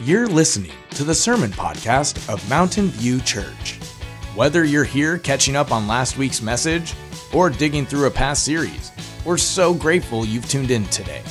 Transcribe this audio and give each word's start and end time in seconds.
You're 0.00 0.26
listening 0.26 0.74
to 0.90 1.04
the 1.04 1.14
sermon 1.14 1.50
podcast 1.50 2.30
of 2.30 2.46
Mountain 2.50 2.88
View 2.88 3.18
Church. 3.22 3.78
Whether 4.34 4.62
you're 4.62 4.84
here 4.84 5.16
catching 5.16 5.56
up 5.56 5.72
on 5.72 5.88
last 5.88 6.18
week's 6.18 6.42
message 6.42 6.92
or 7.32 7.48
digging 7.48 7.86
through 7.86 8.04
a 8.04 8.10
past 8.10 8.44
series, 8.44 8.92
we're 9.24 9.38
so 9.38 9.72
grateful 9.72 10.26
you've 10.26 10.50
tuned 10.50 10.70
in 10.70 10.84
today. 10.88 11.22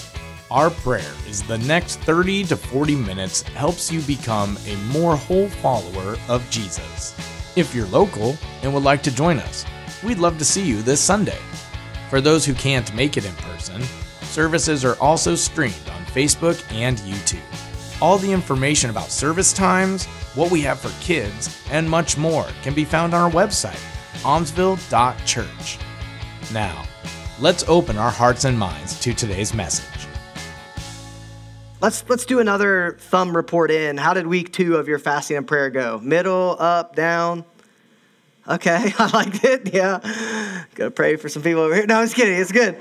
Our 0.50 0.72
prayer 0.72 1.14
is 1.30 1.44
the 1.44 1.60
next 1.60 2.00
30 2.00 2.46
to 2.46 2.58
40 2.58 2.96
minutes 2.96 3.44
helps 3.44 3.92
you 3.92 4.02
become 4.02 4.58
a 4.66 4.76
more 4.92 5.16
whole 5.16 5.48
follower 5.48 6.18
of 6.28 6.50
Jesus. 6.50 7.16
If 7.56 7.76
you're 7.76 7.86
local 7.86 8.36
and 8.64 8.74
would 8.74 8.82
like 8.82 9.04
to 9.04 9.16
join 9.16 9.38
us, 9.38 9.64
we'd 10.04 10.18
love 10.18 10.40
to 10.40 10.46
see 10.46 10.66
you 10.66 10.82
this 10.82 11.00
Sunday. 11.00 11.40
For 12.10 12.20
those 12.20 12.44
who 12.44 12.56
can't 12.56 12.96
make 12.96 13.16
it 13.16 13.26
in 13.26 13.36
person, 13.36 13.84
services 14.24 14.84
are 14.84 15.00
also 15.00 15.36
streamed 15.36 15.88
on 15.92 16.04
Facebook 16.06 16.60
and 16.74 16.98
YouTube. 17.00 17.65
All 18.02 18.18
the 18.18 18.32
information 18.32 18.90
about 18.90 19.10
service 19.10 19.54
times, 19.54 20.06
what 20.36 20.52
we 20.52 20.62
have 20.62 20.80
for 20.80 20.92
kids, 21.04 21.62
and 21.72 21.90
much 21.90 22.18
more 22.18 22.46
can 22.62 22.74
be 22.74 22.84
found 22.84 23.14
on 23.14 23.22
our 23.22 23.32
website, 23.32 23.82
almsville.church. 24.24 25.80
Now, 26.54 26.86
let's 27.40 27.64
open 27.68 27.98
our 27.98 28.12
hearts 28.12 28.44
and 28.44 28.60
minds 28.60 29.00
to 29.00 29.14
today's 29.14 29.54
message. 29.54 30.08
Let's 31.82 32.04
let's 32.10 32.26
do 32.26 32.40
another 32.40 32.98
thumb 33.00 33.36
report 33.36 33.72
in. 33.72 33.98
How 33.98 34.14
did 34.14 34.28
week 34.28 34.52
two 34.52 34.76
of 34.76 34.88
your 34.88 35.00
fasting 35.00 35.38
and 35.38 35.48
prayer 35.48 35.70
go? 35.70 36.00
Middle, 36.02 36.56
up, 36.60 36.96
down? 36.96 37.46
Okay, 38.48 38.94
I 39.00 39.08
liked 39.12 39.44
it. 39.44 39.74
Yeah. 39.74 40.00
Gotta 40.76 40.92
pray 40.92 41.16
for 41.16 41.30
some 41.30 41.44
people 41.44 41.62
over 41.62 41.76
here. 41.76 41.86
No, 41.86 42.02
I'm 42.02 42.10
kidding. 42.10 42.40
It's 42.40 42.52
good. 42.52 42.78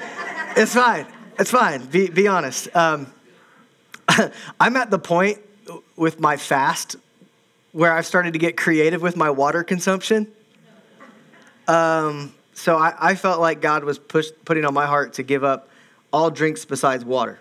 It's 0.57 0.75
fine. 0.75 1.07
It's 1.39 1.51
fine. 1.51 1.85
Be, 1.87 2.09
be 2.09 2.29
honest. 2.29 2.75
Um, 2.77 3.13
I'm 4.61 4.77
at 4.77 4.91
the 4.91 4.99
point 4.99 5.39
with 5.97 6.21
my 6.21 6.37
fast 6.37 6.97
where 7.73 7.93
I've 7.93 8.07
started 8.07 8.35
to 8.35 8.39
get 8.39 8.57
creative 8.57 9.03
with 9.03 9.17
my 9.17 9.31
water 9.31 9.65
consumption. 9.65 10.29
Um, 11.67 12.33
so 12.53 12.77
I, 12.77 12.95
I, 12.99 13.15
felt 13.17 13.41
like 13.41 13.61
God 13.61 13.85
was 13.85 13.99
push, 13.99 14.29
putting 14.45 14.65
on 14.65 14.75
my 14.75 14.87
heart 14.87 15.15
to 15.15 15.23
give 15.23 15.43
up 15.43 15.69
all 16.13 16.31
drinks 16.31 16.65
besides 16.65 17.05
water. 17.05 17.41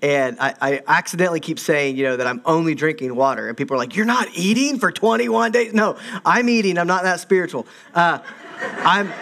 And 0.00 0.36
I, 0.38 0.54
I, 0.60 0.82
accidentally 0.86 1.40
keep 1.40 1.58
saying, 1.58 1.96
you 1.96 2.04
know, 2.04 2.16
that 2.16 2.26
I'm 2.26 2.42
only 2.44 2.74
drinking 2.74 3.16
water. 3.16 3.48
And 3.48 3.56
people 3.56 3.74
are 3.74 3.78
like, 3.78 3.96
you're 3.96 4.06
not 4.06 4.28
eating 4.34 4.78
for 4.78 4.92
21 4.92 5.50
days? 5.50 5.72
No, 5.72 5.96
I'm 6.24 6.48
eating. 6.48 6.78
I'm 6.78 6.86
not 6.86 7.04
that 7.04 7.20
spiritual. 7.20 7.66
Uh, 7.94 8.18
I'm, 8.60 9.12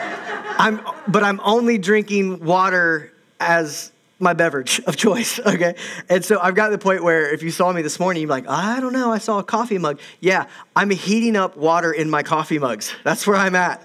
I'm, 0.59 0.81
but 1.09 1.23
I'm 1.23 1.41
only 1.45 1.79
drinking 1.79 2.45
water 2.45 3.13
as 3.39 3.93
my 4.21 4.33
beverage 4.33 4.81
of 4.87 4.97
choice, 4.97 5.39
okay? 5.47 5.75
And 6.09 6.25
so 6.25 6.39
I've 6.41 6.55
got 6.55 6.67
to 6.67 6.73
the 6.73 6.83
point 6.83 7.03
where 7.03 7.33
if 7.33 7.43
you 7.43 7.51
saw 7.51 7.73
me 7.73 7.83
this 7.83 7.99
morning, 7.99 8.23
you're 8.23 8.31
like, 8.31 8.49
I 8.49 8.81
don't 8.81 8.93
know, 8.93 9.13
I 9.13 9.19
saw 9.19 9.39
a 9.39 9.45
coffee 9.45 9.79
mug. 9.79 10.01
Yeah, 10.21 10.47
I'm 10.77 10.91
heating 10.91 11.37
up 11.37 11.57
water 11.57 11.93
in 11.93 12.11
my 12.11 12.23
coffee 12.23 12.59
mugs. 12.59 12.95
That's 13.05 13.27
where 13.27 13.37
I'm 13.37 13.57
at. 13.57 13.83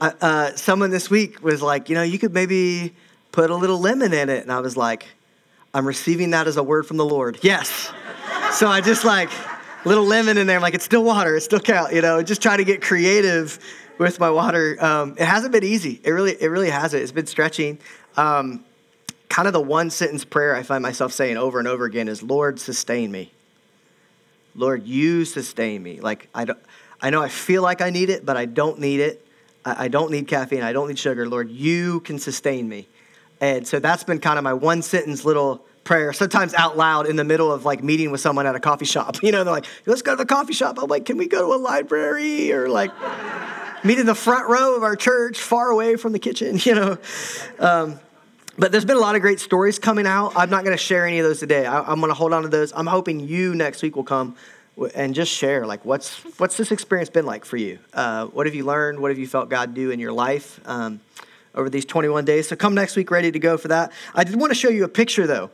Uh, 0.00 0.12
uh, 0.20 0.56
someone 0.56 0.90
this 0.90 1.08
week 1.08 1.42
was 1.42 1.62
like, 1.62 1.88
you 1.88 1.94
know, 1.94 2.02
you 2.02 2.18
could 2.18 2.34
maybe 2.34 2.94
put 3.30 3.50
a 3.50 3.56
little 3.56 3.78
lemon 3.78 4.12
in 4.12 4.28
it. 4.28 4.42
And 4.42 4.52
I 4.52 4.60
was 4.60 4.76
like, 4.76 5.06
I'm 5.72 5.86
receiving 5.86 6.30
that 6.30 6.46
as 6.46 6.56
a 6.56 6.62
word 6.62 6.86
from 6.86 6.96
the 6.96 7.04
Lord. 7.04 7.38
Yes. 7.42 7.92
so 8.52 8.66
I 8.66 8.80
just 8.80 9.04
like, 9.04 9.30
little 9.84 10.04
lemon 10.04 10.38
in 10.38 10.46
there. 10.46 10.56
I'm 10.56 10.62
like, 10.62 10.74
it's 10.74 10.84
still 10.84 11.04
water, 11.04 11.36
it 11.36 11.42
still 11.42 11.60
count, 11.60 11.92
you 11.92 12.02
know, 12.02 12.22
just 12.22 12.42
try 12.42 12.56
to 12.56 12.64
get 12.64 12.82
creative 12.82 13.58
with 13.98 14.18
my 14.20 14.30
water. 14.30 14.76
Um, 14.84 15.12
it 15.18 15.24
hasn't 15.24 15.52
been 15.52 15.64
easy. 15.64 16.00
It 16.04 16.10
really, 16.10 16.32
it 16.40 16.48
really 16.48 16.70
hasn't. 16.70 17.02
It's 17.02 17.12
been 17.12 17.26
stretching. 17.26 17.78
Um, 18.16 18.64
kind 19.32 19.48
of 19.48 19.54
the 19.54 19.60
one 19.62 19.88
sentence 19.88 20.26
prayer 20.26 20.54
I 20.54 20.62
find 20.62 20.82
myself 20.82 21.10
saying 21.10 21.38
over 21.38 21.58
and 21.58 21.66
over 21.66 21.86
again 21.86 22.06
is, 22.06 22.22
Lord, 22.22 22.60
sustain 22.60 23.10
me. 23.10 23.32
Lord, 24.54 24.86
you 24.86 25.24
sustain 25.24 25.82
me. 25.82 26.00
Like, 26.00 26.28
I, 26.34 26.44
don't, 26.44 26.58
I 27.00 27.08
know 27.08 27.22
I 27.22 27.30
feel 27.30 27.62
like 27.62 27.80
I 27.80 27.88
need 27.88 28.10
it, 28.10 28.26
but 28.26 28.36
I 28.36 28.44
don't 28.44 28.78
need 28.78 29.00
it. 29.00 29.26
I, 29.64 29.84
I 29.84 29.88
don't 29.88 30.10
need 30.10 30.28
caffeine. 30.28 30.62
I 30.62 30.74
don't 30.74 30.88
need 30.88 30.98
sugar. 30.98 31.26
Lord, 31.26 31.50
you 31.50 32.00
can 32.00 32.18
sustain 32.18 32.68
me. 32.68 32.88
And 33.40 33.66
so 33.66 33.78
that's 33.78 34.04
been 34.04 34.18
kind 34.18 34.36
of 34.36 34.44
my 34.44 34.52
one 34.52 34.82
sentence 34.82 35.24
little 35.24 35.64
prayer, 35.82 36.12
sometimes 36.12 36.52
out 36.52 36.76
loud 36.76 37.06
in 37.06 37.16
the 37.16 37.24
middle 37.24 37.50
of 37.50 37.64
like 37.64 37.82
meeting 37.82 38.10
with 38.10 38.20
someone 38.20 38.46
at 38.46 38.54
a 38.54 38.60
coffee 38.60 38.84
shop. 38.84 39.16
You 39.22 39.32
know, 39.32 39.44
they're 39.44 39.54
like, 39.54 39.66
let's 39.86 40.02
go 40.02 40.12
to 40.12 40.16
the 40.18 40.26
coffee 40.26 40.52
shop. 40.52 40.76
I'm 40.78 40.90
like, 40.90 41.06
can 41.06 41.16
we 41.16 41.26
go 41.26 41.48
to 41.48 41.54
a 41.54 41.60
library? 41.60 42.52
Or 42.52 42.68
like, 42.68 42.90
meet 43.82 43.98
in 43.98 44.04
the 44.04 44.14
front 44.14 44.50
row 44.50 44.76
of 44.76 44.82
our 44.82 44.94
church, 44.94 45.40
far 45.40 45.70
away 45.70 45.96
from 45.96 46.12
the 46.12 46.18
kitchen, 46.18 46.58
you 46.64 46.74
know. 46.74 46.98
Um, 47.58 47.98
but 48.58 48.72
there's 48.72 48.84
been 48.84 48.96
a 48.96 49.00
lot 49.00 49.14
of 49.14 49.22
great 49.22 49.40
stories 49.40 49.78
coming 49.78 50.06
out. 50.06 50.32
I'm 50.36 50.50
not 50.50 50.64
going 50.64 50.76
to 50.76 50.82
share 50.82 51.06
any 51.06 51.18
of 51.18 51.26
those 51.26 51.40
today. 51.40 51.64
I, 51.66 51.90
am 51.90 52.00
going 52.00 52.10
to 52.10 52.14
hold 52.14 52.32
on 52.32 52.42
to 52.42 52.48
those. 52.48 52.72
I'm 52.74 52.86
hoping 52.86 53.20
you 53.20 53.54
next 53.54 53.82
week 53.82 53.96
will 53.96 54.04
come 54.04 54.36
and 54.94 55.14
just 55.14 55.30
share 55.30 55.66
like 55.66 55.84
what's 55.84 56.18
what's 56.38 56.56
this 56.56 56.72
experience 56.72 57.10
been 57.10 57.26
like 57.26 57.44
for 57.44 57.56
you? 57.56 57.78
Uh, 57.92 58.26
what 58.26 58.46
have 58.46 58.54
you 58.54 58.64
learned? 58.64 59.00
What 59.00 59.10
have 59.10 59.18
you 59.18 59.26
felt 59.26 59.48
God 59.48 59.74
do 59.74 59.90
in 59.90 60.00
your 60.00 60.12
life 60.12 60.60
um, 60.64 61.00
over 61.54 61.68
these 61.68 61.84
21 61.84 62.24
days? 62.24 62.48
So 62.48 62.56
come 62.56 62.74
next 62.74 62.96
week 62.96 63.10
ready 63.10 63.30
to 63.30 63.38
go 63.38 63.56
for 63.56 63.68
that. 63.68 63.92
I 64.14 64.24
did 64.24 64.36
want 64.36 64.50
to 64.50 64.54
show 64.54 64.68
you 64.68 64.84
a 64.84 64.88
picture 64.88 65.26
though. 65.26 65.50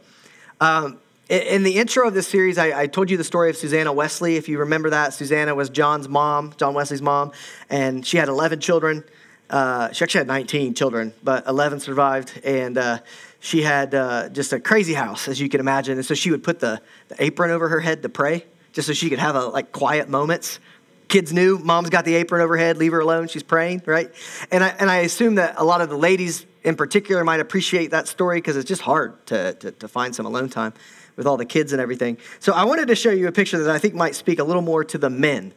Um, 0.60 0.98
in 1.28 1.62
the 1.62 1.76
intro 1.76 2.08
of 2.08 2.14
this 2.14 2.26
series, 2.26 2.56
I, 2.56 2.82
I, 2.82 2.86
told 2.86 3.10
you 3.10 3.18
the 3.18 3.24
story 3.24 3.50
of 3.50 3.56
Susanna 3.56 3.92
Wesley. 3.92 4.36
If 4.36 4.48
you 4.48 4.60
remember 4.60 4.90
that, 4.90 5.12
Susanna 5.12 5.54
was 5.54 5.68
John's 5.68 6.08
mom, 6.08 6.54
John 6.56 6.72
Wesley's 6.72 7.02
mom, 7.02 7.32
and 7.68 8.04
she 8.04 8.16
had 8.16 8.28
11 8.28 8.60
children. 8.60 9.04
Uh, 9.50 9.90
she 9.92 10.04
actually 10.04 10.18
had 10.18 10.26
19 10.26 10.74
children, 10.74 11.12
but 11.22 11.46
11 11.46 11.80
survived. 11.80 12.40
And 12.44 12.76
uh, 12.76 12.98
she 13.40 13.62
had 13.62 13.94
uh, 13.94 14.28
just 14.28 14.52
a 14.52 14.60
crazy 14.60 14.94
house, 14.94 15.28
as 15.28 15.40
you 15.40 15.48
can 15.48 15.60
imagine. 15.60 15.96
And 15.96 16.06
so 16.06 16.14
she 16.14 16.30
would 16.30 16.42
put 16.42 16.60
the, 16.60 16.80
the 17.08 17.22
apron 17.22 17.50
over 17.50 17.68
her 17.68 17.80
head 17.80 18.02
to 18.02 18.08
pray, 18.08 18.44
just 18.72 18.86
so 18.86 18.92
she 18.92 19.08
could 19.08 19.18
have 19.18 19.36
a, 19.36 19.46
like 19.46 19.72
quiet 19.72 20.08
moments. 20.08 20.60
Kids 21.08 21.32
knew 21.32 21.58
mom's 21.58 21.88
got 21.88 22.04
the 22.04 22.14
apron 22.16 22.42
over 22.42 22.56
her 22.56 22.62
head, 22.62 22.76
leave 22.76 22.92
her 22.92 23.00
alone, 23.00 23.28
she's 23.28 23.42
praying, 23.42 23.82
right? 23.86 24.12
And 24.50 24.62
I, 24.62 24.68
and 24.68 24.90
I 24.90 24.98
assume 24.98 25.36
that 25.36 25.54
a 25.56 25.64
lot 25.64 25.80
of 25.80 25.88
the 25.88 25.96
ladies 25.96 26.44
in 26.64 26.76
particular 26.76 27.24
might 27.24 27.40
appreciate 27.40 27.92
that 27.92 28.08
story 28.08 28.38
because 28.38 28.56
it's 28.56 28.68
just 28.68 28.82
hard 28.82 29.24
to, 29.28 29.54
to, 29.54 29.72
to 29.72 29.88
find 29.88 30.14
some 30.14 30.26
alone 30.26 30.50
time 30.50 30.74
with 31.16 31.26
all 31.26 31.38
the 31.38 31.46
kids 31.46 31.72
and 31.72 31.80
everything. 31.80 32.18
So 32.40 32.52
I 32.52 32.64
wanted 32.64 32.88
to 32.88 32.94
show 32.94 33.10
you 33.10 33.26
a 33.26 33.32
picture 33.32 33.58
that 33.58 33.74
I 33.74 33.78
think 33.78 33.94
might 33.94 34.14
speak 34.14 34.38
a 34.38 34.44
little 34.44 34.62
more 34.62 34.84
to 34.84 34.98
the 34.98 35.08
men 35.08 35.54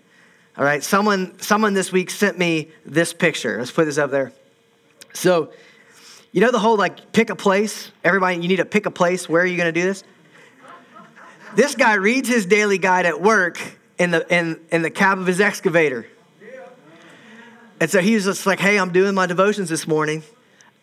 all 0.61 0.67
right, 0.67 0.83
someone, 0.83 1.39
someone 1.39 1.73
this 1.73 1.91
week 1.91 2.11
sent 2.11 2.37
me 2.37 2.69
this 2.85 3.13
picture. 3.13 3.57
Let's 3.57 3.71
put 3.71 3.85
this 3.85 3.97
up 3.97 4.11
there. 4.11 4.31
So, 5.11 5.51
you 6.31 6.39
know 6.39 6.51
the 6.51 6.59
whole 6.59 6.77
like 6.77 7.11
pick 7.13 7.31
a 7.31 7.35
place? 7.35 7.91
Everybody, 8.03 8.35
you 8.35 8.47
need 8.47 8.57
to 8.57 8.65
pick 8.65 8.85
a 8.85 8.91
place. 8.91 9.27
Where 9.27 9.41
are 9.41 9.45
you 9.45 9.57
going 9.57 9.73
to 9.73 9.79
do 9.81 9.87
this? 9.87 10.03
This 11.55 11.73
guy 11.73 11.95
reads 11.95 12.29
his 12.29 12.45
daily 12.45 12.77
guide 12.77 13.07
at 13.07 13.23
work 13.23 13.59
in 13.97 14.11
the, 14.11 14.23
in, 14.31 14.59
in 14.71 14.83
the 14.83 14.91
cab 14.91 15.17
of 15.17 15.25
his 15.25 15.41
excavator. 15.41 16.05
And 17.79 17.89
so 17.89 17.99
he 17.99 18.13
was 18.13 18.25
just 18.25 18.45
like, 18.45 18.59
hey, 18.59 18.77
I'm 18.77 18.91
doing 18.91 19.15
my 19.15 19.25
devotions 19.25 19.67
this 19.67 19.87
morning. 19.87 20.21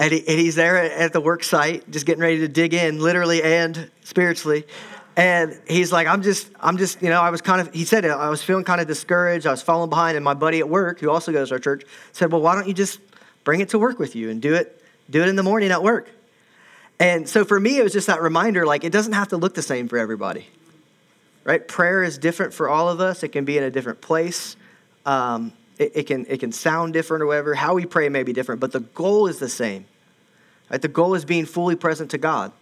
And, 0.01 0.11
he, 0.11 0.19
and 0.27 0.41
he's 0.41 0.57
there 0.57 0.77
at 0.77 1.13
the 1.13 1.21
work 1.21 1.45
site, 1.45 1.89
just 1.89 2.05
getting 2.05 2.23
ready 2.23 2.39
to 2.39 2.49
dig 2.49 2.75
in, 2.75 2.99
literally 2.99 3.45
and 3.45 3.93
spiritually. 4.03 4.65
And 5.19 5.61
he's 5.67 5.91
like, 5.91 6.07
I'm 6.07 6.23
just, 6.23 6.49
I'm 6.61 6.79
just, 6.79 7.03
you 7.03 7.09
know, 7.09 7.21
I 7.21 7.31
was 7.31 7.43
kind 7.43 7.61
of, 7.61 7.75
he 7.75 7.85
said, 7.85 8.05
I 8.05 8.31
was 8.31 8.41
feeling 8.41 8.63
kind 8.63 8.81
of 8.81 8.87
discouraged. 8.87 9.49
I 9.49 9.51
was 9.51 9.61
falling 9.61 9.91
behind. 9.91 10.17
And 10.17 10.23
my 10.25 10.33
buddy 10.33 10.61
at 10.61 10.69
work, 10.69 11.01
who 11.01 11.11
also 11.11 11.33
goes 11.33 11.49
to 11.49 11.57
our 11.57 11.59
church, 11.59 11.83
said, 12.13 12.31
Well, 12.31 12.41
why 12.41 12.55
don't 12.55 12.69
you 12.69 12.73
just 12.73 13.01
bring 13.43 13.61
it 13.61 13.71
to 13.71 13.81
work 13.81 13.99
with 13.99 14.15
you 14.15 14.31
and 14.31 14.41
do 14.41 14.55
it, 14.55 14.81
do 15.11 15.21
it 15.21 15.29
in 15.29 15.35
the 15.35 15.43
morning 15.43 15.73
at 15.73 15.83
work? 15.83 16.09
And 17.01 17.29
so 17.29 17.45
for 17.45 17.59
me, 17.59 17.79
it 17.79 17.83
was 17.83 17.93
just 17.93 18.07
that 18.07 18.23
reminder 18.23 18.65
like, 18.65 18.85
it 18.85 18.93
doesn't 18.93 19.13
have 19.13 19.27
to 19.29 19.37
look 19.37 19.55
the 19.55 19.63
same 19.63 19.89
for 19.89 19.99
everybody, 19.99 20.47
right? 21.43 21.67
Prayer 21.67 22.05
is 22.05 22.17
different 22.17 22.55
for 22.55 22.69
all 22.69 22.89
of 22.89 23.01
us, 23.01 23.25
it 23.25 23.31
can 23.31 23.45
be 23.45 23.59
in 23.59 23.65
a 23.65 23.71
different 23.73 24.01
place. 24.01 24.55
Um, 25.05 25.53
it, 25.79 25.93
it, 25.97 26.03
can, 26.05 26.27
it 26.29 26.39
can 26.39 26.53
sound 26.53 26.93
different 26.93 27.25
or 27.25 27.27
whatever. 27.27 27.55
How 27.55 27.75
we 27.75 27.87
pray 27.87 28.09
may 28.09 28.23
be 28.23 28.33
different, 28.33 28.61
but 28.61 28.71
the 28.71 28.81
goal 28.81 29.27
is 29.27 29.41
the 29.41 29.49
same. 29.49 29.87
Right? 30.71 30.81
The 30.81 30.87
goal 30.87 31.17
is 31.17 31.25
being 31.25 31.45
fully 31.45 31.75
present 31.75 32.13
to 32.13 32.19
God 32.19 32.53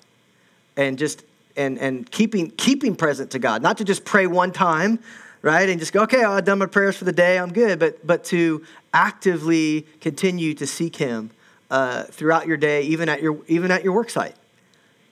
and 0.74 0.96
just 0.96 1.22
and, 1.56 1.78
and 1.78 2.10
keeping, 2.10 2.50
keeping 2.50 2.94
present 2.96 3.30
to 3.32 3.38
God, 3.38 3.62
not 3.62 3.78
to 3.78 3.84
just 3.84 4.04
pray 4.04 4.26
one 4.26 4.52
time, 4.52 4.98
right? 5.42 5.68
And 5.68 5.78
just 5.78 5.92
go, 5.92 6.02
okay, 6.02 6.24
I've 6.24 6.44
done 6.44 6.58
my 6.58 6.66
prayers 6.66 6.96
for 6.96 7.04
the 7.04 7.12
day, 7.12 7.38
I'm 7.38 7.52
good, 7.52 7.78
but, 7.78 8.06
but 8.06 8.24
to 8.24 8.64
actively 8.92 9.86
continue 10.00 10.54
to 10.54 10.66
seek 10.66 10.96
Him 10.96 11.30
uh, 11.70 12.04
throughout 12.04 12.46
your 12.46 12.56
day, 12.56 12.82
even 12.82 13.08
at 13.08 13.22
your, 13.22 13.38
even 13.48 13.70
at 13.70 13.84
your 13.84 13.92
work 13.92 14.10
site. 14.10 14.34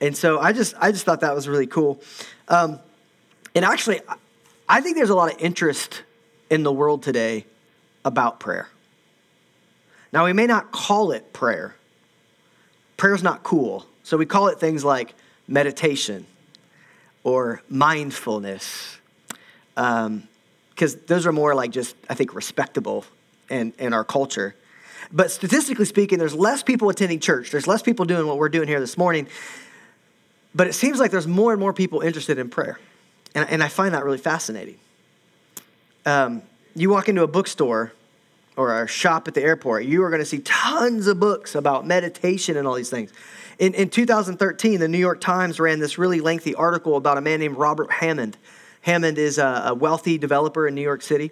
And 0.01 0.15
so 0.15 0.39
I 0.39 0.51
just, 0.51 0.75
I 0.79 0.91
just 0.91 1.05
thought 1.05 1.21
that 1.21 1.33
was 1.33 1.47
really 1.47 1.67
cool. 1.67 2.01
Um, 2.47 2.79
and 3.55 3.63
actually, 3.63 4.01
I 4.67 4.81
think 4.81 4.97
there's 4.97 5.09
a 5.09 5.15
lot 5.15 5.33
of 5.33 5.39
interest 5.39 6.03
in 6.49 6.63
the 6.63 6.71
world 6.71 7.01
today 7.01 7.45
about 8.03 8.39
prayer. 8.39 8.69
Now, 10.11 10.25
we 10.25 10.33
may 10.33 10.47
not 10.47 10.71
call 10.71 11.11
it 11.11 11.33
prayer. 11.33 11.75
Prayer's 12.97 13.23
not 13.23 13.43
cool. 13.43 13.85
So 14.03 14.17
we 14.17 14.25
call 14.25 14.47
it 14.47 14.59
things 14.59 14.83
like 14.83 15.13
meditation 15.47 16.25
or 17.25 17.61
mindfulness. 17.67 18.97
Because 19.73 20.05
um, 20.05 21.01
those 21.07 21.25
are 21.25 21.33
more 21.33 21.53
like 21.53 21.71
just, 21.71 21.95
I 22.09 22.13
think, 22.13 22.33
respectable 22.33 23.03
in, 23.49 23.73
in 23.77 23.93
our 23.93 24.05
culture. 24.05 24.55
But 25.11 25.31
statistically 25.31 25.85
speaking, 25.85 26.19
there's 26.19 26.35
less 26.35 26.63
people 26.63 26.87
attending 26.89 27.19
church. 27.19 27.51
There's 27.51 27.67
less 27.67 27.81
people 27.81 28.05
doing 28.05 28.27
what 28.27 28.37
we're 28.37 28.49
doing 28.49 28.67
here 28.67 28.79
this 28.79 28.97
morning. 28.97 29.27
But 30.53 30.67
it 30.67 30.73
seems 30.73 30.99
like 30.99 31.11
there's 31.11 31.27
more 31.27 31.51
and 31.51 31.59
more 31.59 31.73
people 31.73 31.99
interested 32.01 32.37
in 32.37 32.49
prayer. 32.49 32.79
And, 33.33 33.49
and 33.49 33.63
I 33.63 33.67
find 33.67 33.93
that 33.95 34.05
really 34.05 34.19
fascinating. 34.19 34.77
Um, 36.05 36.43
you 36.75 36.91
walk 36.91 37.09
into 37.09 37.23
a 37.23 37.27
bookstore 37.27 37.91
or 38.55 38.83
a 38.83 38.87
shop 38.87 39.27
at 39.27 39.33
the 39.33 39.41
airport, 39.41 39.85
you 39.85 40.03
are 40.03 40.09
going 40.09 40.21
to 40.21 40.25
see 40.25 40.39
tons 40.39 41.07
of 41.07 41.19
books 41.19 41.55
about 41.55 41.85
meditation 41.85 42.55
and 42.55 42.67
all 42.67 42.75
these 42.75 42.89
things. 42.89 43.11
In, 43.57 43.73
in 43.73 43.89
2013, 43.89 44.79
the 44.79 44.87
New 44.87 44.97
York 44.97 45.21
Times 45.21 45.59
ran 45.59 45.79
this 45.79 45.97
really 45.97 46.19
lengthy 46.19 46.55
article 46.55 46.97
about 46.97 47.17
a 47.17 47.21
man 47.21 47.39
named 47.39 47.57
Robert 47.57 47.91
Hammond. 47.91 48.37
Hammond 48.81 49.17
is 49.17 49.37
a, 49.37 49.63
a 49.67 49.73
wealthy 49.73 50.17
developer 50.17 50.67
in 50.67 50.75
New 50.75 50.81
York 50.81 51.01
City. 51.01 51.31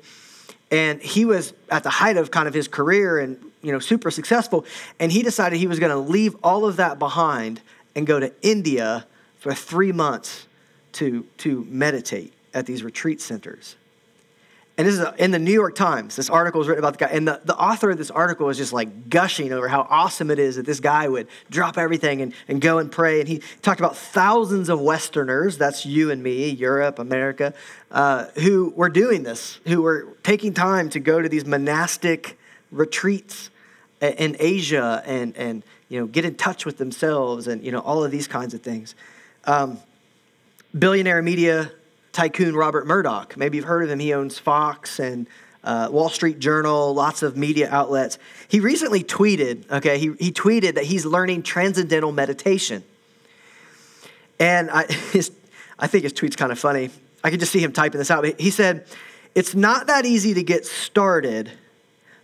And 0.72 1.02
he 1.02 1.26
was 1.26 1.54
at 1.70 1.84
the 1.84 1.90
height 1.90 2.18
of 2.18 2.32
kind 2.32 2.48
of 2.48 2.54
his 2.54 2.68
career 2.68 3.20
and, 3.20 3.38
you 3.62 3.72
know, 3.72 3.80
super 3.80 4.10
successful. 4.10 4.66
And 5.00 5.12
he 5.12 5.22
decided 5.22 5.60
he 5.60 5.68
was 5.68 5.80
going 5.80 5.92
to 5.92 5.98
leave 6.12 6.36
all 6.44 6.66
of 6.66 6.78
that 6.78 6.98
behind 6.98 7.62
and 7.96 8.08
go 8.08 8.20
to 8.20 8.32
India 8.42 9.06
for 9.38 9.54
three 9.54 9.92
months 9.92 10.48
to, 10.94 11.26
to 11.40 11.68
meditate 11.70 12.34
at 12.54 12.66
these 12.66 12.84
retreat 12.84 13.22
centers 13.22 13.76
and 14.76 14.88
this 14.88 14.98
is 14.98 15.06
in 15.20 15.30
the 15.30 15.40
New 15.40 15.52
York 15.52 15.76
Times. 15.76 16.16
This 16.16 16.32
article 16.32 16.60
is 16.60 16.68
written 16.68 16.84
about 16.84 16.98
the 16.98 17.06
guy, 17.06 17.12
and 17.12 17.28
the, 17.28 17.40
the 17.46 17.56
author 17.56 17.92
of 17.92 17.98
this 18.00 18.10
article 18.10 18.50
is 18.50 18.58
just 18.58 18.74
like 18.74 19.08
gushing 19.08 19.54
over 19.54 19.68
how 19.68 19.86
awesome 19.88 20.32
it 20.32 20.40
is 20.40 20.56
that 20.56 20.66
this 20.66 20.80
guy 20.80 21.08
would 21.08 21.28
drop 21.52 21.78
everything 21.78 22.22
and, 22.22 22.34
and 22.48 22.60
go 22.60 22.80
and 22.80 22.92
pray. 22.92 23.20
And 23.20 23.30
he 23.30 23.44
talked 23.62 23.80
about 23.80 23.96
thousands 23.96 24.70
of 24.70 24.82
Westerners, 24.82 25.60
that's 25.60 25.86
you 25.86 26.10
and 26.10 26.24
me, 26.24 26.50
Europe, 26.50 26.98
America, 26.98 27.54
uh, 27.92 28.26
who 28.36 28.74
were 28.76 28.90
doing 28.90 29.22
this, 29.22 29.60
who 29.68 29.84
were 29.84 30.08
taking 30.24 30.56
time 30.56 30.90
to 30.90 31.00
go 31.00 31.22
to 31.22 31.30
these 31.30 31.46
monastic 31.46 32.40
retreats 32.72 33.52
in 34.02 34.36
Asia 34.40 35.04
and, 35.06 35.38
and 35.38 35.64
you 35.88 36.00
know, 36.00 36.08
get 36.08 36.26
in 36.26 36.34
touch 36.34 36.66
with 36.66 36.80
themselves 36.80 37.48
and 37.48 37.64
you 37.64 37.72
know, 37.72 37.80
all 37.80 38.04
of 38.04 38.10
these 38.10 38.28
kinds 38.28 38.56
of 38.56 38.62
things. 38.62 38.96
Um, 39.46 39.78
billionaire 40.78 41.22
media 41.22 41.72
tycoon 42.14 42.56
Rupert 42.56 42.88
Murdoch. 42.88 43.36
Maybe 43.36 43.58
you've 43.58 43.66
heard 43.66 43.84
of 43.84 43.90
him. 43.90 44.00
He 44.00 44.14
owns 44.14 44.40
Fox 44.40 45.00
and 45.00 45.28
uh, 45.64 45.90
Wall 45.92 46.10
Street 46.10 46.40
Journal, 46.40 46.94
lots 46.94 47.24
of 47.24 47.36
media 47.36 47.68
outlets. 47.70 48.18
He 48.48 48.60
recently 48.60 49.04
tweeted, 49.04 49.70
okay, 49.72 49.98
he, 49.98 50.14
he 50.20 50.32
tweeted 50.32 50.76
that 50.76 50.86
he's 50.86 51.06
learning 51.06 51.44
transcendental 51.44 52.12
meditation. 52.12 52.84
And 54.40 54.70
I, 54.70 54.86
his, 55.12 55.32
I 55.80 55.88
think 55.88 56.04
his 56.04 56.14
tweet's 56.14 56.36
kind 56.36 56.52
of 56.52 56.60
funny. 56.60 56.90
I 57.24 57.30
could 57.30 57.40
just 57.40 57.52
see 57.52 57.60
him 57.60 57.72
typing 57.72 57.98
this 57.98 58.12
out. 58.12 58.26
He 58.40 58.52
said, 58.52 58.86
It's 59.34 59.56
not 59.56 59.88
that 59.88 60.06
easy 60.06 60.34
to 60.34 60.44
get 60.44 60.66
started, 60.66 61.52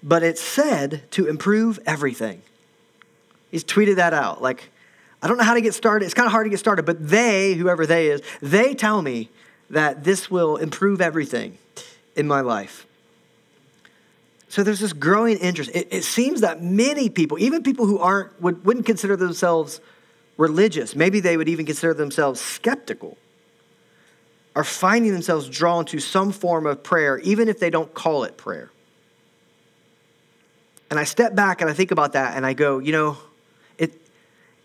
but 0.03 0.23
it's 0.23 0.41
said 0.41 1.03
to 1.11 1.27
improve 1.27 1.79
everything. 1.85 2.41
He's 3.49 3.63
tweeted 3.63 3.95
that 3.95 4.13
out. 4.13 4.41
Like, 4.41 4.69
I 5.21 5.27
don't 5.27 5.37
know 5.37 5.43
how 5.43 5.53
to 5.53 5.61
get 5.61 5.73
started. 5.73 6.05
It's 6.05 6.13
kind 6.13 6.27
of 6.27 6.31
hard 6.31 6.45
to 6.45 6.49
get 6.49 6.59
started, 6.59 6.85
but 6.85 7.07
they, 7.07 7.53
whoever 7.53 7.85
they 7.85 8.07
is, 8.07 8.21
they 8.41 8.73
tell 8.73 9.01
me 9.01 9.29
that 9.69 10.03
this 10.03 10.31
will 10.31 10.57
improve 10.57 11.01
everything 11.01 11.57
in 12.15 12.27
my 12.27 12.41
life. 12.41 12.85
So 14.49 14.63
there's 14.63 14.79
this 14.79 14.93
growing 14.93 15.37
interest. 15.37 15.69
It, 15.75 15.87
it, 15.91 16.03
seems 16.03 16.41
that 16.41 16.63
many 16.63 17.09
people, 17.09 17.37
even 17.39 17.61
people 17.61 17.85
who 17.85 17.99
aren't 17.99 18.41
would, 18.41 18.65
wouldn't 18.65 18.87
consider 18.87 19.15
themselves 19.15 19.79
religious, 20.37 20.95
maybe 20.95 21.19
they 21.19 21.37
would 21.37 21.47
even 21.47 21.67
consider 21.67 21.93
themselves 21.93 22.41
skeptical, 22.41 23.15
are 24.55 24.63
finding 24.63 25.11
themselves 25.11 25.47
drawn 25.47 25.85
to 25.85 25.99
some 25.99 26.31
form 26.31 26.65
of 26.65 26.81
prayer, 26.81 27.19
even 27.19 27.47
if 27.47 27.59
they 27.59 27.69
don't 27.69 27.93
call 27.93 28.23
it 28.23 28.37
prayer. 28.37 28.71
And 30.89 30.99
I 30.99 31.03
step 31.03 31.35
back 31.35 31.61
and 31.61 31.69
I 31.69 31.73
think 31.73 31.91
about 31.91 32.13
that 32.13 32.35
and 32.35 32.43
I 32.43 32.53
go, 32.53 32.79
you 32.79 32.91
know, 32.91 33.17
it, 33.77 33.93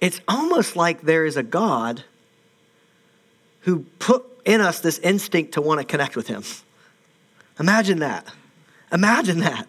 it's 0.00 0.20
almost 0.26 0.76
like 0.76 1.02
there 1.02 1.26
is 1.26 1.36
a 1.36 1.42
God 1.42 2.02
who 3.60 3.80
put 3.98 4.24
in 4.44 4.60
us 4.60 4.80
this 4.80 4.98
instinct 4.98 5.52
to 5.54 5.60
want 5.60 5.80
to 5.80 5.86
connect 5.86 6.16
with 6.16 6.28
Him. 6.28 6.42
Imagine 7.58 8.00
that. 8.00 8.26
Imagine 8.92 9.40
that. 9.40 9.66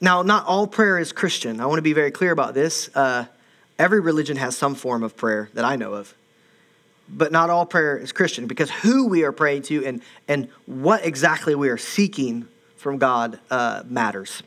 Now, 0.00 0.22
not 0.22 0.46
all 0.46 0.66
prayer 0.66 0.98
is 0.98 1.12
Christian. 1.12 1.60
I 1.60 1.66
want 1.66 1.78
to 1.78 1.82
be 1.82 1.92
very 1.92 2.10
clear 2.10 2.32
about 2.32 2.54
this. 2.54 2.90
Uh, 2.94 3.26
every 3.78 4.00
religion 4.00 4.36
has 4.36 4.56
some 4.56 4.74
form 4.74 5.02
of 5.02 5.16
prayer 5.16 5.48
that 5.54 5.64
I 5.64 5.76
know 5.76 5.94
of. 5.94 6.14
But 7.08 7.32
not 7.32 7.50
all 7.50 7.66
prayer 7.66 7.96
is 7.96 8.12
Christian 8.12 8.46
because 8.46 8.70
who 8.70 9.06
we 9.06 9.24
are 9.24 9.32
praying 9.32 9.62
to 9.62 9.84
and, 9.86 10.02
and 10.26 10.48
what 10.66 11.04
exactly 11.04 11.54
we 11.54 11.68
are 11.68 11.78
seeking 11.78 12.48
from 12.76 12.98
God 12.98 13.38
uh, 13.50 13.84
matters. 13.86 14.42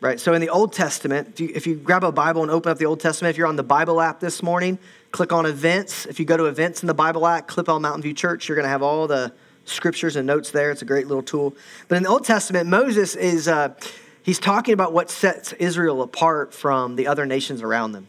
Right? 0.00 0.20
So 0.20 0.34
in 0.34 0.40
the 0.40 0.50
Old 0.50 0.72
Testament, 0.72 1.28
if 1.28 1.40
you, 1.40 1.52
if 1.54 1.66
you 1.66 1.76
grab 1.76 2.04
a 2.04 2.12
Bible 2.12 2.42
and 2.42 2.50
open 2.50 2.70
up 2.70 2.78
the 2.78 2.86
Old 2.86 3.00
Testament, 3.00 3.30
if 3.30 3.38
you're 3.38 3.46
on 3.46 3.56
the 3.56 3.62
Bible 3.62 4.00
app 4.00 4.20
this 4.20 4.42
morning, 4.42 4.78
click 5.12 5.32
on 5.32 5.46
events. 5.46 6.06
If 6.06 6.18
you 6.18 6.24
go 6.24 6.36
to 6.36 6.46
events 6.46 6.82
in 6.82 6.86
the 6.86 6.94
Bible 6.94 7.26
app, 7.26 7.46
click 7.46 7.68
on 7.68 7.82
Mountain 7.82 8.02
View 8.02 8.14
Church, 8.14 8.48
you're 8.48 8.56
going 8.56 8.64
to 8.64 8.70
have 8.70 8.82
all 8.82 9.06
the 9.06 9.32
scriptures 9.64 10.16
and 10.16 10.26
notes 10.26 10.50
there. 10.50 10.70
It's 10.70 10.82
a 10.82 10.86
great 10.86 11.06
little 11.06 11.22
tool. 11.22 11.54
But 11.88 11.96
in 11.96 12.02
the 12.02 12.08
Old 12.08 12.24
Testament, 12.24 12.68
Moses 12.68 13.14
is 13.14 13.46
uh, 13.46 13.74
he's 14.22 14.38
talking 14.38 14.74
about 14.74 14.92
what 14.92 15.10
sets 15.10 15.52
Israel 15.52 16.02
apart 16.02 16.52
from 16.52 16.96
the 16.96 17.06
other 17.06 17.26
nations 17.26 17.62
around 17.62 17.92
them. 17.92 18.08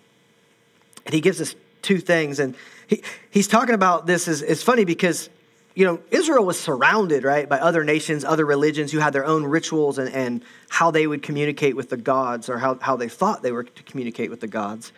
And 1.05 1.13
he 1.13 1.21
gives 1.21 1.41
us 1.41 1.55
two 1.81 1.99
things. 1.99 2.39
And 2.39 2.55
he, 2.87 3.03
he's 3.29 3.47
talking 3.47 3.75
about 3.75 4.07
this 4.07 4.27
is 4.27 4.41
it's 4.41 4.63
funny 4.63 4.85
because 4.85 5.29
you 5.75 5.85
know, 5.85 5.99
Israel 6.11 6.45
was 6.45 6.59
surrounded, 6.59 7.23
right, 7.23 7.49
by 7.49 7.59
other 7.59 7.83
nations, 7.83 8.23
other 8.23 8.45
religions 8.45 8.91
who 8.91 8.99
had 8.99 9.11
their 9.11 9.25
own 9.25 9.43
rituals 9.43 9.97
and, 9.97 10.13
and 10.13 10.43
how 10.69 10.91
they 10.91 11.07
would 11.07 11.23
communicate 11.23 11.75
with 11.75 11.89
the 11.89 11.97
gods 11.97 12.47
or 12.47 12.59
how, 12.59 12.77
how 12.79 12.95
they 12.95 13.09
thought 13.09 13.41
they 13.41 13.51
were 13.51 13.63
to 13.63 13.83
communicate 13.83 14.29
with 14.29 14.39
the 14.39 14.47
gods. 14.47 14.91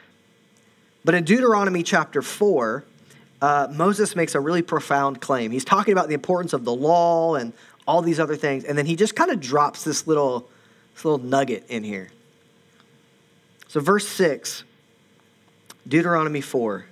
But 1.05 1.13
in 1.13 1.23
Deuteronomy 1.23 1.83
chapter 1.83 2.23
4, 2.23 2.83
uh, 3.39 3.67
Moses 3.71 4.15
makes 4.15 4.33
a 4.33 4.39
really 4.39 4.63
profound 4.63 5.21
claim. 5.21 5.51
He's 5.51 5.63
talking 5.63 5.91
about 5.91 6.07
the 6.07 6.15
importance 6.15 6.51
of 6.51 6.65
the 6.65 6.73
law 6.73 7.35
and 7.35 7.53
all 7.87 8.01
these 8.01 8.19
other 8.19 8.35
things, 8.35 8.63
and 8.63 8.75
then 8.75 8.87
he 8.87 8.95
just 8.95 9.15
kind 9.15 9.29
of 9.29 9.39
drops 9.39 9.83
this 9.83 10.07
little, 10.07 10.49
this 10.95 11.05
little 11.05 11.23
nugget 11.23 11.63
in 11.69 11.83
here. 11.83 12.09
So, 13.67 13.79
verse 13.79 14.07
6, 14.07 14.63
Deuteronomy 15.87 16.41
4 16.41 16.85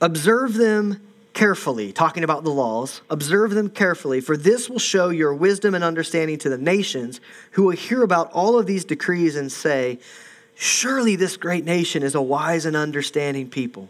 Observe 0.00 0.54
them 0.54 1.00
carefully, 1.32 1.92
talking 1.92 2.24
about 2.24 2.42
the 2.42 2.50
laws. 2.50 3.02
Observe 3.08 3.52
them 3.52 3.70
carefully, 3.70 4.20
for 4.20 4.36
this 4.36 4.68
will 4.68 4.80
show 4.80 5.10
your 5.10 5.32
wisdom 5.32 5.76
and 5.76 5.84
understanding 5.84 6.38
to 6.38 6.48
the 6.48 6.58
nations 6.58 7.20
who 7.52 7.62
will 7.62 7.76
hear 7.76 8.02
about 8.02 8.32
all 8.32 8.58
of 8.58 8.66
these 8.66 8.84
decrees 8.84 9.36
and 9.36 9.52
say, 9.52 10.00
Surely 10.62 11.16
this 11.16 11.38
great 11.38 11.64
nation 11.64 12.02
is 12.02 12.14
a 12.14 12.20
wise 12.20 12.66
and 12.66 12.76
understanding 12.76 13.48
people. 13.48 13.88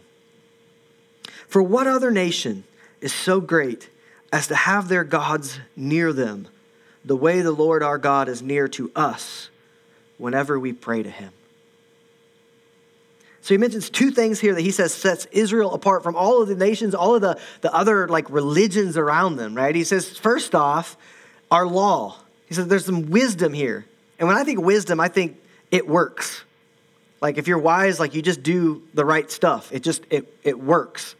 For 1.45 1.61
what 1.61 1.85
other 1.85 2.11
nation 2.11 2.63
is 3.01 3.11
so 3.11 3.41
great 3.41 3.89
as 4.31 4.47
to 4.47 4.55
have 4.55 4.87
their 4.87 5.03
gods 5.03 5.59
near 5.75 6.13
them, 6.13 6.47
the 7.03 7.17
way 7.17 7.41
the 7.41 7.51
Lord 7.51 7.83
our 7.83 7.97
God 7.97 8.29
is 8.29 8.41
near 8.41 8.69
to 8.69 8.89
us 8.95 9.49
whenever 10.17 10.57
we 10.57 10.71
pray 10.71 11.03
to 11.03 11.09
him? 11.09 11.33
So 13.41 13.53
he 13.53 13.57
mentions 13.57 13.89
two 13.89 14.09
things 14.09 14.39
here 14.39 14.55
that 14.55 14.61
he 14.61 14.71
says 14.71 14.93
sets 14.93 15.27
Israel 15.33 15.73
apart 15.73 16.03
from 16.03 16.15
all 16.15 16.41
of 16.41 16.47
the 16.47 16.55
nations, 16.55 16.95
all 16.95 17.15
of 17.15 17.21
the, 17.21 17.37
the 17.59 17.73
other 17.73 18.07
like 18.07 18.29
religions 18.29 18.95
around 18.95 19.35
them, 19.35 19.55
right? 19.55 19.75
He 19.75 19.83
says, 19.83 20.17
first 20.17 20.55
off, 20.55 20.95
our 21.51 21.67
law. 21.67 22.15
He 22.47 22.53
says 22.53 22.67
there's 22.67 22.85
some 22.85 23.09
wisdom 23.09 23.51
here. 23.51 23.85
And 24.19 24.29
when 24.29 24.37
I 24.37 24.45
think 24.45 24.61
wisdom, 24.61 25.01
I 25.01 25.09
think 25.09 25.37
it 25.69 25.85
works. 25.85 26.45
Like 27.21 27.37
if 27.37 27.47
you're 27.47 27.59
wise, 27.59 27.99
like 27.99 28.15
you 28.15 28.21
just 28.21 28.41
do 28.41 28.81
the 28.93 29.05
right 29.05 29.29
stuff. 29.31 29.71
It 29.71 29.83
just 29.83 30.03
it 30.09 30.33
it 30.43 30.59
works. 30.59 31.15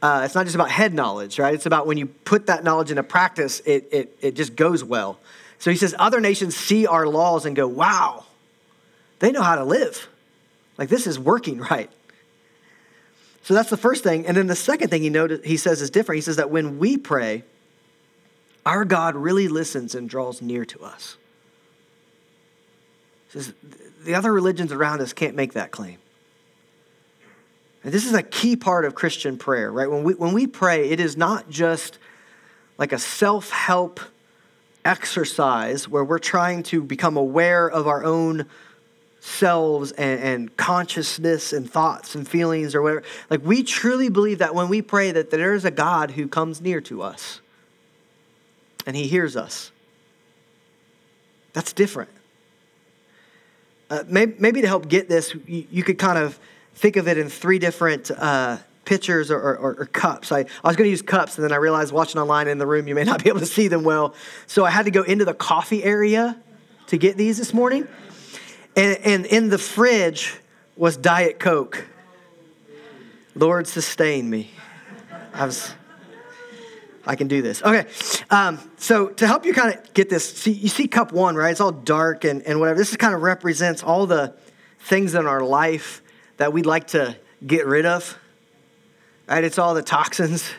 Uh, 0.00 0.22
it's 0.24 0.34
not 0.34 0.44
just 0.44 0.54
about 0.54 0.70
head 0.70 0.94
knowledge, 0.94 1.38
right? 1.38 1.54
It's 1.54 1.66
about 1.66 1.86
when 1.86 1.96
you 1.96 2.06
put 2.06 2.46
that 2.46 2.62
knowledge 2.62 2.90
into 2.90 3.02
practice, 3.02 3.60
it 3.66 3.88
it 3.90 4.16
it 4.20 4.34
just 4.34 4.54
goes 4.54 4.84
well. 4.84 5.18
So 5.58 5.70
he 5.70 5.76
says 5.76 5.94
other 5.98 6.20
nations 6.20 6.56
see 6.56 6.86
our 6.86 7.06
laws 7.06 7.46
and 7.46 7.56
go, 7.56 7.66
"Wow, 7.66 8.24
they 9.18 9.32
know 9.32 9.42
how 9.42 9.56
to 9.56 9.64
live. 9.64 10.08
Like 10.78 10.88
this 10.88 11.06
is 11.06 11.18
working 11.18 11.58
right." 11.70 11.90
So 13.42 13.52
that's 13.52 13.70
the 13.70 13.76
first 13.76 14.04
thing. 14.04 14.26
And 14.26 14.36
then 14.36 14.46
the 14.46 14.56
second 14.56 14.88
thing 14.88 15.02
he 15.02 15.10
noted, 15.10 15.44
he 15.44 15.58
says 15.58 15.82
is 15.82 15.90
different. 15.90 16.16
He 16.16 16.22
says 16.22 16.36
that 16.36 16.50
when 16.50 16.78
we 16.78 16.96
pray, 16.96 17.44
our 18.64 18.86
God 18.86 19.16
really 19.16 19.48
listens 19.48 19.94
and 19.94 20.08
draws 20.08 20.40
near 20.40 20.64
to 20.64 20.82
us. 20.82 21.18
Says 23.28 23.52
the 24.04 24.14
other 24.14 24.32
religions 24.32 24.72
around 24.72 25.00
us 25.00 25.12
can't 25.12 25.34
make 25.34 25.54
that 25.54 25.70
claim. 25.70 25.98
And 27.82 27.92
this 27.92 28.06
is 28.06 28.14
a 28.14 28.22
key 28.22 28.56
part 28.56 28.84
of 28.84 28.94
Christian 28.94 29.36
prayer, 29.36 29.70
right? 29.70 29.90
When 29.90 30.04
we, 30.04 30.14
when 30.14 30.32
we 30.32 30.46
pray, 30.46 30.90
it 30.90 31.00
is 31.00 31.16
not 31.16 31.50
just 31.50 31.98
like 32.78 32.92
a 32.92 32.98
self 32.98 33.50
help 33.50 34.00
exercise 34.84 35.88
where 35.88 36.04
we're 36.04 36.18
trying 36.18 36.62
to 36.62 36.82
become 36.82 37.16
aware 37.16 37.68
of 37.68 37.86
our 37.86 38.04
own 38.04 38.46
selves 39.20 39.92
and, 39.92 40.20
and, 40.20 40.56
consciousness 40.58 41.54
and 41.54 41.70
thoughts 41.70 42.14
and 42.14 42.28
feelings 42.28 42.74
or 42.74 42.82
whatever. 42.82 43.02
Like 43.30 43.40
we 43.42 43.62
truly 43.62 44.10
believe 44.10 44.38
that 44.38 44.54
when 44.54 44.68
we 44.68 44.82
pray 44.82 45.12
that 45.12 45.30
there 45.30 45.54
is 45.54 45.64
a 45.64 45.70
God 45.70 46.10
who 46.10 46.28
comes 46.28 46.60
near 46.60 46.82
to 46.82 47.00
us 47.00 47.40
and 48.86 48.94
he 48.94 49.06
hears 49.06 49.34
us. 49.34 49.72
That's 51.54 51.72
different. 51.72 52.10
Uh, 53.90 54.02
maybe, 54.08 54.34
maybe, 54.38 54.60
to 54.62 54.66
help 54.66 54.88
get 54.88 55.08
this, 55.08 55.34
you, 55.46 55.66
you, 55.70 55.82
could 55.82 55.98
kind 55.98 56.18
of 56.18 56.38
think 56.74 56.96
of 56.96 57.06
it 57.06 57.18
in 57.18 57.28
three 57.28 57.58
different 57.58 58.10
uh, 58.10 58.56
pitchers 58.84 59.30
or, 59.30 59.38
or, 59.38 59.74
or 59.74 59.86
cups. 59.86 60.32
I, 60.32 60.40
I 60.40 60.68
was 60.68 60.76
going 60.76 60.86
to 60.86 60.90
use 60.90 61.02
cups, 61.02 61.36
and 61.36 61.44
then 61.44 61.52
I 61.52 61.56
realized 61.56 61.92
watching 61.92 62.20
online 62.20 62.48
in 62.48 62.58
the 62.58 62.66
room, 62.66 62.88
you 62.88 62.94
may 62.94 63.04
not 63.04 63.22
be 63.22 63.28
able 63.28 63.40
to 63.40 63.46
see 63.46 63.68
them 63.68 63.84
well. 63.84 64.14
So 64.46 64.64
I 64.64 64.70
had 64.70 64.86
to 64.86 64.90
go 64.90 65.02
into 65.02 65.24
the 65.24 65.34
coffee 65.34 65.84
area 65.84 66.36
to 66.88 66.96
get 66.96 67.16
these 67.16 67.38
this 67.38 67.52
morning. 67.52 67.86
And, 68.76 68.98
and 69.04 69.26
in 69.26 69.50
the 69.50 69.58
fridge 69.58 70.38
was 70.76 70.96
Diet 70.96 71.38
Coke. 71.38 71.84
Lord, 73.34 73.66
sustain 73.66 74.28
me. 74.28 74.50
I 75.32 75.46
was. 75.46 75.74
I 77.06 77.16
can 77.16 77.28
do 77.28 77.42
this. 77.42 77.62
Okay, 77.62 77.86
um, 78.30 78.58
so 78.78 79.08
to 79.08 79.26
help 79.26 79.44
you 79.44 79.52
kind 79.52 79.74
of 79.74 79.94
get 79.94 80.08
this, 80.08 80.36
see, 80.36 80.52
you 80.52 80.68
see 80.68 80.88
cup 80.88 81.12
one, 81.12 81.36
right? 81.36 81.50
It's 81.50 81.60
all 81.60 81.72
dark 81.72 82.24
and, 82.24 82.42
and 82.42 82.60
whatever. 82.60 82.78
This 82.78 82.90
is 82.90 82.96
kind 82.96 83.14
of 83.14 83.22
represents 83.22 83.82
all 83.82 84.06
the 84.06 84.34
things 84.80 85.14
in 85.14 85.26
our 85.26 85.42
life 85.42 86.02
that 86.36 86.52
we'd 86.52 86.66
like 86.66 86.88
to 86.88 87.16
get 87.46 87.66
rid 87.66 87.86
of, 87.86 88.18
right? 89.28 89.44
It's 89.44 89.58
all 89.58 89.74
the 89.74 89.82
toxins, 89.82 90.50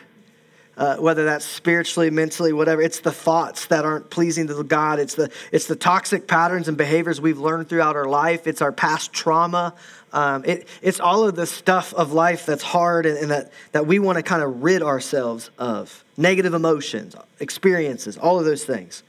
uh, 0.76 0.96
whether 0.96 1.24
that's 1.24 1.44
spiritually, 1.44 2.10
mentally, 2.10 2.52
whatever. 2.52 2.80
It's 2.80 3.00
the 3.00 3.12
thoughts 3.12 3.66
that 3.66 3.84
aren't 3.84 4.10
pleasing 4.10 4.46
to 4.46 4.62
God. 4.62 5.00
It's 5.00 5.14
the, 5.14 5.30
it's 5.50 5.66
the 5.66 5.76
toxic 5.76 6.28
patterns 6.28 6.68
and 6.68 6.76
behaviors 6.76 7.20
we've 7.20 7.38
learned 7.38 7.68
throughout 7.68 7.96
our 7.96 8.06
life. 8.06 8.46
It's 8.46 8.62
our 8.62 8.72
past 8.72 9.12
trauma. 9.12 9.74
Um, 10.16 10.46
it, 10.46 10.66
it's 10.80 10.98
all 10.98 11.28
of 11.28 11.36
the 11.36 11.46
stuff 11.46 11.92
of 11.92 12.14
life 12.14 12.46
that's 12.46 12.62
hard 12.62 13.04
and, 13.04 13.18
and 13.18 13.30
that, 13.30 13.52
that 13.72 13.86
we 13.86 13.98
want 13.98 14.16
to 14.16 14.22
kind 14.22 14.42
of 14.42 14.62
rid 14.62 14.82
ourselves 14.82 15.50
of 15.58 16.02
negative 16.16 16.54
emotions, 16.54 17.14
experiences, 17.38 18.16
all 18.16 18.38
of 18.38 18.46
those 18.46 18.64
things. 18.64 19.02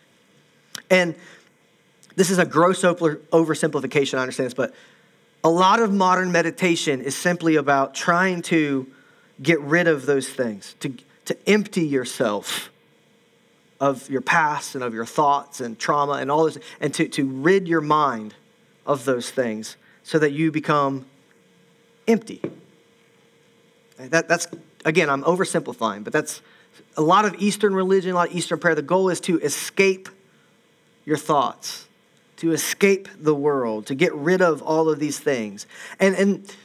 And 0.89 1.15
this 2.17 2.29
is 2.29 2.39
a 2.39 2.45
gross 2.45 2.81
oversimplification, 2.81 4.17
I 4.17 4.21
understand 4.21 4.47
this, 4.47 4.53
but 4.53 4.73
a 5.45 5.49
lot 5.49 5.79
of 5.79 5.93
modern 5.93 6.33
meditation 6.33 6.99
is 6.99 7.15
simply 7.15 7.55
about 7.55 7.95
trying 7.95 8.41
to 8.43 8.85
get 9.41 9.61
rid 9.61 9.87
of 9.87 10.07
those 10.07 10.27
things, 10.27 10.75
to, 10.81 10.93
to 11.23 11.37
empty 11.47 11.85
yourself 11.85 12.69
of 13.79 14.09
your 14.09 14.21
past 14.21 14.75
and 14.75 14.83
of 14.83 14.93
your 14.93 15.05
thoughts 15.05 15.61
and 15.61 15.79
trauma 15.79 16.13
and 16.13 16.29
all 16.29 16.43
this, 16.43 16.57
and 16.81 16.93
to, 16.95 17.07
to 17.07 17.25
rid 17.25 17.65
your 17.65 17.79
mind 17.79 18.33
of 18.85 19.05
those 19.05 19.31
things 19.31 19.77
so 20.07 20.17
that 20.17 20.31
you 20.31 20.53
become 20.53 21.05
empty. 22.07 22.41
That, 23.97 24.29
that's, 24.29 24.47
again, 24.85 25.09
I'm 25.09 25.21
oversimplifying, 25.23 26.05
but 26.05 26.13
that's 26.13 26.41
a 26.95 27.01
lot 27.01 27.25
of 27.25 27.35
Eastern 27.39 27.75
religion, 27.75 28.11
a 28.11 28.15
lot 28.15 28.29
of 28.29 28.35
Eastern 28.35 28.57
prayer. 28.57 28.73
The 28.73 28.81
goal 28.81 29.09
is 29.09 29.19
to 29.21 29.37
escape 29.41 30.07
your 31.03 31.17
thoughts, 31.17 31.89
to 32.37 32.53
escape 32.53 33.09
the 33.19 33.35
world, 33.35 33.87
to 33.87 33.95
get 33.95 34.15
rid 34.15 34.41
of 34.41 34.61
all 34.61 34.87
of 34.87 34.97
these 34.97 35.19
things. 35.19 35.67
And, 35.99 36.15
and 36.15 36.55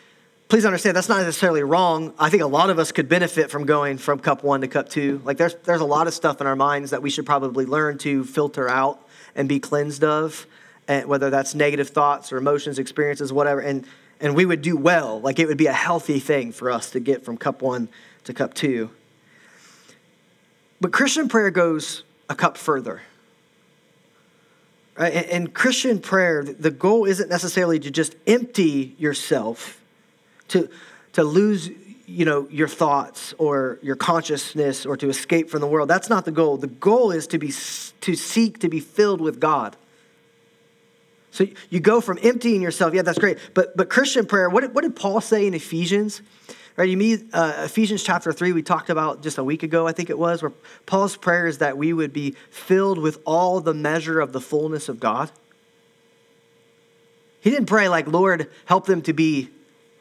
please 0.48 0.64
understand, 0.64 0.96
that's 0.96 1.08
not 1.08 1.18
necessarily 1.18 1.64
wrong. 1.64 2.14
I 2.20 2.30
think 2.30 2.44
a 2.44 2.46
lot 2.46 2.70
of 2.70 2.78
us 2.78 2.92
could 2.92 3.08
benefit 3.08 3.50
from 3.50 3.66
going 3.66 3.98
from 3.98 4.20
cup 4.20 4.44
one 4.44 4.60
to 4.60 4.68
cup 4.68 4.88
two. 4.88 5.20
Like, 5.24 5.36
there's, 5.36 5.56
there's 5.64 5.80
a 5.80 5.84
lot 5.84 6.06
of 6.06 6.14
stuff 6.14 6.40
in 6.40 6.46
our 6.46 6.54
minds 6.54 6.92
that 6.92 7.02
we 7.02 7.10
should 7.10 7.26
probably 7.26 7.66
learn 7.66 7.98
to 7.98 8.22
filter 8.22 8.68
out 8.68 9.04
and 9.34 9.48
be 9.48 9.58
cleansed 9.58 10.04
of 10.04 10.46
and 10.88 11.06
whether 11.06 11.30
that's 11.30 11.54
negative 11.54 11.90
thoughts 11.90 12.32
or 12.32 12.38
emotions, 12.38 12.78
experiences, 12.78 13.32
whatever. 13.32 13.60
And, 13.60 13.86
and 14.20 14.34
we 14.34 14.44
would 14.44 14.62
do 14.62 14.76
well. 14.76 15.20
Like 15.20 15.38
it 15.38 15.46
would 15.46 15.58
be 15.58 15.66
a 15.66 15.72
healthy 15.72 16.18
thing 16.18 16.52
for 16.52 16.70
us 16.70 16.90
to 16.90 17.00
get 17.00 17.24
from 17.24 17.36
cup 17.36 17.62
one 17.62 17.88
to 18.24 18.34
cup 18.34 18.54
two. 18.54 18.90
But 20.80 20.92
Christian 20.92 21.28
prayer 21.28 21.50
goes 21.50 22.02
a 22.28 22.34
cup 22.34 22.56
further. 22.56 23.02
Right? 24.96 25.28
In 25.30 25.48
Christian 25.48 26.00
prayer, 26.00 26.44
the 26.44 26.70
goal 26.70 27.04
isn't 27.06 27.28
necessarily 27.28 27.78
to 27.80 27.90
just 27.90 28.14
empty 28.26 28.94
yourself, 28.98 29.80
to, 30.48 30.68
to 31.14 31.24
lose 31.24 31.70
you 32.06 32.26
know, 32.26 32.46
your 32.50 32.68
thoughts 32.68 33.32
or 33.38 33.78
your 33.80 33.96
consciousness 33.96 34.84
or 34.84 34.96
to 34.98 35.08
escape 35.08 35.48
from 35.48 35.60
the 35.60 35.66
world. 35.66 35.88
That's 35.88 36.10
not 36.10 36.24
the 36.24 36.30
goal. 36.30 36.58
The 36.58 36.66
goal 36.66 37.10
is 37.10 37.26
to, 37.28 37.38
be, 37.38 37.48
to 37.48 38.14
seek 38.14 38.58
to 38.58 38.68
be 38.68 38.80
filled 38.80 39.20
with 39.20 39.40
God. 39.40 39.76
So 41.32 41.46
you 41.70 41.80
go 41.80 42.00
from 42.00 42.18
emptying 42.22 42.62
yourself. 42.62 42.94
Yeah, 42.94 43.02
that's 43.02 43.18
great. 43.18 43.38
But 43.54 43.76
but 43.76 43.90
Christian 43.90 44.26
prayer. 44.26 44.48
What 44.48 44.72
what 44.72 44.82
did 44.82 44.94
Paul 44.94 45.20
say 45.20 45.46
in 45.46 45.54
Ephesians? 45.54 46.22
Right, 46.74 46.88
you 46.88 46.96
meet 46.96 47.24
uh, 47.34 47.64
Ephesians 47.64 48.02
chapter 48.02 48.32
three. 48.32 48.52
We 48.52 48.62
talked 48.62 48.88
about 48.88 49.22
just 49.22 49.36
a 49.36 49.44
week 49.44 49.62
ago, 49.62 49.86
I 49.86 49.92
think 49.92 50.08
it 50.08 50.18
was, 50.18 50.40
where 50.40 50.52
Paul's 50.86 51.16
prayer 51.16 51.46
is 51.46 51.58
that 51.58 51.76
we 51.76 51.92
would 51.92 52.14
be 52.14 52.34
filled 52.50 52.98
with 52.98 53.20
all 53.26 53.60
the 53.60 53.74
measure 53.74 54.20
of 54.20 54.32
the 54.32 54.40
fullness 54.40 54.88
of 54.88 54.98
God. 54.98 55.30
He 57.40 57.50
didn't 57.50 57.66
pray 57.66 57.88
like, 57.88 58.06
Lord, 58.06 58.48
help 58.64 58.86
them 58.86 59.02
to 59.02 59.12
be 59.12 59.50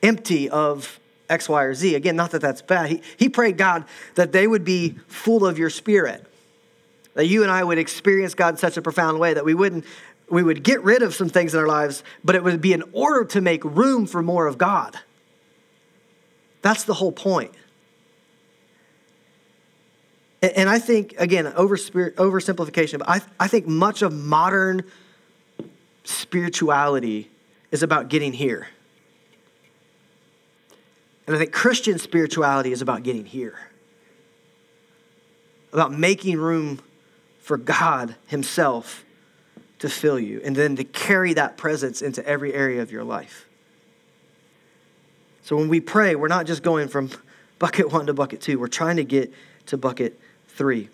empty 0.01 0.50
of 0.50 0.97
X, 1.29 1.50
Y, 1.50 1.63
or 1.63 1.73
Z. 1.73 1.95
Again, 1.95 2.15
not 2.15 2.31
that 2.31 2.41
that's 2.41 2.61
bad. 2.61 2.89
He, 2.89 3.01
he 3.17 3.27
prayed, 3.27 3.57
God, 3.57 3.83
that 4.15 4.31
they 4.31 4.47
would 4.47 4.63
be 4.63 4.95
full 5.07 5.45
of 5.45 5.57
your 5.57 5.69
spirit. 5.69 6.25
That 7.15 7.25
you 7.25 7.43
and 7.43 7.51
I 7.51 7.63
would 7.63 7.79
experience 7.79 8.33
God 8.33 8.53
in 8.53 8.57
such 8.57 8.77
a 8.77 8.81
profound 8.81 9.19
way 9.19 9.33
that 9.33 9.43
we 9.43 9.53
wouldn't 9.53 9.83
we 10.31 10.41
would 10.41 10.63
get 10.63 10.81
rid 10.83 11.01
of 11.01 11.13
some 11.13 11.29
things 11.29 11.53
in 11.53 11.59
our 11.59 11.67
lives, 11.67 12.03
but 12.23 12.35
it 12.35 12.43
would 12.43 12.61
be 12.61 12.71
in 12.73 12.83
order 12.93 13.25
to 13.25 13.41
make 13.41 13.63
room 13.65 14.05
for 14.07 14.23
more 14.23 14.47
of 14.47 14.57
God. 14.57 14.97
That's 16.61 16.85
the 16.85 16.93
whole 16.93 17.11
point. 17.11 17.51
And 20.41 20.69
I 20.69 20.79
think, 20.79 21.13
again, 21.17 21.47
over 21.47 21.75
oversimplification, 21.75 23.00
but 23.00 23.09
I, 23.09 23.21
I 23.39 23.47
think 23.47 23.67
much 23.67 24.01
of 24.01 24.13
modern 24.13 24.83
spirituality 26.03 27.29
is 27.69 27.83
about 27.83 28.07
getting 28.07 28.33
here. 28.33 28.69
And 31.27 31.35
I 31.35 31.39
think 31.39 31.51
Christian 31.51 32.00
spirituality 32.00 32.71
is 32.71 32.81
about 32.81 33.03
getting 33.03 33.25
here, 33.25 33.59
about 35.73 35.91
making 35.91 36.39
room 36.39 36.79
for 37.41 37.57
God 37.57 38.15
Himself 38.27 39.03
to 39.81 39.89
fill 39.89 40.19
you 40.19 40.39
and 40.43 40.55
then 40.55 40.75
to 40.75 40.83
carry 40.83 41.33
that 41.33 41.57
presence 41.57 42.03
into 42.03 42.25
every 42.25 42.53
area 42.53 42.81
of 42.83 42.91
your 42.91 43.03
life. 43.03 43.47
So 45.41 45.55
when 45.55 45.69
we 45.69 45.79
pray, 45.79 46.15
we're 46.15 46.27
not 46.27 46.45
just 46.45 46.61
going 46.61 46.88
from 46.88 47.09
bucket 47.59 47.91
one 47.91 48.05
to 48.05 48.13
bucket 48.13 48.41
two, 48.41 48.59
we're 48.59 48.67
trying 48.67 48.97
to 48.97 49.03
get 49.03 49.33
to 49.67 49.77
bucket 49.77 50.19
three. 50.50 50.89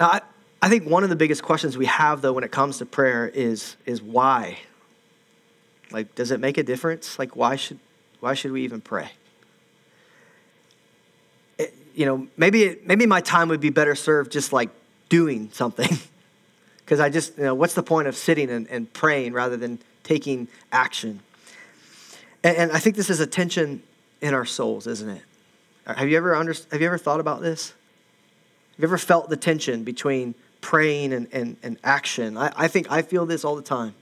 Now, 0.00 0.06
I, 0.06 0.20
I 0.62 0.68
think 0.70 0.86
one 0.86 1.04
of 1.04 1.10
the 1.10 1.16
biggest 1.16 1.42
questions 1.42 1.76
we 1.76 1.86
have, 1.86 2.22
though, 2.22 2.32
when 2.32 2.44
it 2.44 2.50
comes 2.50 2.78
to 2.78 2.86
prayer 2.86 3.28
is, 3.28 3.76
is 3.84 4.00
why? 4.00 4.58
Like, 5.90 6.14
does 6.14 6.30
it 6.30 6.40
make 6.40 6.56
a 6.56 6.62
difference? 6.62 7.18
Like, 7.18 7.36
why 7.36 7.56
should, 7.56 7.78
why 8.20 8.32
should 8.34 8.52
we 8.52 8.62
even 8.64 8.80
pray? 8.80 9.10
It, 11.58 11.74
you 11.94 12.06
know, 12.06 12.26
maybe, 12.38 12.64
it, 12.64 12.86
maybe 12.86 13.04
my 13.04 13.20
time 13.20 13.48
would 13.48 13.60
be 13.60 13.70
better 13.70 13.94
served 13.94 14.32
just 14.32 14.50
like 14.50 14.70
doing 15.10 15.50
something. 15.52 15.90
Because 16.88 17.00
I 17.00 17.10
just, 17.10 17.36
you 17.36 17.44
know, 17.44 17.54
what's 17.54 17.74
the 17.74 17.82
point 17.82 18.08
of 18.08 18.16
sitting 18.16 18.48
and, 18.48 18.66
and 18.68 18.90
praying 18.90 19.34
rather 19.34 19.58
than 19.58 19.78
taking 20.04 20.48
action? 20.72 21.20
And, 22.42 22.56
and, 22.56 22.72
I 22.72 22.78
think 22.78 22.96
this 22.96 23.10
is 23.10 23.20
a 23.20 23.26
tension 23.26 23.82
in 24.22 24.32
our 24.32 24.46
souls, 24.46 24.86
isn't 24.86 25.10
it? 25.10 25.20
Have 25.86 26.08
you 26.08 26.16
ever 26.16 26.34
under, 26.34 26.54
have 26.72 26.80
you 26.80 26.86
ever 26.86 26.96
thought 26.96 27.20
about 27.20 27.42
this? 27.42 27.74
Have 28.72 28.78
you 28.78 28.84
ever 28.84 28.96
felt 28.96 29.28
the 29.28 29.36
tension 29.36 29.84
between 29.84 30.34
praying 30.62 31.12
and, 31.12 31.28
and, 31.30 31.58
and 31.62 31.76
action? 31.84 32.38
I, 32.38 32.54
I 32.56 32.68
think 32.68 32.90
I 32.90 33.02
feel 33.02 33.26
this 33.26 33.44
all 33.44 33.54
the 33.54 33.60
time. 33.60 33.92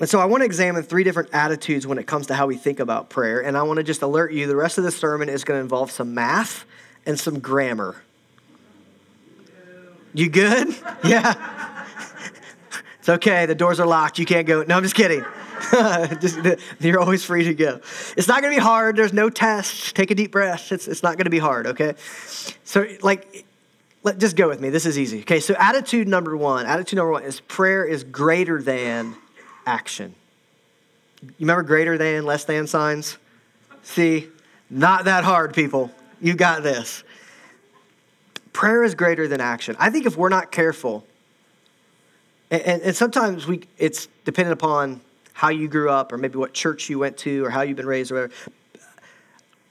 And 0.00 0.08
so 0.08 0.20
I 0.20 0.24
want 0.24 0.40
to 0.40 0.46
examine 0.46 0.84
three 0.84 1.04
different 1.04 1.34
attitudes 1.34 1.86
when 1.86 1.98
it 1.98 2.06
comes 2.06 2.28
to 2.28 2.34
how 2.34 2.46
we 2.46 2.56
think 2.56 2.80
about 2.80 3.10
prayer. 3.10 3.44
And 3.44 3.58
I 3.58 3.62
want 3.64 3.76
to 3.76 3.82
just 3.82 4.00
alert 4.00 4.32
you 4.32 4.46
the 4.46 4.56
rest 4.56 4.78
of 4.78 4.84
the 4.84 4.90
sermon 4.90 5.28
is 5.28 5.44
going 5.44 5.58
to 5.58 5.62
involve 5.62 5.90
some 5.90 6.14
math 6.14 6.64
and 7.04 7.20
some 7.20 7.40
grammar. 7.40 7.96
You 10.16 10.30
good? 10.30 10.74
Yeah. 11.04 11.34
It's 12.98 13.08
okay. 13.08 13.46
The 13.46 13.54
doors 13.54 13.78
are 13.78 13.86
locked. 13.86 14.18
You 14.18 14.26
can't 14.26 14.46
go. 14.46 14.64
No, 14.64 14.76
I'm 14.76 14.82
just 14.82 14.96
kidding. 14.96 15.24
just, 16.20 16.38
you're 16.80 16.98
always 16.98 17.24
free 17.24 17.44
to 17.44 17.54
go. 17.54 17.80
It's 18.16 18.26
not 18.26 18.42
going 18.42 18.52
to 18.52 18.58
be 18.58 18.64
hard. 18.64 18.96
There's 18.96 19.12
no 19.12 19.30
tests. 19.30 19.92
Take 19.92 20.10
a 20.10 20.16
deep 20.16 20.32
breath. 20.32 20.72
It's, 20.72 20.88
it's 20.88 21.04
not 21.04 21.16
going 21.16 21.26
to 21.26 21.30
be 21.30 21.38
hard, 21.38 21.68
okay? 21.68 21.94
So, 22.64 22.88
like, 23.02 23.46
let, 24.02 24.18
just 24.18 24.34
go 24.34 24.48
with 24.48 24.60
me. 24.60 24.70
This 24.70 24.86
is 24.86 24.98
easy. 24.98 25.20
Okay, 25.20 25.38
so 25.38 25.54
attitude 25.54 26.08
number 26.08 26.36
one, 26.36 26.66
attitude 26.66 26.96
number 26.96 27.12
one 27.12 27.22
is 27.22 27.38
prayer 27.40 27.84
is 27.84 28.02
greater 28.02 28.60
than 28.60 29.14
action. 29.66 30.14
You 31.22 31.30
remember 31.40 31.62
greater 31.62 31.96
than, 31.96 32.24
less 32.24 32.44
than 32.44 32.66
signs? 32.66 33.18
See, 33.84 34.28
not 34.70 35.04
that 35.04 35.22
hard, 35.22 35.54
people. 35.54 35.92
You 36.20 36.34
got 36.34 36.64
this. 36.64 37.04
Prayer 38.56 38.82
is 38.82 38.94
greater 38.94 39.28
than 39.28 39.38
action. 39.38 39.76
I 39.78 39.90
think 39.90 40.06
if 40.06 40.16
we're 40.16 40.30
not 40.30 40.50
careful, 40.50 41.04
and, 42.50 42.62
and, 42.62 42.82
and 42.82 42.96
sometimes 42.96 43.46
we, 43.46 43.64
it's 43.76 44.08
dependent 44.24 44.54
upon 44.54 45.02
how 45.34 45.50
you 45.50 45.68
grew 45.68 45.90
up 45.90 46.10
or 46.10 46.16
maybe 46.16 46.38
what 46.38 46.54
church 46.54 46.88
you 46.88 46.98
went 46.98 47.18
to 47.18 47.44
or 47.44 47.50
how 47.50 47.60
you've 47.60 47.76
been 47.76 47.84
raised 47.84 48.10
or 48.10 48.14
whatever. 48.14 48.32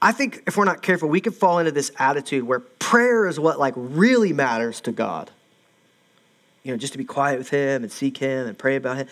I 0.00 0.12
think 0.12 0.44
if 0.46 0.56
we're 0.56 0.66
not 0.66 0.82
careful, 0.82 1.08
we 1.08 1.20
can 1.20 1.32
fall 1.32 1.58
into 1.58 1.72
this 1.72 1.90
attitude 1.98 2.44
where 2.44 2.60
prayer 2.60 3.26
is 3.26 3.40
what 3.40 3.58
like 3.58 3.74
really 3.76 4.32
matters 4.32 4.80
to 4.82 4.92
God. 4.92 5.32
You 6.62 6.70
know, 6.70 6.78
just 6.78 6.92
to 6.92 6.98
be 6.98 7.04
quiet 7.04 7.38
with 7.38 7.50
Him 7.50 7.82
and 7.82 7.90
seek 7.90 8.18
Him 8.18 8.46
and 8.46 8.56
pray 8.56 8.76
about 8.76 8.98
Him. 8.98 9.08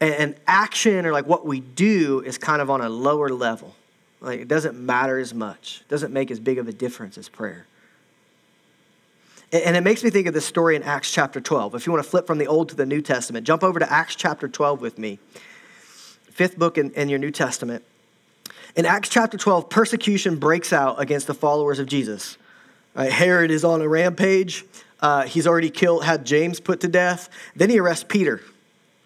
And, 0.00 0.14
and 0.14 0.34
action 0.48 1.06
or 1.06 1.12
like 1.12 1.26
what 1.26 1.46
we 1.46 1.60
do 1.60 2.20
is 2.26 2.36
kind 2.36 2.60
of 2.60 2.68
on 2.68 2.80
a 2.80 2.88
lower 2.88 3.28
level. 3.28 3.76
Like 4.20 4.40
it 4.40 4.48
doesn't 4.48 4.76
matter 4.76 5.20
as 5.20 5.32
much, 5.32 5.82
it 5.82 5.88
doesn't 5.88 6.12
make 6.12 6.32
as 6.32 6.40
big 6.40 6.58
of 6.58 6.66
a 6.66 6.72
difference 6.72 7.16
as 7.16 7.28
prayer. 7.28 7.68
And 9.54 9.76
it 9.76 9.84
makes 9.84 10.02
me 10.02 10.10
think 10.10 10.26
of 10.26 10.34
this 10.34 10.44
story 10.44 10.74
in 10.74 10.82
Acts 10.82 11.12
chapter 11.12 11.40
12. 11.40 11.76
If 11.76 11.86
you 11.86 11.92
want 11.92 12.02
to 12.02 12.10
flip 12.10 12.26
from 12.26 12.38
the 12.38 12.48
Old 12.48 12.70
to 12.70 12.74
the 12.74 12.84
New 12.84 13.00
Testament, 13.00 13.46
jump 13.46 13.62
over 13.62 13.78
to 13.78 13.88
Acts 13.90 14.16
chapter 14.16 14.48
12 14.48 14.80
with 14.80 14.98
me, 14.98 15.20
fifth 16.24 16.58
book 16.58 16.76
in, 16.76 16.90
in 16.94 17.08
your 17.08 17.20
New 17.20 17.30
Testament. 17.30 17.84
In 18.74 18.84
Acts 18.84 19.08
chapter 19.08 19.38
12, 19.38 19.70
persecution 19.70 20.40
breaks 20.40 20.72
out 20.72 21.00
against 21.00 21.28
the 21.28 21.34
followers 21.34 21.78
of 21.78 21.86
Jesus. 21.86 22.36
Right, 22.96 23.12
Herod 23.12 23.52
is 23.52 23.62
on 23.62 23.80
a 23.80 23.86
rampage. 23.86 24.64
Uh, 24.98 25.22
he's 25.22 25.46
already 25.46 25.70
killed, 25.70 26.02
had 26.02 26.26
James 26.26 26.58
put 26.58 26.80
to 26.80 26.88
death. 26.88 27.28
Then 27.54 27.70
he 27.70 27.78
arrests 27.78 28.06
Peter. 28.08 28.40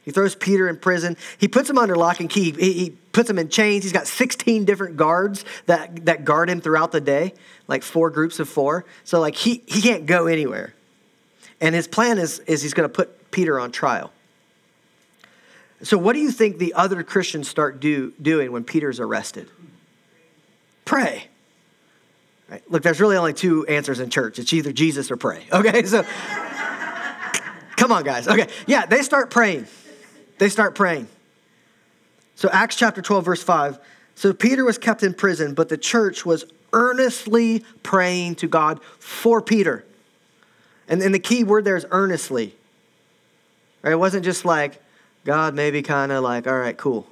He 0.09 0.13
throws 0.13 0.35
Peter 0.35 0.71
in 0.71 0.79
prison. 0.79 1.19
He 1.37 1.49
puts 1.49 1.69
him 1.69 1.77
under 1.77 1.95
lock 1.95 2.19
and 2.19 2.31
key. 2.31 2.53
He, 2.53 2.73
he, 2.73 2.91
puts 3.13 3.29
him 3.29 3.39
in 3.39 3.51
chains. 3.51 3.83
He's 3.83 3.93
got 3.93 4.07
16 4.07 4.65
different 4.65 4.97
guards 4.97 5.45
that, 5.67 6.07
that 6.07 6.25
guard 6.25 6.49
him 6.49 6.63
throughout 6.63 6.93
the 6.93 7.01
day, 7.01 7.35
like 7.67 7.83
four 7.83 8.09
groups 8.09 8.39
of 8.39 8.49
four. 8.49 8.87
So 9.05 9.21
like 9.21 9.35
he, 9.35 9.63
he 9.67 9.83
can't 9.83 10.07
go 10.07 10.29
anywhere. 10.29 10.73
And 11.61 11.75
his 11.75 11.87
plan 11.87 12.17
is, 12.17 12.39
is 12.47 12.63
he's 12.63 12.73
going 12.73 12.89
to 12.89 12.95
put 12.95 13.31
Peter 13.31 13.61
on 13.61 13.71
trial. 13.71 14.13
So 15.83 15.99
what 15.99 16.15
do 16.15 16.21
you 16.21 16.31
think 16.31 16.57
the 16.57 16.73
other 16.73 17.03
Christians 17.03 17.49
start 17.49 17.81
do, 17.81 18.15
doing 18.23 18.51
when 18.51 18.65
Peter's 18.65 18.99
arrested? 18.99 19.51
Pray. 20.87 21.27
Right? 22.49 22.63
Look, 22.71 22.83
there's 22.83 23.01
really 23.01 23.17
only 23.17 23.35
two 23.35 23.67
answers 23.67 24.01
in 24.01 24.09
church. 24.09 24.39
It's 24.39 24.55
either 24.55 24.73
Jesus 24.73 25.11
or 25.11 25.19
pray. 25.19 25.45
Okay, 25.53 25.83
so 25.85 26.03
come 27.77 27.93
on, 27.93 28.05
guys. 28.05 28.27
Okay, 28.27 28.47
yeah, 28.67 28.87
they 28.87 29.03
start 29.03 29.31
praying. 29.31 29.67
They 30.39 30.49
start 30.49 30.75
praying. 30.75 31.09
So, 32.35 32.49
Acts 32.53 32.77
chapter 32.77 33.03
12, 33.03 33.25
verse 33.25 33.43
5. 33.43 33.79
So, 34.15 34.33
Peter 34.33 34.65
was 34.65 34.79
kept 34.79 35.03
in 35.03 35.15
prison, 35.15 35.55
but 35.55 35.69
the 35.69 35.79
church 35.79 36.25
was 36.25 36.45
earnestly 36.73 37.65
praying 37.83 38.37
to 38.37 38.47
God 38.47 38.81
for 38.99 39.41
Peter. 39.43 39.85
And, 40.89 41.03
and 41.03 41.15
the 41.15 41.19
key 41.19 41.45
word 41.45 41.65
there 41.65 41.77
is 41.77 41.87
earnestly. 41.91 42.55
Right? 43.83 43.93
It 43.93 43.99
wasn't 43.99 44.25
just 44.25 44.45
like, 44.45 44.81
God 45.25 45.55
maybe 45.55 45.83
kind 45.83 46.13
of 46.13 46.23
like, 46.23 46.47
all 46.47 46.59
right, 46.59 46.77
cool 46.77 47.07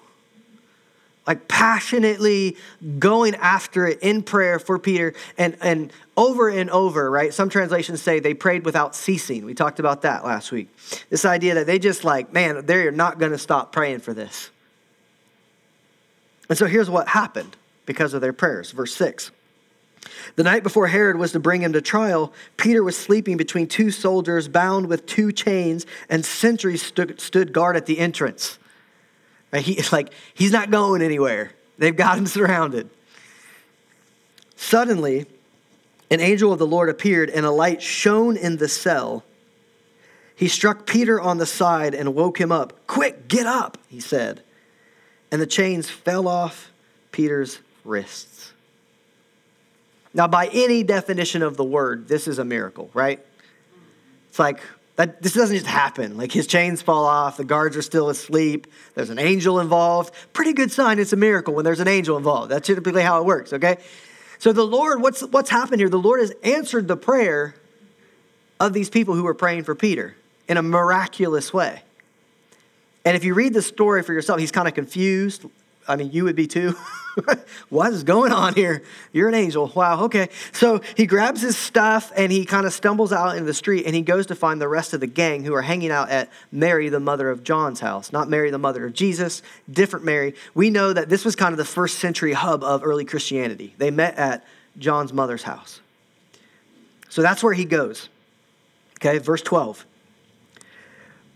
like 1.27 1.49
passionately 1.49 2.57
going 2.99 3.35
after 3.37 3.87
it 3.87 3.99
in 4.01 4.23
prayer 4.23 4.59
for 4.59 4.79
Peter 4.79 5.15
and, 5.37 5.57
and 5.61 5.93
over 6.17 6.49
and 6.49 6.71
over, 6.71 7.11
right? 7.11 7.35
Some 7.35 7.49
translations 7.49 8.01
say 8.01 8.21
they 8.21 8.35
prayed 8.35 8.65
without 8.65 8.95
ceasing. 8.95 9.45
We 9.45 9.55
talked 9.55 9.81
about 9.81 10.03
that 10.03 10.25
last 10.25 10.53
week. 10.53 10.69
This 11.11 11.25
idea 11.25 11.55
that 11.55 11.67
they 11.67 11.79
just 11.79 12.05
like, 12.05 12.33
man, 12.33 12.65
they're 12.67 12.93
not 12.93 13.19
going 13.19 13.33
to 13.33 13.39
stop 13.39 13.73
praying 13.73 14.01
for 14.01 14.15
this. 14.15 14.51
And 16.49 16.57
so 16.57 16.67
here's 16.67 16.89
what 16.89 17.09
happened 17.09 17.57
because 17.87 18.15
of 18.15 18.21
their 18.21 18.33
prayers. 18.33 18.71
Verse 18.71 18.95
6. 18.95 19.33
The 20.37 20.45
night 20.45 20.63
before 20.63 20.87
Herod 20.87 21.17
was 21.17 21.33
to 21.33 21.41
bring 21.41 21.63
him 21.63 21.73
to 21.73 21.81
trial, 21.81 22.33
Peter 22.57 22.83
was 22.83 22.97
sleeping 22.97 23.37
between 23.37 23.67
two 23.67 23.91
soldiers 23.91 24.47
bound 24.47 24.87
with 24.87 25.07
two 25.07 25.33
chains, 25.33 25.87
and 26.09 26.25
sentries 26.25 26.83
stood, 26.83 27.21
stood 27.21 27.53
guard 27.53 27.77
at 27.77 27.87
the 27.87 27.99
entrance. 27.99 28.59
Right? 29.53 29.63
He, 29.63 29.83
like, 29.93 30.13
he's 30.35 30.53
not 30.53 30.71
going 30.71 31.03
anywhere. 31.03 31.53
They've 31.79 31.97
got 31.97 32.19
him 32.19 32.27
surrounded. 32.27 32.91
Suddenly, 34.57 35.27
an 36.11 36.21
angel 36.21 36.53
of 36.53 36.59
the 36.59 36.67
Lord 36.67 36.89
appeared, 36.89 37.31
and 37.31 37.45
a 37.45 37.51
light 37.51 37.83
shone 37.83 38.37
in 38.37 38.57
the 38.57 38.69
cell. 38.69 39.25
He 40.35 40.49
struck 40.49 40.87
Peter 40.87 41.21
on 41.21 41.39
the 41.39 41.47
side 41.47 41.95
and 41.95 42.15
woke 42.15 42.41
him 42.41 42.53
up. 42.53 42.87
Quick, 42.87 43.29
get 43.29 43.47
up, 43.47 43.79
he 43.89 44.01
said. 44.01 44.43
And 45.31 45.41
the 45.41 45.47
chains 45.47 45.91
fell 45.91 46.29
off 46.29 46.71
Peter's 47.11 47.59
wrists. 47.85 48.53
Now, 50.15 50.29
by 50.29 50.49
any 50.53 50.83
definition 50.83 51.43
of 51.43 51.57
the 51.57 51.65
word, 51.65 52.09
this 52.09 52.27
is 52.29 52.39
a 52.39 52.45
miracle, 52.45 52.91
right? 52.95 53.25
It's 54.29 54.39
like 54.39 54.61
that 54.97 55.23
this 55.23 55.35
doesn't 55.35 55.57
just 55.57 55.67
happen. 55.67 56.17
Like 56.17 56.33
his 56.33 56.47
chains 56.47 56.83
fall 56.83 57.05
off, 57.05 57.37
the 57.37 57.45
guards 57.45 57.77
are 57.77 57.83
still 57.83 58.09
asleep, 58.09 58.67
there's 58.95 59.11
an 59.11 59.19
angel 59.19 59.61
involved. 59.61 60.13
Pretty 60.33 60.53
good 60.53 60.73
sign 60.73 60.99
it's 60.99 61.13
a 61.13 61.17
miracle 61.17 61.55
when 61.55 61.65
there's 61.65 61.81
an 61.81 61.89
angel 61.89 62.17
involved. 62.17 62.51
That's 62.51 62.67
typically 62.67 63.03
how 63.03 63.21
it 63.21 63.25
works, 63.25 63.53
okay? 63.53 63.79
So 64.39 64.53
the 64.53 64.65
Lord, 64.65 65.01
what's 65.01 65.23
what's 65.23 65.51
happened 65.51 65.81
here? 65.81 65.89
The 65.89 65.99
Lord 65.99 66.21
has 66.21 66.33
answered 66.43 66.89
the 66.89 66.97
prayer 66.97 67.55
of 68.59 68.73
these 68.73 68.91
people 68.91 69.15
who 69.15 69.23
were 69.23 69.35
praying 69.35 69.65
for 69.65 69.75
Peter 69.75 70.17
in 70.49 70.57
a 70.57 70.63
miraculous 70.63 71.53
way. 71.53 71.83
And 73.05 73.17
if 73.17 73.25
you 73.25 73.35
read 73.35 73.55
the 73.55 73.63
story 73.63 74.03
for 74.03 74.13
yourself, 74.13 74.41
he's 74.41 74.51
kind 74.51 74.67
of 74.67 74.75
confused. 74.75 75.45
I 75.89 75.97
mean, 75.97 76.11
you 76.13 76.25
would 76.25 76.37
be 76.37 76.47
too. 76.47 76.75
what 77.69 77.93
is 77.93 78.03
going 78.03 78.33
on 78.33 78.55
here? 78.55 78.83
You're 79.13 79.29
an 79.29 79.35
angel. 79.35 79.73
Wow, 79.75 80.05
okay. 80.05 80.29
So 80.53 80.81
he 80.97 81.07
grabs 81.07 81.41
his 81.41 81.57
stuff 81.57 82.13
and 82.17 82.31
he 82.31 82.45
kind 82.45 82.67
of 82.67 82.73
stumbles 82.73 83.13
out 83.13 83.33
into 83.33 83.45
the 83.45 83.55
street 83.55 83.87
and 83.87 83.95
he 83.95 84.03
goes 84.03 84.27
to 84.27 84.35
find 84.35 84.61
the 84.61 84.69
rest 84.69 84.93
of 84.93 85.01
the 85.01 85.07
gang 85.07 85.45
who 85.45 85.55
are 85.55 85.63
hanging 85.63 85.91
out 85.91 86.11
at 86.11 86.31
Mary, 86.51 86.89
the 86.89 87.01
mother 87.01 87.31
of 87.31 87.45
John's 87.45 87.81
house. 87.81 88.13
Not 88.13 88.29
Mary, 88.29 88.51
the 88.51 88.59
mother 88.59 88.85
of 88.85 88.93
Jesus, 88.93 89.43
different 89.71 90.05
Mary. 90.05 90.35
We 90.55 90.71
know 90.71 90.93
that 90.93 91.09
this 91.09 91.25
was 91.25 91.37
kind 91.37 91.53
of 91.53 91.59
the 91.59 91.65
first 91.65 91.99
century 91.99 92.33
hub 92.33 92.63
of 92.63 92.85
early 92.85 93.05
Christianity. 93.05 93.75
They 93.79 93.91
met 93.91 94.17
at 94.17 94.45
John's 94.79 95.13
mother's 95.13 95.45
house. 95.45 95.81
So 97.09 97.23
that's 97.23 97.43
where 97.43 97.55
he 97.55 97.65
goes. 97.65 98.09
Okay, 98.99 99.19
verse 99.19 99.43
12. 99.43 99.87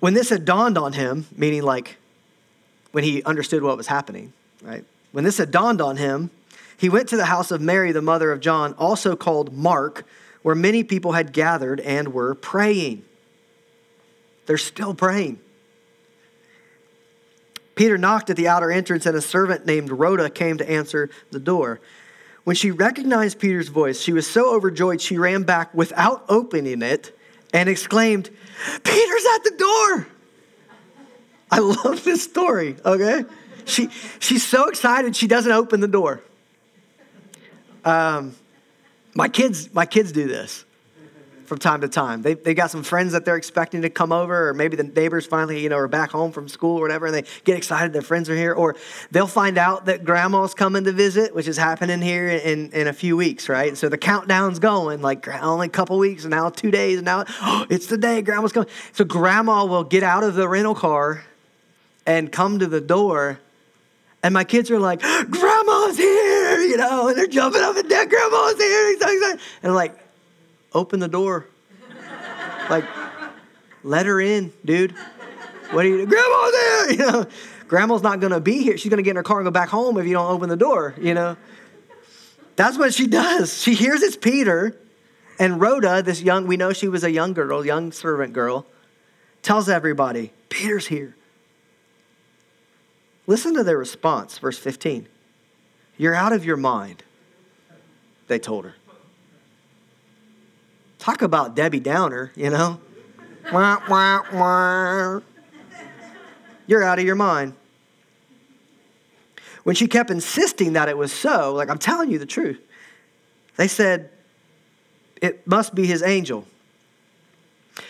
When 0.01 0.15
this 0.15 0.31
had 0.31 0.45
dawned 0.45 0.79
on 0.79 0.95
him, 0.95 1.27
meaning 1.37 1.63
like 1.63 1.97
when 2.93 3.05
he 3.05 3.23
understood 3.23 3.63
what 3.63 3.77
was 3.77 3.87
happening, 3.87 4.33
right? 4.63 4.85
When 5.13 5.25
this 5.25 5.39
had 5.39 5.51
dawned 5.51 5.81
on 5.81 5.97
him, 5.97 6.31
he 6.77 6.89
went 6.89 7.09
to 7.11 7.17
the 7.17 7.27
house 7.27 7.51
of 7.51 7.61
Mary, 7.61 7.93
the 7.93 8.03
mother 8.03 8.33
of 8.33 8.41
John, 8.41 8.75
also 8.75 9.17
called 9.17 9.53
Mark, 9.53 10.07
where 10.43 10.55
many 10.55 10.83
people 10.83 11.13
had 11.13 11.33
gathered 11.33 11.81
and 11.81 12.15
were 12.15 12.35
praying. 12.35 13.05
They're 14.47 14.57
still 14.57 14.95
praying. 14.95 15.41
Peter 17.75 17.99
knocked 17.99 18.31
at 18.31 18.37
the 18.37 18.49
outer 18.49 18.71
entrance, 18.71 19.07
and 19.07 19.17
a 19.17 19.21
servant 19.21 19.67
named 19.67 19.91
Rhoda 19.91 20.31
came 20.31 20.59
to 20.59 20.71
answer 20.71 21.11
the 21.31 21.39
door. 21.39 21.81
When 22.45 22.57
she 22.57 22.71
recognized 22.71 23.39
Peter's 23.39 23.69
voice, 23.69 24.01
she 24.01 24.13
was 24.13 24.27
so 24.27 24.55
overjoyed 24.55 25.01
she 25.01 25.19
ran 25.19 25.43
back 25.43 25.73
without 25.75 26.25
opening 26.29 26.83
it 26.83 27.17
and 27.53 27.69
exclaimed, 27.69 28.31
Peter's 28.83 29.27
at 29.35 29.45
the 29.45 29.55
door. 29.59 30.07
I 31.51 31.59
love 31.59 32.05
this 32.05 32.23
story, 32.23 32.77
okay? 32.85 33.25
She, 33.71 33.89
she's 34.19 34.47
so 34.47 34.69
excited 34.69 35.17
she 35.17 35.27
doesn't 35.27 35.53
open 35.53 35.81
the 35.81 35.89
door. 35.89 36.21
Um, 37.85 38.35
my 39.15 39.29
kids, 39.29 39.73
my 39.73 39.87
kids 39.87 40.13
do 40.13 40.27
this 40.27 40.65
from 41.51 41.59
time 41.59 41.81
to 41.81 41.89
time. 41.89 42.23
They, 42.23 42.35
they 42.35 42.55
got 42.55 42.71
some 42.71 42.85
friends 42.85 43.13
that 43.13 43.25
they're 43.25 43.37
expecting 43.37 43.83
to 43.83 43.91
come 43.91 44.13
over, 44.13 44.51
or 44.51 44.55
maybe 44.55 44.77
the 44.77 44.85
neighbors 44.85 45.27
finally, 45.27 45.61
you 45.61 45.69
know, 45.69 45.79
are 45.79 45.89
back 45.89 46.13
home 46.13 46.31
from 46.31 46.49
school 46.49 46.79
or 46.79 46.81
whatever, 46.81 47.07
and 47.07 47.15
they 47.15 47.25
get 47.43 47.57
excited 47.57 47.93
their 47.93 48.03
friends 48.03 48.31
are 48.31 48.37
here. 48.37 48.53
Or 48.53 48.77
they'll 49.11 49.27
find 49.27 49.59
out 49.59 49.87
that 49.87 50.05
grandma's 50.05 50.55
coming 50.55 50.85
to 50.85 50.93
visit, 50.93 51.35
which 51.35 51.49
is 51.49 51.57
happening 51.57 52.01
here 52.03 52.29
in, 52.29 52.71
in 52.71 52.87
a 52.87 52.93
few 52.93 53.17
weeks, 53.17 53.49
right? 53.49 53.77
So 53.77 53.89
the 53.89 53.99
countdown's 53.99 54.61
going, 54.61 55.03
like 55.03 55.27
only 55.43 55.67
a 55.67 55.71
couple 55.71 55.99
weeks, 55.99 56.23
and 56.23 56.31
now 56.31 56.51
two 56.51 56.71
days, 56.71 56.99
and 56.99 57.05
now 57.05 57.25
oh, 57.43 57.67
it's 57.71 57.87
the 57.87 57.99
day 57.99 58.23
grandma's 58.23 58.53
coming. 58.53 58.69
So 58.93 59.05
grandma 59.05 59.65
will 59.65 59.85
get 59.85 60.05
out 60.05 60.23
of 60.23 60.37
the 60.37 60.47
rental 60.47 60.77
car 60.77 61.25
and 62.07 62.31
come 62.31 62.61
to 62.61 62.69
the 62.69 62.81
door 62.81 63.41
and 64.23 64.35
my 64.35 64.45
kids 64.45 64.71
are 64.71 64.79
like, 64.79 65.01
Grandma's 65.01 65.97
here, 65.97 66.61
you 66.61 66.77
know, 66.77 67.09
and 67.09 67.17
they're 67.17 67.27
jumping 67.27 67.63
up 67.63 67.77
and 67.77 67.89
down, 67.89 68.09
Grandma's 68.09 68.57
here. 68.57 68.97
And 69.63 69.71
I'm 69.71 69.75
like, 69.75 69.99
open 70.73 71.01
the 71.01 71.09
door. 71.09 71.47
like, 72.69 72.85
let 73.83 74.07
her 74.07 74.21
in, 74.21 74.53
dude. 74.65 74.95
What 75.71 75.85
are 75.85 75.89
you 75.89 75.97
doing? 75.99 76.09
Grandma's 76.09 76.55
here, 76.55 76.91
you 76.91 77.13
know. 77.13 77.27
Grandma's 77.69 78.03
not 78.03 78.21
gonna 78.21 78.41
be 78.41 78.63
here. 78.63 78.77
She's 78.77 78.91
gonna 78.91 79.03
get 79.03 79.11
in 79.11 79.17
her 79.17 79.23
car 79.23 79.39
and 79.39 79.47
go 79.47 79.51
back 79.51 79.69
home 79.69 79.97
if 79.97 80.07
you 80.07 80.13
don't 80.13 80.31
open 80.31 80.49
the 80.49 80.57
door, 80.57 80.95
you 81.01 81.15
know. 81.15 81.37
That's 82.57 82.77
what 82.77 82.93
she 82.93 83.07
does. 83.07 83.63
She 83.63 83.75
hears 83.75 84.03
it's 84.03 84.17
Peter, 84.17 84.77
and 85.39 85.61
Rhoda, 85.61 86.03
this 86.03 86.21
young, 86.21 86.47
we 86.47 86.59
know 86.59 86.73
she 86.73 86.89
was 86.89 87.05
a 87.05 87.11
young 87.11 87.33
girl, 87.33 87.65
young 87.65 87.93
servant 87.93 88.35
girl, 88.35 88.67
tells 89.43 89.69
everybody, 89.69 90.33
Peter's 90.51 90.89
here. 90.89 91.17
Listen 93.31 93.55
to 93.55 93.63
their 93.63 93.79
response, 93.79 94.39
verse 94.39 94.59
15. 94.59 95.07
You're 95.97 96.17
out 96.17 96.33
of 96.33 96.45
your 96.45 96.57
mind, 96.57 97.05
they 98.27 98.41
told 98.41 98.65
her. 98.65 98.75
Talk 100.99 101.23
about 101.23 101.55
Debbie 101.55 101.79
Downer, 101.79 102.33
you 102.35 102.51
know? 102.51 102.81
wah, 103.53 103.79
wah, 103.89 104.23
wah. 104.33 105.21
You're 106.67 106.83
out 106.83 106.99
of 106.99 107.05
your 107.05 107.15
mind. 107.15 107.55
When 109.63 109.77
she 109.77 109.87
kept 109.87 110.11
insisting 110.11 110.73
that 110.73 110.89
it 110.89 110.99
was 110.99 111.13
so, 111.13 111.55
like, 111.55 111.71
I'm 111.71 111.79
telling 111.79 112.11
you 112.11 112.19
the 112.19 112.27
truth, 112.27 112.61
they 113.55 113.69
said, 113.69 114.11
it 115.23 115.47
must 115.47 115.73
be 115.73 115.87
his 115.87 116.03
angel. 116.03 116.49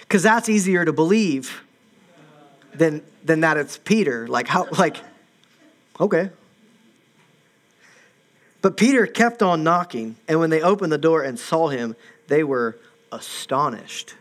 Because 0.02 0.22
that's 0.22 0.50
easier 0.50 0.84
to 0.84 0.92
believe 0.92 1.62
than, 2.74 3.02
than 3.24 3.40
that 3.40 3.56
it's 3.56 3.78
Peter. 3.78 4.28
Like, 4.28 4.46
how, 4.46 4.68
like, 4.72 4.98
Okay. 6.00 6.30
But 8.62 8.76
Peter 8.76 9.06
kept 9.06 9.42
on 9.42 9.62
knocking, 9.62 10.16
and 10.28 10.38
when 10.38 10.50
they 10.50 10.62
opened 10.62 10.92
the 10.92 10.98
door 10.98 11.22
and 11.22 11.38
saw 11.38 11.68
him, 11.68 11.96
they 12.28 12.44
were 12.44 12.78
astonished. 13.12 14.14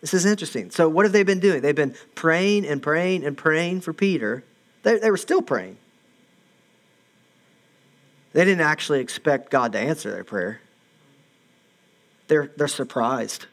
This 0.00 0.14
is 0.14 0.24
interesting. 0.24 0.70
So, 0.70 0.88
what 0.88 1.04
have 1.04 1.12
they 1.12 1.22
been 1.22 1.40
doing? 1.40 1.60
They've 1.60 1.74
been 1.74 1.94
praying 2.14 2.66
and 2.66 2.82
praying 2.82 3.24
and 3.24 3.36
praying 3.36 3.82
for 3.82 3.92
Peter. 3.92 4.44
They, 4.82 4.98
they 4.98 5.10
were 5.10 5.16
still 5.16 5.42
praying. 5.42 5.76
They 8.32 8.44
didn't 8.44 8.62
actually 8.62 9.00
expect 9.00 9.50
God 9.50 9.72
to 9.72 9.78
answer 9.78 10.10
their 10.10 10.24
prayer. 10.24 10.60
They're, 12.28 12.50
they're 12.56 12.68
surprised. 12.68 13.46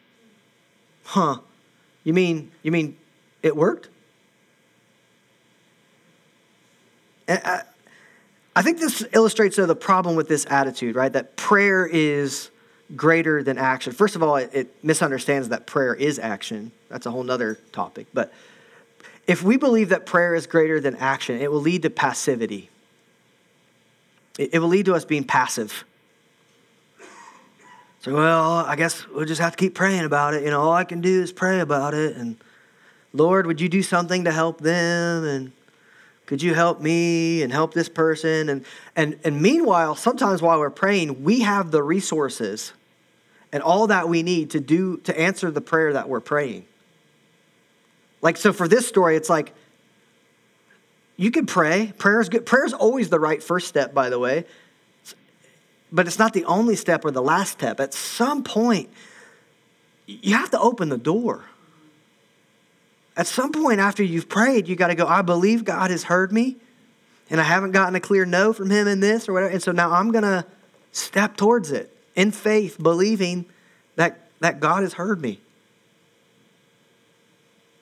Huh. 1.04 1.40
You 2.04 2.14
mean, 2.14 2.52
you 2.64 2.72
mean 2.72 2.96
it 3.42 3.56
worked? 3.56 3.90
I, 7.28 7.34
uh, 7.34 7.62
I 8.56 8.62
think 8.64 8.80
this 8.80 9.06
illustrates 9.14 9.58
the 9.58 9.76
problem 9.76 10.16
with 10.16 10.28
this 10.28 10.46
attitude, 10.50 10.96
right? 10.96 11.14
That 11.14 11.36
prayer 11.36 11.86
is 11.86 12.50
greater 12.96 13.44
than 13.44 13.58
action. 13.58 13.94
First 13.94 14.16
of 14.16 14.24
all, 14.24 14.38
it, 14.38 14.50
it 14.52 14.84
misunderstands 14.84 15.50
that 15.50 15.68
prayer 15.68 15.94
is 15.94 16.18
action. 16.18 16.72
That's 16.90 17.06
a 17.06 17.12
whole 17.12 17.30
other 17.30 17.60
topic. 17.72 18.08
But 18.14 18.34
if 19.28 19.44
we 19.44 19.58
believe 19.58 19.90
that 19.90 20.06
prayer 20.06 20.34
is 20.34 20.48
greater 20.48 20.80
than 20.80 20.96
action, 20.96 21.40
it 21.40 21.52
will 21.52 21.62
lead 21.62 21.84
to 21.84 21.90
passivity. 21.90 22.70
It, 24.40 24.54
it 24.54 24.60
will 24.60 24.70
lead 24.70 24.86
to 24.86 24.96
us 24.96 25.06
being 25.06 25.26
passive. 25.26 25.84
So, 28.00 28.14
well, 28.14 28.66
I 28.66 28.76
guess 28.76 29.08
we'll 29.10 29.26
just 29.26 29.42
have 29.42 29.52
to 29.52 29.58
keep 29.58 29.76
praying 29.76 30.06
about 30.06 30.34
it. 30.34 30.44
You 30.44 30.50
know, 30.50 30.62
all 30.62 30.74
I 30.74 30.86
can 30.86 31.02
do 31.02 31.22
is 31.22 31.32
pray 31.32 31.60
about 31.60 31.94
it. 31.94 32.16
And 32.16 32.38
Lord, 33.12 33.46
would 33.48 33.60
you 33.60 33.68
do 33.68 33.84
something 33.84 34.24
to 34.24 34.32
help 34.32 34.62
them? 34.62 35.26
And 35.26 35.52
could 36.28 36.42
you 36.44 36.54
help 36.54 36.82
me 36.82 37.42
and 37.42 37.52
help 37.52 37.74
this 37.74 37.90
person? 37.90 38.50
And, 38.50 38.66
and, 38.96 39.18
and 39.24 39.42
meanwhile, 39.42 39.96
sometimes 39.96 40.42
while 40.42 40.60
we're 40.60 40.70
praying, 40.70 41.24
we 41.24 41.40
have 41.40 41.72
the 41.72 41.82
resources 41.82 42.74
and 43.52 43.64
all 43.64 43.88
that 43.88 44.10
we 44.10 44.24
need 44.24 44.52
to 44.52 44.60
do 44.60 44.98
to 44.98 45.18
answer 45.18 45.50
the 45.50 45.62
prayer 45.62 45.94
that 45.94 46.10
we're 46.10 46.20
praying. 46.20 46.66
Like, 48.22 48.36
so 48.36 48.52
for 48.52 48.68
this 48.68 48.86
story, 48.86 49.16
it's 49.16 49.30
like 49.30 49.54
you 51.16 51.32
can 51.32 51.46
pray. 51.46 51.94
Prayer 51.98 52.20
is 52.20 52.28
good. 52.28 52.46
Prayer 52.46 52.66
is 52.66 52.74
always 52.74 53.10
the 53.10 53.22
right 53.22 53.42
first 53.42 53.70
step, 53.70 53.94
by 53.94 54.10
the 54.10 54.20
way. 54.20 54.46
But 55.94 56.08
it's 56.08 56.20
not 56.20 56.34
the 56.34 56.44
only 56.44 56.76
step 56.76 57.06
or 57.06 57.12
the 57.12 57.22
last 57.22 57.54
step. 57.54 57.80
At 57.80 57.94
some 57.94 58.44
point, 58.44 58.90
you 60.06 60.36
have 60.36 60.52
to 60.52 60.60
open 60.60 60.90
the 60.90 60.98
door. 60.98 61.46
At 63.18 63.26
some 63.26 63.52
point 63.52 63.80
after 63.80 64.04
you've 64.04 64.30
prayed, 64.30 64.68
you 64.68 64.76
got 64.76 64.88
to 64.88 64.96
go, 64.96 65.08
I 65.08 65.24
believe 65.24 65.66
God 65.66 65.90
has 65.90 66.04
heard 66.04 66.32
me, 66.32 66.58
and 67.32 67.42
I 67.42 67.44
haven't 67.44 67.72
gotten 67.72 67.96
a 67.96 68.00
clear 68.00 68.26
no 68.26 68.54
from 68.54 68.70
Him 68.70 68.88
in 68.88 69.00
this 69.00 69.28
or 69.28 69.34
whatever. 69.34 69.52
And 69.52 69.62
so 69.62 69.72
now 69.72 69.92
I'm 69.92 70.12
going 70.12 70.24
to 70.24 70.46
step 70.92 71.36
towards 71.36 71.72
it 71.72 71.92
in 72.16 72.32
faith, 72.32 72.78
believing 72.82 73.46
that, 73.96 74.30
that 74.40 74.60
God 74.60 74.84
has 74.84 74.94
heard 74.94 75.20
me. 75.20 75.40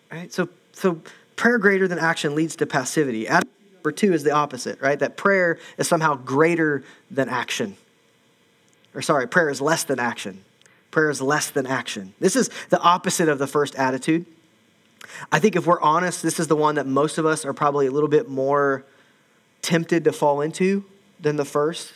Right? 0.10 0.32
So, 0.32 0.48
so 0.72 1.02
prayer 1.36 1.58
greater 1.58 1.88
than 1.88 2.00
action 2.00 2.34
leads 2.34 2.56
to 2.56 2.66
passivity. 2.66 3.28
Attitude 3.28 3.52
number 3.74 3.92
two 3.92 4.14
is 4.14 4.24
the 4.24 4.32
opposite, 4.32 4.80
right? 4.80 4.98
That 4.98 5.18
prayer 5.18 5.60
is 5.78 5.86
somehow 5.86 6.16
greater 6.16 6.86
than 7.12 7.28
action. 7.28 7.76
Or 8.94 9.02
sorry, 9.02 9.28
prayer 9.28 9.50
is 9.50 9.60
less 9.60 9.84
than 9.84 10.00
action. 10.00 10.46
Prayer 10.92 11.10
is 11.10 11.22
less 11.22 11.50
than 11.50 11.68
action. 11.68 12.14
This 12.22 12.38
is 12.38 12.50
the 12.70 12.80
opposite 12.80 13.28
of 13.28 13.38
the 13.38 13.48
first 13.48 13.76
attitude. 13.76 14.26
I 15.32 15.40
think 15.40 15.56
if 15.56 15.66
we're 15.66 15.82
honest, 15.82 16.24
this 16.24 16.40
is 16.40 16.48
the 16.48 16.56
one 16.56 16.76
that 16.76 16.88
most 16.88 17.18
of 17.18 17.26
us 17.26 17.46
are 17.46 17.54
probably 17.54 17.88
a 17.88 17.92
little 17.92 18.10
bit 18.10 18.30
more 18.30 18.86
tempted 19.62 20.04
to 20.04 20.12
fall 20.12 20.42
into 20.42 20.86
than 21.20 21.36
the 21.36 21.46
first 21.46 21.94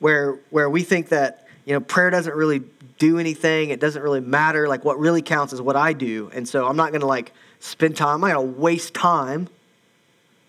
where 0.00 0.38
where 0.50 0.68
we 0.68 0.82
think 0.82 1.10
that 1.10 1.46
you 1.64 1.72
know 1.72 1.80
prayer 1.80 2.10
doesn't 2.10 2.34
really 2.34 2.62
do 2.98 3.18
anything 3.18 3.70
it 3.70 3.80
doesn't 3.80 4.02
really 4.02 4.20
matter 4.20 4.68
like 4.68 4.84
what 4.84 4.98
really 4.98 5.22
counts 5.22 5.52
is 5.52 5.62
what 5.62 5.76
i 5.76 5.92
do. 5.92 6.30
And 6.34 6.48
so 6.48 6.66
i'm 6.66 6.76
not 6.76 6.90
going 6.90 7.02
to 7.02 7.06
like 7.06 7.32
spend 7.60 7.96
time 7.96 8.16
i'm 8.16 8.30
not 8.30 8.34
going 8.34 8.54
to 8.54 8.60
waste 8.60 8.94
time 8.94 9.48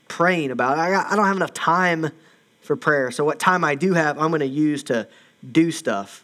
praying 0.08 0.52
about 0.52 0.78
it. 0.78 0.82
I, 0.82 1.12
I 1.12 1.16
don't 1.16 1.26
have 1.26 1.38
enough 1.38 1.54
time 1.54 2.12
for 2.62 2.76
prayer. 2.76 3.12
So 3.12 3.24
what 3.24 3.40
time 3.40 3.64
i 3.64 3.76
do 3.76 3.94
have 3.94 4.18
i'm 4.18 4.30
going 4.30 4.40
to 4.40 4.46
use 4.48 4.84
to 4.84 5.08
do 5.50 5.72
stuff 5.72 6.24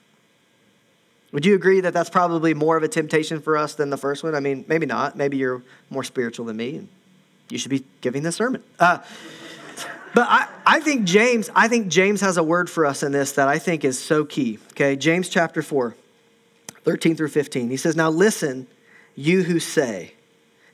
would 1.31 1.45
you 1.45 1.55
agree 1.55 1.81
that 1.81 1.93
that's 1.93 2.09
probably 2.09 2.53
more 2.53 2.77
of 2.77 2.83
a 2.83 2.87
temptation 2.87 3.41
for 3.41 3.57
us 3.57 3.75
than 3.75 3.89
the 3.89 3.97
first 3.97 4.23
one 4.23 4.35
i 4.35 4.39
mean 4.39 4.65
maybe 4.67 4.85
not 4.85 5.15
maybe 5.15 5.37
you're 5.37 5.61
more 5.89 6.03
spiritual 6.03 6.45
than 6.45 6.57
me 6.57 6.77
and 6.77 6.87
you 7.49 7.57
should 7.57 7.71
be 7.71 7.83
giving 8.01 8.23
this 8.23 8.35
sermon 8.35 8.63
uh, 8.79 8.99
but 10.17 10.27
I, 10.27 10.47
I 10.65 10.79
think 10.79 11.05
James, 11.05 11.51
I 11.53 11.67
think 11.67 11.89
James 11.89 12.21
has 12.21 12.37
a 12.37 12.43
word 12.43 12.71
for 12.71 12.87
us 12.87 13.03
in 13.03 13.11
this 13.11 13.33
that 13.33 13.47
I 13.47 13.59
think 13.59 13.85
is 13.85 13.99
so 13.99 14.25
key. 14.25 14.57
Okay, 14.71 14.95
James 14.95 15.29
chapter 15.29 15.61
4, 15.61 15.95
13 16.83 17.15
through 17.15 17.27
15. 17.27 17.69
He 17.69 17.77
says, 17.77 17.95
Now 17.95 18.09
listen, 18.09 18.65
you 19.15 19.43
who 19.43 19.59
say, 19.59 20.13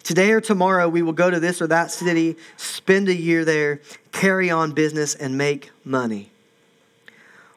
Today 0.01 0.31
or 0.31 0.39
tomorrow 0.39 0.87
we 0.87 1.01
will 1.01 1.11
go 1.11 1.29
to 1.29 1.41
this 1.41 1.61
or 1.61 1.67
that 1.67 1.91
city, 1.91 2.37
spend 2.55 3.09
a 3.09 3.15
year 3.15 3.43
there, 3.43 3.81
carry 4.13 4.49
on 4.49 4.71
business, 4.71 5.13
and 5.13 5.37
make 5.37 5.71
money. 5.83 6.29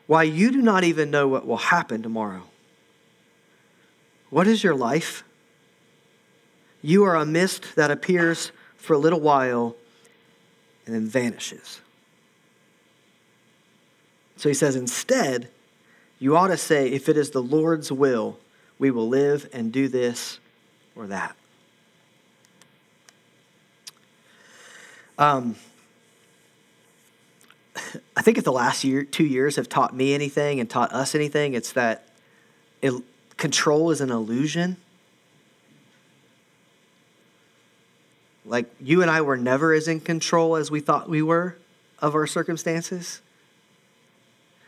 Why, 0.09 0.24
you 0.24 0.50
do 0.50 0.62
not 0.62 0.82
even 0.82 1.12
know 1.12 1.28
what 1.28 1.46
will 1.46 1.56
happen 1.56 2.02
tomorrow. 2.02 2.42
What 4.30 4.46
is 4.46 4.64
your 4.64 4.74
life? 4.74 5.24
You 6.82 7.04
are 7.04 7.16
a 7.16 7.26
mist 7.26 7.76
that 7.76 7.90
appears 7.90 8.52
for 8.76 8.94
a 8.94 8.98
little 8.98 9.20
while 9.20 9.76
and 10.84 10.94
then 10.94 11.06
vanishes. 11.06 11.80
So 14.36 14.48
he 14.48 14.54
says, 14.54 14.76
instead, 14.76 15.48
you 16.18 16.36
ought 16.36 16.48
to 16.48 16.56
say, 16.56 16.88
if 16.88 17.08
it 17.08 17.16
is 17.16 17.30
the 17.30 17.42
Lord's 17.42 17.90
will, 17.90 18.38
we 18.78 18.90
will 18.90 19.08
live 19.08 19.48
and 19.52 19.72
do 19.72 19.88
this 19.88 20.38
or 20.94 21.06
that. 21.06 21.36
Um, 25.18 25.56
I 28.16 28.22
think 28.22 28.38
if 28.38 28.44
the 28.44 28.52
last 28.52 28.84
year, 28.84 29.02
two 29.02 29.24
years 29.24 29.56
have 29.56 29.68
taught 29.68 29.94
me 29.94 30.14
anything 30.14 30.60
and 30.60 30.68
taught 30.68 30.92
us 30.92 31.14
anything, 31.14 31.54
it's 31.54 31.72
that 31.72 32.08
control 33.37 33.90
is 33.90 34.01
an 34.01 34.11
illusion 34.11 34.77
Like 38.46 38.66
you 38.81 39.03
and 39.03 39.11
I 39.11 39.20
were 39.22 39.37
never 39.37 39.72
as 39.72 39.88
in 39.88 40.01
control 40.01 40.57
as 40.57 40.70
we 40.70 40.81
thought 40.81 41.09
we 41.09 41.20
were 41.20 41.57
of 41.99 42.14
our 42.14 42.27
circumstances. 42.27 43.20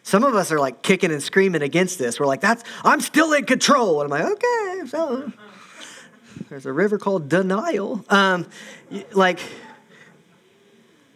Some 0.02 0.24
of 0.24 0.34
us 0.34 0.50
are 0.50 0.58
like 0.58 0.82
kicking 0.82 1.12
and 1.12 1.22
screaming 1.22 1.62
against 1.62 1.98
this. 1.98 2.18
We're 2.18 2.26
like, 2.26 2.40
that's 2.40 2.64
I'm 2.82 3.00
still 3.00 3.32
in 3.32 3.44
control. 3.44 4.00
And 4.02 4.12
I'm 4.12 4.22
like, 4.22 4.32
okay, 4.32 4.88
so 4.88 5.32
there's 6.48 6.66
a 6.66 6.72
river 6.72 6.98
called 6.98 7.28
denial. 7.28 8.04
Um, 8.08 8.46
like, 9.12 9.38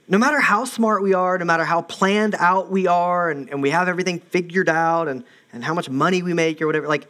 no 0.06 0.18
matter 0.18 0.40
how 0.40 0.64
smart 0.64 1.02
we 1.02 1.14
are, 1.14 1.38
no 1.38 1.44
matter 1.44 1.64
how 1.64 1.82
planned 1.82 2.34
out 2.34 2.70
we 2.70 2.86
are, 2.86 3.30
and, 3.30 3.48
and 3.48 3.62
we 3.62 3.70
have 3.70 3.88
everything 3.88 4.20
figured 4.20 4.68
out, 4.68 5.08
and, 5.08 5.24
and 5.54 5.64
how 5.64 5.72
much 5.72 5.88
money 5.88 6.22
we 6.22 6.34
make 6.34 6.60
or 6.60 6.66
whatever, 6.66 6.86
like, 6.86 7.08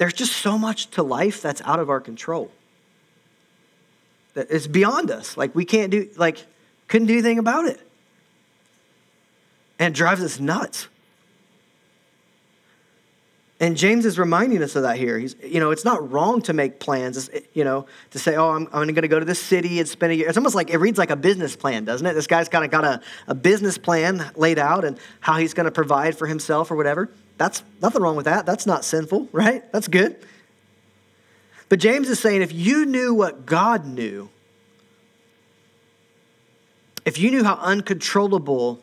there's 0.00 0.14
just 0.14 0.32
so 0.32 0.56
much 0.56 0.90
to 0.92 1.02
life 1.02 1.42
that's 1.42 1.60
out 1.60 1.78
of 1.78 1.90
our 1.90 2.00
control. 2.00 2.50
That 4.32 4.46
It's 4.48 4.66
beyond 4.66 5.10
us. 5.10 5.36
Like 5.36 5.54
we 5.54 5.66
can't 5.66 5.90
do 5.90 6.08
like 6.16 6.42
couldn't 6.88 7.08
do 7.08 7.12
anything 7.12 7.38
about 7.38 7.66
it. 7.66 7.78
And 9.78 9.94
it 9.94 9.96
drives 9.98 10.22
us 10.22 10.40
nuts. 10.40 10.88
And 13.60 13.76
James 13.76 14.06
is 14.06 14.18
reminding 14.18 14.62
us 14.62 14.74
of 14.74 14.84
that 14.84 14.96
here. 14.96 15.18
He's, 15.18 15.36
you 15.44 15.60
know, 15.60 15.70
it's 15.70 15.84
not 15.84 16.10
wrong 16.10 16.40
to 16.42 16.54
make 16.54 16.80
plans, 16.80 17.28
you 17.52 17.64
know, 17.64 17.84
to 18.12 18.18
say, 18.18 18.36
oh, 18.36 18.52
I'm, 18.52 18.68
I'm 18.72 18.86
going 18.86 19.02
to 19.02 19.08
go 19.08 19.18
to 19.18 19.26
this 19.26 19.38
city 19.38 19.80
and 19.80 19.86
spend 19.86 20.12
a 20.12 20.16
year. 20.16 20.28
It's 20.28 20.38
almost 20.38 20.54
like 20.54 20.70
it 20.70 20.78
reads 20.78 20.96
like 20.96 21.10
a 21.10 21.16
business 21.16 21.56
plan, 21.56 21.84
doesn't 21.84 22.06
it? 22.06 22.14
This 22.14 22.26
guy's 22.26 22.48
kind 22.48 22.64
of 22.64 22.70
got 22.70 22.84
a, 22.84 23.02
a 23.26 23.34
business 23.34 23.76
plan 23.76 24.30
laid 24.34 24.58
out 24.58 24.86
and 24.86 24.98
how 25.20 25.36
he's 25.36 25.52
going 25.52 25.66
to 25.66 25.70
provide 25.70 26.16
for 26.16 26.26
himself 26.26 26.70
or 26.70 26.76
whatever. 26.76 27.10
That's 27.40 27.62
nothing 27.80 28.02
wrong 28.02 28.16
with 28.16 28.26
that. 28.26 28.44
That's 28.44 28.66
not 28.66 28.84
sinful, 28.84 29.30
right? 29.32 29.64
That's 29.72 29.88
good. 29.88 30.14
But 31.70 31.80
James 31.80 32.10
is 32.10 32.20
saying 32.20 32.42
if 32.42 32.52
you 32.52 32.84
knew 32.84 33.14
what 33.14 33.46
God 33.46 33.86
knew, 33.86 34.28
if 37.06 37.18
you 37.18 37.30
knew 37.30 37.42
how 37.42 37.54
uncontrollable 37.54 38.82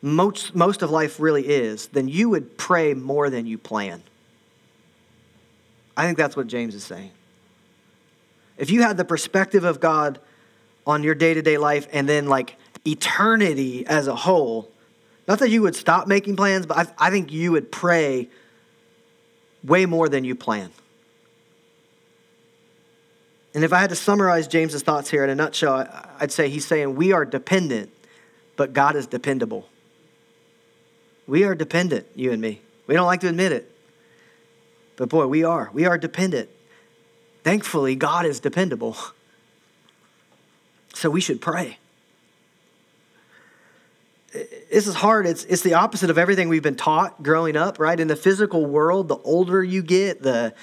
most, 0.00 0.54
most 0.54 0.80
of 0.80 0.90
life 0.90 1.20
really 1.20 1.46
is, 1.46 1.88
then 1.88 2.08
you 2.08 2.30
would 2.30 2.56
pray 2.56 2.94
more 2.94 3.28
than 3.28 3.44
you 3.44 3.58
plan. 3.58 4.02
I 5.98 6.06
think 6.06 6.16
that's 6.16 6.36
what 6.36 6.46
James 6.46 6.74
is 6.74 6.82
saying. 6.82 7.10
If 8.56 8.70
you 8.70 8.80
had 8.80 8.96
the 8.96 9.04
perspective 9.04 9.64
of 9.64 9.80
God 9.80 10.18
on 10.86 11.02
your 11.02 11.14
day 11.14 11.34
to 11.34 11.42
day 11.42 11.58
life 11.58 11.88
and 11.92 12.08
then 12.08 12.26
like 12.26 12.56
eternity 12.86 13.86
as 13.86 14.06
a 14.06 14.16
whole, 14.16 14.70
not 15.26 15.38
that 15.38 15.50
you 15.50 15.62
would 15.62 15.74
stop 15.74 16.06
making 16.06 16.36
plans, 16.36 16.66
but 16.66 16.78
I, 16.78 17.06
I 17.06 17.10
think 17.10 17.32
you 17.32 17.52
would 17.52 17.72
pray 17.72 18.28
way 19.62 19.86
more 19.86 20.08
than 20.08 20.24
you 20.24 20.34
plan. 20.34 20.70
And 23.54 23.64
if 23.64 23.72
I 23.72 23.80
had 23.80 23.90
to 23.90 23.96
summarize 23.96 24.48
James's 24.48 24.82
thoughts 24.82 25.10
here 25.10 25.22
in 25.24 25.30
a 25.30 25.34
nutshell, 25.34 25.88
I'd 26.18 26.32
say 26.32 26.48
he's 26.48 26.66
saying 26.66 26.96
we 26.96 27.12
are 27.12 27.24
dependent, 27.24 27.90
but 28.56 28.72
God 28.72 28.96
is 28.96 29.06
dependable. 29.06 29.68
We 31.26 31.44
are 31.44 31.54
dependent, 31.54 32.06
you 32.14 32.32
and 32.32 32.42
me. 32.42 32.60
We 32.86 32.94
don't 32.94 33.06
like 33.06 33.20
to 33.20 33.28
admit 33.28 33.52
it. 33.52 33.70
But 34.96 35.08
boy, 35.08 35.26
we 35.26 35.44
are. 35.44 35.70
We 35.72 35.86
are 35.86 35.96
dependent. 35.96 36.50
Thankfully, 37.42 37.94
God 37.94 38.26
is 38.26 38.40
dependable. 38.40 38.96
So 40.96 41.10
we 41.10 41.20
should 41.20 41.40
pray. 41.40 41.78
This 44.34 44.88
is 44.88 44.96
hard. 44.96 45.26
It's, 45.26 45.44
it's 45.44 45.62
the 45.62 45.74
opposite 45.74 46.10
of 46.10 46.18
everything 46.18 46.48
we've 46.48 46.62
been 46.62 46.74
taught 46.74 47.22
growing 47.22 47.56
up, 47.56 47.78
right? 47.78 47.98
In 47.98 48.08
the 48.08 48.16
physical 48.16 48.66
world, 48.66 49.06
the 49.06 49.18
older 49.18 49.62
you 49.62 49.80
get, 49.80 50.22
the, 50.22 50.54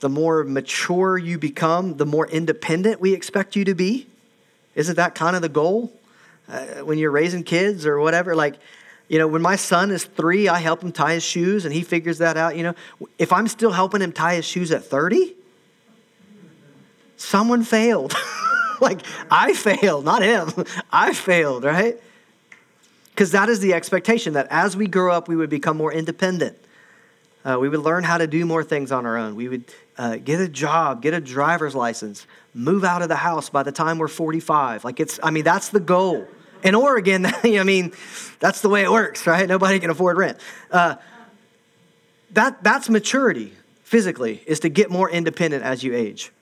the 0.00 0.08
more 0.08 0.44
mature 0.44 1.18
you 1.18 1.38
become, 1.38 1.98
the 1.98 2.06
more 2.06 2.26
independent 2.26 3.02
we 3.02 3.12
expect 3.12 3.54
you 3.54 3.66
to 3.66 3.74
be. 3.74 4.06
Isn't 4.74 4.96
that 4.96 5.14
kind 5.14 5.36
of 5.36 5.42
the 5.42 5.50
goal 5.50 5.92
uh, 6.48 6.64
when 6.84 6.96
you're 6.96 7.10
raising 7.10 7.44
kids 7.44 7.84
or 7.84 8.00
whatever? 8.00 8.34
Like, 8.34 8.54
you 9.08 9.18
know, 9.18 9.28
when 9.28 9.42
my 9.42 9.56
son 9.56 9.90
is 9.90 10.04
three, 10.04 10.48
I 10.48 10.60
help 10.60 10.82
him 10.82 10.90
tie 10.90 11.12
his 11.12 11.22
shoes 11.22 11.66
and 11.66 11.74
he 11.74 11.82
figures 11.82 12.16
that 12.16 12.38
out. 12.38 12.56
You 12.56 12.62
know, 12.62 12.74
if 13.18 13.30
I'm 13.30 13.46
still 13.46 13.72
helping 13.72 14.00
him 14.00 14.12
tie 14.12 14.36
his 14.36 14.46
shoes 14.46 14.72
at 14.72 14.84
30, 14.84 15.36
someone 17.18 17.62
failed. 17.62 18.14
like, 18.80 19.02
I 19.30 19.52
failed, 19.52 20.06
not 20.06 20.22
him. 20.22 20.50
I 20.90 21.12
failed, 21.12 21.64
right? 21.64 22.00
Because 23.12 23.30
that 23.32 23.48
is 23.48 23.60
the 23.60 23.74
expectation 23.74 24.32
that 24.32 24.46
as 24.50 24.76
we 24.76 24.86
grow 24.86 25.12
up, 25.12 25.28
we 25.28 25.36
would 25.36 25.50
become 25.50 25.76
more 25.76 25.92
independent. 25.92 26.56
Uh, 27.44 27.58
we 27.60 27.68
would 27.68 27.80
learn 27.80 28.04
how 28.04 28.18
to 28.18 28.26
do 28.26 28.46
more 28.46 28.64
things 28.64 28.90
on 28.90 29.04
our 29.04 29.16
own. 29.16 29.34
We 29.34 29.48
would 29.48 29.64
uh, 29.98 30.16
get 30.16 30.40
a 30.40 30.48
job, 30.48 31.02
get 31.02 31.12
a 31.12 31.20
driver's 31.20 31.74
license, 31.74 32.26
move 32.54 32.84
out 32.84 33.02
of 33.02 33.08
the 33.08 33.16
house 33.16 33.50
by 33.50 33.62
the 33.62 33.72
time 33.72 33.98
we're 33.98 34.08
45. 34.08 34.84
Like, 34.84 35.00
it's, 35.00 35.18
I 35.22 35.30
mean, 35.30 35.44
that's 35.44 35.68
the 35.68 35.80
goal. 35.80 36.26
In 36.62 36.74
Oregon, 36.74 37.26
I 37.44 37.64
mean, 37.64 37.92
that's 38.38 38.60
the 38.60 38.68
way 38.68 38.82
it 38.82 38.90
works, 38.90 39.26
right? 39.26 39.48
Nobody 39.48 39.80
can 39.80 39.90
afford 39.90 40.16
rent. 40.16 40.38
Uh, 40.70 40.96
that, 42.30 42.62
that's 42.62 42.88
maturity 42.88 43.52
physically, 43.82 44.42
is 44.46 44.60
to 44.60 44.70
get 44.70 44.90
more 44.90 45.10
independent 45.10 45.64
as 45.64 45.82
you 45.84 45.94
age. 45.94 46.32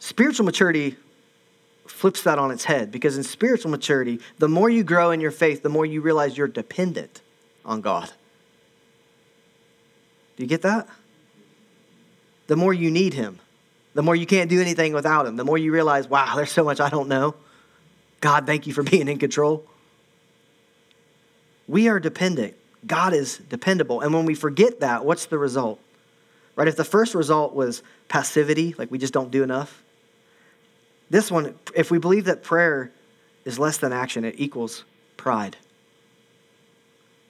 Spiritual 0.00 0.44
maturity 0.44 0.96
flips 1.90 2.22
that 2.22 2.38
on 2.38 2.50
its 2.50 2.64
head 2.64 2.90
because 2.90 3.16
in 3.16 3.22
spiritual 3.22 3.70
maturity, 3.70 4.20
the 4.38 4.48
more 4.48 4.68
you 4.68 4.84
grow 4.84 5.10
in 5.10 5.20
your 5.20 5.30
faith, 5.30 5.62
the 5.62 5.68
more 5.68 5.86
you 5.86 6.00
realize 6.00 6.36
you're 6.36 6.48
dependent 6.48 7.20
on 7.64 7.80
God. 7.80 8.10
Do 10.36 10.42
you 10.42 10.48
get 10.48 10.62
that? 10.62 10.88
The 12.46 12.56
more 12.56 12.72
you 12.72 12.90
need 12.90 13.14
Him, 13.14 13.40
the 13.94 14.02
more 14.02 14.14
you 14.14 14.26
can't 14.26 14.50
do 14.50 14.60
anything 14.60 14.92
without 14.92 15.26
Him, 15.26 15.36
the 15.36 15.44
more 15.44 15.58
you 15.58 15.72
realize, 15.72 16.08
wow, 16.08 16.34
there's 16.36 16.52
so 16.52 16.64
much 16.64 16.80
I 16.80 16.88
don't 16.88 17.08
know. 17.08 17.34
God, 18.20 18.46
thank 18.46 18.66
you 18.66 18.72
for 18.72 18.82
being 18.82 19.08
in 19.08 19.18
control. 19.18 19.64
We 21.68 21.88
are 21.88 21.98
dependent. 21.98 22.54
God 22.86 23.12
is 23.12 23.38
dependable. 23.38 24.00
And 24.00 24.14
when 24.14 24.26
we 24.26 24.34
forget 24.34 24.80
that, 24.80 25.04
what's 25.04 25.26
the 25.26 25.38
result? 25.38 25.80
Right? 26.54 26.68
If 26.68 26.76
the 26.76 26.84
first 26.84 27.14
result 27.14 27.54
was 27.54 27.82
passivity, 28.08 28.74
like 28.78 28.90
we 28.90 28.98
just 28.98 29.12
don't 29.12 29.30
do 29.30 29.42
enough, 29.42 29.82
this 31.10 31.30
one, 31.30 31.54
if 31.74 31.90
we 31.90 31.98
believe 31.98 32.24
that 32.24 32.42
prayer 32.42 32.90
is 33.44 33.58
less 33.58 33.78
than 33.78 33.92
action, 33.92 34.24
it 34.24 34.34
equals 34.38 34.84
pride. 35.16 35.56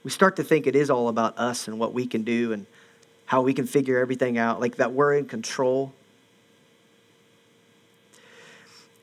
We 0.02 0.10
start 0.10 0.36
to 0.36 0.44
think 0.44 0.66
it 0.66 0.76
is 0.76 0.88
all 0.88 1.08
about 1.08 1.36
us 1.38 1.68
and 1.68 1.78
what 1.78 1.92
we 1.92 2.06
can 2.06 2.22
do 2.22 2.52
and 2.52 2.66
how 3.26 3.42
we 3.42 3.52
can 3.52 3.66
figure 3.66 3.98
everything 3.98 4.38
out, 4.38 4.60
like 4.60 4.76
that 4.76 4.92
we're 4.92 5.14
in 5.14 5.26
control. 5.26 5.92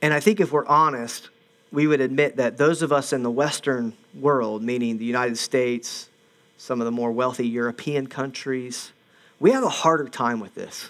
And 0.01 0.13
I 0.13 0.19
think 0.19 0.39
if 0.39 0.51
we're 0.51 0.65
honest, 0.65 1.29
we 1.71 1.87
would 1.87 2.01
admit 2.01 2.37
that 2.37 2.57
those 2.57 2.81
of 2.81 2.91
us 2.91 3.11
in 3.11 3.23
the 3.23 3.31
Western 3.31 3.93
world, 4.13 4.63
meaning 4.63 4.97
the 4.97 5.05
United 5.05 5.37
States, 5.37 6.07
some 6.57 6.79
of 6.79 6.85
the 6.85 6.91
more 6.91 7.11
wealthy 7.11 7.47
European 7.47 8.07
countries, 8.07 8.93
we 9.39 9.51
have 9.51 9.63
a 9.63 9.69
harder 9.69 10.07
time 10.07 10.39
with 10.39 10.55
this. 10.55 10.89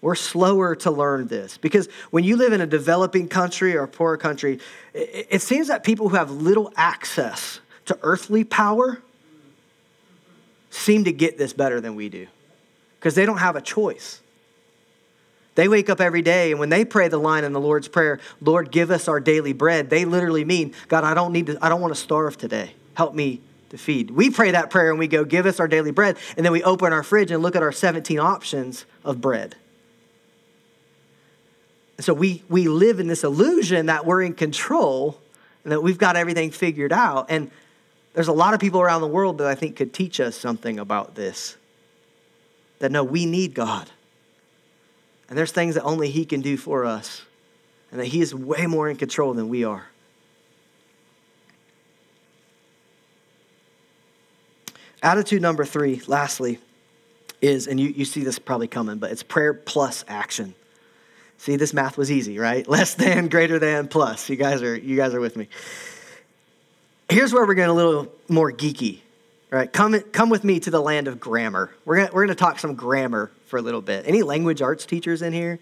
We're 0.00 0.14
slower 0.14 0.74
to 0.76 0.90
learn 0.90 1.26
this 1.26 1.58
because 1.58 1.88
when 2.10 2.24
you 2.24 2.36
live 2.36 2.52
in 2.52 2.60
a 2.60 2.66
developing 2.66 3.28
country 3.28 3.76
or 3.76 3.82
a 3.82 3.88
poor 3.88 4.16
country, 4.16 4.60
it 4.94 5.42
seems 5.42 5.68
that 5.68 5.84
people 5.84 6.08
who 6.08 6.16
have 6.16 6.30
little 6.30 6.72
access 6.76 7.60
to 7.86 7.98
earthly 8.02 8.44
power 8.44 9.02
seem 10.70 11.04
to 11.04 11.12
get 11.12 11.36
this 11.36 11.52
better 11.52 11.80
than 11.80 11.96
we 11.96 12.08
do 12.08 12.26
because 12.98 13.14
they 13.14 13.26
don't 13.26 13.38
have 13.38 13.56
a 13.56 13.60
choice. 13.60 14.20
They 15.54 15.68
wake 15.68 15.90
up 15.90 16.00
every 16.00 16.22
day 16.22 16.52
and 16.52 16.60
when 16.60 16.70
they 16.70 16.86
pray 16.86 17.08
the 17.08 17.18
line 17.18 17.44
in 17.44 17.52
the 17.52 17.60
Lord's 17.60 17.88
Prayer, 17.88 18.20
Lord, 18.40 18.70
give 18.70 18.90
us 18.90 19.06
our 19.06 19.20
daily 19.20 19.52
bread, 19.52 19.90
they 19.90 20.06
literally 20.06 20.44
mean, 20.44 20.74
God, 20.88 21.04
I 21.04 21.12
don't 21.12 21.32
need 21.32 21.46
to, 21.46 21.58
I 21.60 21.68
don't 21.68 21.80
want 21.82 21.94
to 21.94 22.00
starve 22.00 22.38
today. 22.38 22.72
Help 22.94 23.14
me 23.14 23.42
to 23.68 23.76
feed. 23.76 24.10
We 24.10 24.30
pray 24.30 24.52
that 24.52 24.70
prayer 24.70 24.90
and 24.90 24.98
we 24.98 25.08
go, 25.08 25.24
give 25.24 25.44
us 25.44 25.60
our 25.60 25.68
daily 25.68 25.90
bread. 25.90 26.16
And 26.36 26.46
then 26.46 26.52
we 26.52 26.62
open 26.62 26.92
our 26.92 27.02
fridge 27.02 27.30
and 27.30 27.42
look 27.42 27.54
at 27.54 27.62
our 27.62 27.72
17 27.72 28.18
options 28.18 28.86
of 29.04 29.20
bread. 29.20 29.56
And 32.00 32.04
so 32.06 32.14
we, 32.14 32.42
we 32.48 32.66
live 32.66 32.98
in 32.98 33.08
this 33.08 33.24
illusion 33.24 33.84
that 33.84 34.06
we're 34.06 34.22
in 34.22 34.32
control 34.32 35.20
and 35.64 35.72
that 35.72 35.82
we've 35.82 35.98
got 35.98 36.16
everything 36.16 36.50
figured 36.50 36.94
out. 36.94 37.26
And 37.28 37.50
there's 38.14 38.28
a 38.28 38.32
lot 38.32 38.54
of 38.54 38.60
people 38.60 38.80
around 38.80 39.02
the 39.02 39.06
world 39.06 39.36
that 39.36 39.46
I 39.46 39.54
think 39.54 39.76
could 39.76 39.92
teach 39.92 40.18
us 40.18 40.34
something 40.34 40.78
about 40.78 41.14
this. 41.14 41.58
That 42.78 42.90
no, 42.90 43.04
we 43.04 43.26
need 43.26 43.52
God. 43.52 43.90
And 45.28 45.36
there's 45.36 45.52
things 45.52 45.74
that 45.74 45.82
only 45.82 46.08
He 46.08 46.24
can 46.24 46.40
do 46.40 46.56
for 46.56 46.86
us, 46.86 47.20
and 47.90 48.00
that 48.00 48.06
He 48.06 48.22
is 48.22 48.34
way 48.34 48.66
more 48.66 48.88
in 48.88 48.96
control 48.96 49.34
than 49.34 49.50
we 49.50 49.64
are. 49.64 49.84
Attitude 55.02 55.42
number 55.42 55.66
three, 55.66 56.00
lastly, 56.06 56.60
is, 57.42 57.66
and 57.66 57.78
you, 57.78 57.90
you 57.90 58.06
see 58.06 58.24
this 58.24 58.38
probably 58.38 58.68
coming, 58.68 58.96
but 58.96 59.12
it's 59.12 59.22
prayer 59.22 59.52
plus 59.52 60.02
action. 60.08 60.54
See, 61.40 61.56
this 61.56 61.72
math 61.72 61.96
was 61.96 62.12
easy, 62.12 62.38
right? 62.38 62.68
Less 62.68 62.92
than, 62.92 63.28
greater 63.28 63.58
than, 63.58 63.88
plus. 63.88 64.28
You 64.28 64.36
guys 64.36 64.60
are, 64.60 64.76
you 64.76 64.94
guys 64.94 65.14
are 65.14 65.20
with 65.20 65.38
me. 65.38 65.48
Here's 67.08 67.32
where 67.32 67.46
we're 67.46 67.54
getting 67.54 67.70
a 67.70 67.74
little 67.74 68.12
more 68.28 68.52
geeky, 68.52 68.98
right? 69.48 69.72
Come, 69.72 69.98
come 70.12 70.28
with 70.28 70.44
me 70.44 70.60
to 70.60 70.70
the 70.70 70.82
land 70.82 71.08
of 71.08 71.18
grammar. 71.18 71.74
We're 71.86 71.96
gonna 71.96 72.10
we're 72.12 72.26
gonna 72.26 72.34
talk 72.34 72.58
some 72.58 72.74
grammar 72.74 73.30
for 73.46 73.58
a 73.58 73.62
little 73.62 73.80
bit. 73.80 74.06
Any 74.06 74.22
language 74.22 74.60
arts 74.60 74.84
teachers 74.84 75.22
in 75.22 75.32
here? 75.32 75.58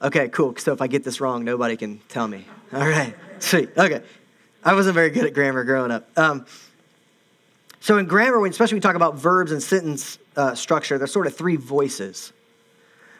Okay, 0.00 0.28
cool. 0.28 0.54
So 0.56 0.72
if 0.72 0.80
I 0.80 0.86
get 0.86 1.02
this 1.02 1.20
wrong, 1.20 1.44
nobody 1.44 1.76
can 1.76 1.98
tell 2.08 2.28
me. 2.28 2.46
All 2.72 2.86
right, 2.86 3.16
sweet. 3.40 3.76
Okay. 3.76 4.00
I 4.64 4.74
wasn't 4.74 4.94
very 4.94 5.10
good 5.10 5.24
at 5.24 5.34
grammar 5.34 5.64
growing 5.64 5.90
up. 5.90 6.08
Um, 6.16 6.46
so 7.80 7.98
in 7.98 8.06
grammar, 8.06 8.46
especially 8.46 8.76
when 8.76 8.78
we 8.78 8.82
talk 8.82 8.94
about 8.94 9.16
verbs 9.16 9.50
and 9.50 9.60
sentence 9.60 10.18
uh, 10.36 10.54
structure, 10.54 10.98
there's 10.98 11.12
sort 11.12 11.26
of 11.26 11.36
three 11.36 11.56
voices. 11.56 12.32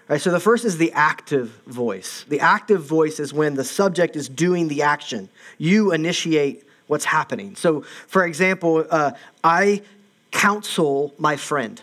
Right, 0.09 0.21
so 0.21 0.31
the 0.31 0.41
first 0.41 0.65
is 0.65 0.79
the 0.79 0.93
active 0.93 1.49
voice. 1.67 2.25
The 2.29 2.41
active 2.41 2.83
voice 2.83 3.21
is 3.21 3.33
when 3.33 3.55
the 3.55 3.65
subject 3.65 4.17
is 4.17 4.29
doing 4.29 4.69
the 4.69 4.83
action. 4.83 5.29
You 5.59 5.93
initiate 5.93 6.65
what's 6.87 7.05
happening. 7.05 7.57
So, 7.57 7.83
for 8.09 8.27
example, 8.27 8.85
uh, 8.91 9.13
I 9.43 9.83
counsel 10.31 11.15
my 11.19 11.37
friend. 11.37 11.81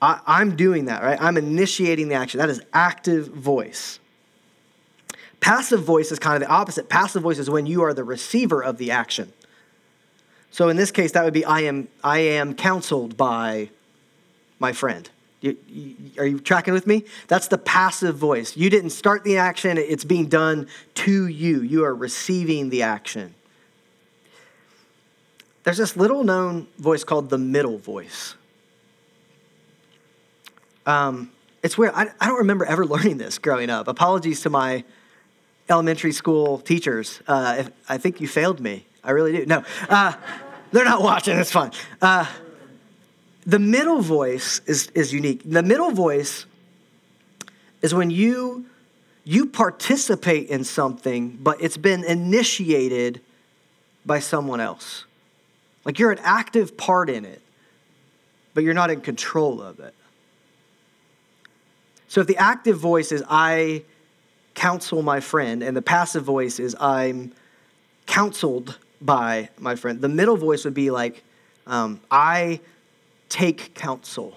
I, 0.00 0.40
am 0.42 0.56
doing 0.56 0.86
that, 0.86 1.02
right? 1.02 1.20
I'm 1.20 1.36
initiating 1.36 2.08
the 2.08 2.16
action. 2.16 2.38
That 2.38 2.50
is 2.50 2.60
active 2.72 3.28
voice. 3.28 4.00
Passive 5.40 5.82
voice 5.82 6.10
is 6.10 6.18
kind 6.18 6.42
of 6.42 6.48
the 6.48 6.52
opposite. 6.52 6.88
Passive 6.88 7.22
voice 7.22 7.38
is 7.38 7.48
when 7.48 7.66
you 7.66 7.82
are 7.82 7.94
the 7.94 8.04
receiver 8.04 8.62
of 8.62 8.78
the 8.78 8.90
action. 8.90 9.32
So 10.50 10.68
in 10.68 10.76
this 10.76 10.90
case, 10.90 11.12
that 11.12 11.24
would 11.24 11.32
be 11.32 11.44
I 11.44 11.60
am, 11.60 11.88
I 12.02 12.18
am 12.18 12.54
counseled 12.54 13.16
by 13.16 13.70
my 14.58 14.72
friend. 14.72 15.08
You, 15.42 15.56
you, 15.66 15.96
are 16.18 16.26
you 16.26 16.38
tracking 16.40 16.72
with 16.72 16.86
me? 16.86 17.04
That's 17.26 17.48
the 17.48 17.58
passive 17.58 18.16
voice. 18.16 18.56
You 18.56 18.70
didn't 18.70 18.90
start 18.90 19.24
the 19.24 19.36
action, 19.36 19.76
it's 19.76 20.04
being 20.04 20.28
done 20.28 20.68
to 20.94 21.26
you. 21.26 21.60
You 21.60 21.84
are 21.84 21.94
receiving 21.94 22.70
the 22.70 22.82
action. 22.82 23.34
There's 25.64 25.78
this 25.78 25.96
little 25.96 26.24
known 26.24 26.68
voice 26.78 27.04
called 27.04 27.28
the 27.28 27.38
middle 27.38 27.78
voice. 27.78 28.34
Um, 30.86 31.30
it's 31.62 31.78
weird. 31.78 31.92
I, 31.94 32.08
I, 32.20 32.26
don't 32.26 32.38
remember 32.38 32.64
ever 32.64 32.84
learning 32.94 33.18
this 33.18 33.38
growing 33.38 33.70
up. 33.70 33.86
Apologies 33.86 34.40
to 34.42 34.50
my 34.50 34.84
elementary 35.68 36.12
school 36.12 36.58
teachers. 36.58 37.20
Uh, 37.26 37.56
if, 37.60 37.70
I 37.88 37.98
think 37.98 38.20
you 38.20 38.26
failed 38.26 38.60
me. 38.60 38.86
I 39.04 39.10
really 39.12 39.32
do. 39.32 39.46
No, 39.46 39.64
uh, 39.88 40.14
they're 40.72 40.84
not 40.84 41.02
watching. 41.02 41.38
It's 41.38 41.52
fine. 41.52 41.72
Uh, 42.00 42.26
the 43.44 43.58
middle 43.58 44.00
voice 44.00 44.60
is, 44.66 44.88
is 44.94 45.12
unique. 45.12 45.42
The 45.44 45.62
middle 45.62 45.90
voice 45.90 46.46
is 47.80 47.94
when 47.94 48.10
you 48.10 48.66
you 49.24 49.46
participate 49.46 50.48
in 50.48 50.64
something, 50.64 51.38
but 51.40 51.60
it's 51.62 51.76
been 51.76 52.02
initiated 52.02 53.20
by 54.04 54.18
someone 54.18 54.60
else. 54.60 55.04
Like 55.84 56.00
you're 56.00 56.10
an 56.10 56.18
active 56.22 56.76
part 56.76 57.08
in 57.08 57.24
it, 57.24 57.40
but 58.52 58.64
you're 58.64 58.74
not 58.74 58.90
in 58.90 59.00
control 59.00 59.62
of 59.62 59.78
it. 59.78 59.94
So 62.08 62.20
if 62.20 62.26
the 62.26 62.36
active 62.36 62.78
voice 62.78 63.12
is 63.12 63.22
I 63.30 63.84
counsel 64.54 65.02
my 65.02 65.20
friend, 65.20 65.62
and 65.62 65.76
the 65.76 65.82
passive 65.82 66.24
voice 66.24 66.58
is 66.58 66.76
I'm 66.80 67.32
counseled 68.06 68.78
by 69.00 69.50
my 69.58 69.76
friend, 69.76 70.00
the 70.00 70.08
middle 70.08 70.36
voice 70.36 70.64
would 70.64 70.74
be 70.74 70.90
like 70.90 71.22
um, 71.66 72.00
I 72.10 72.60
take 73.32 73.74
counsel. 73.74 74.36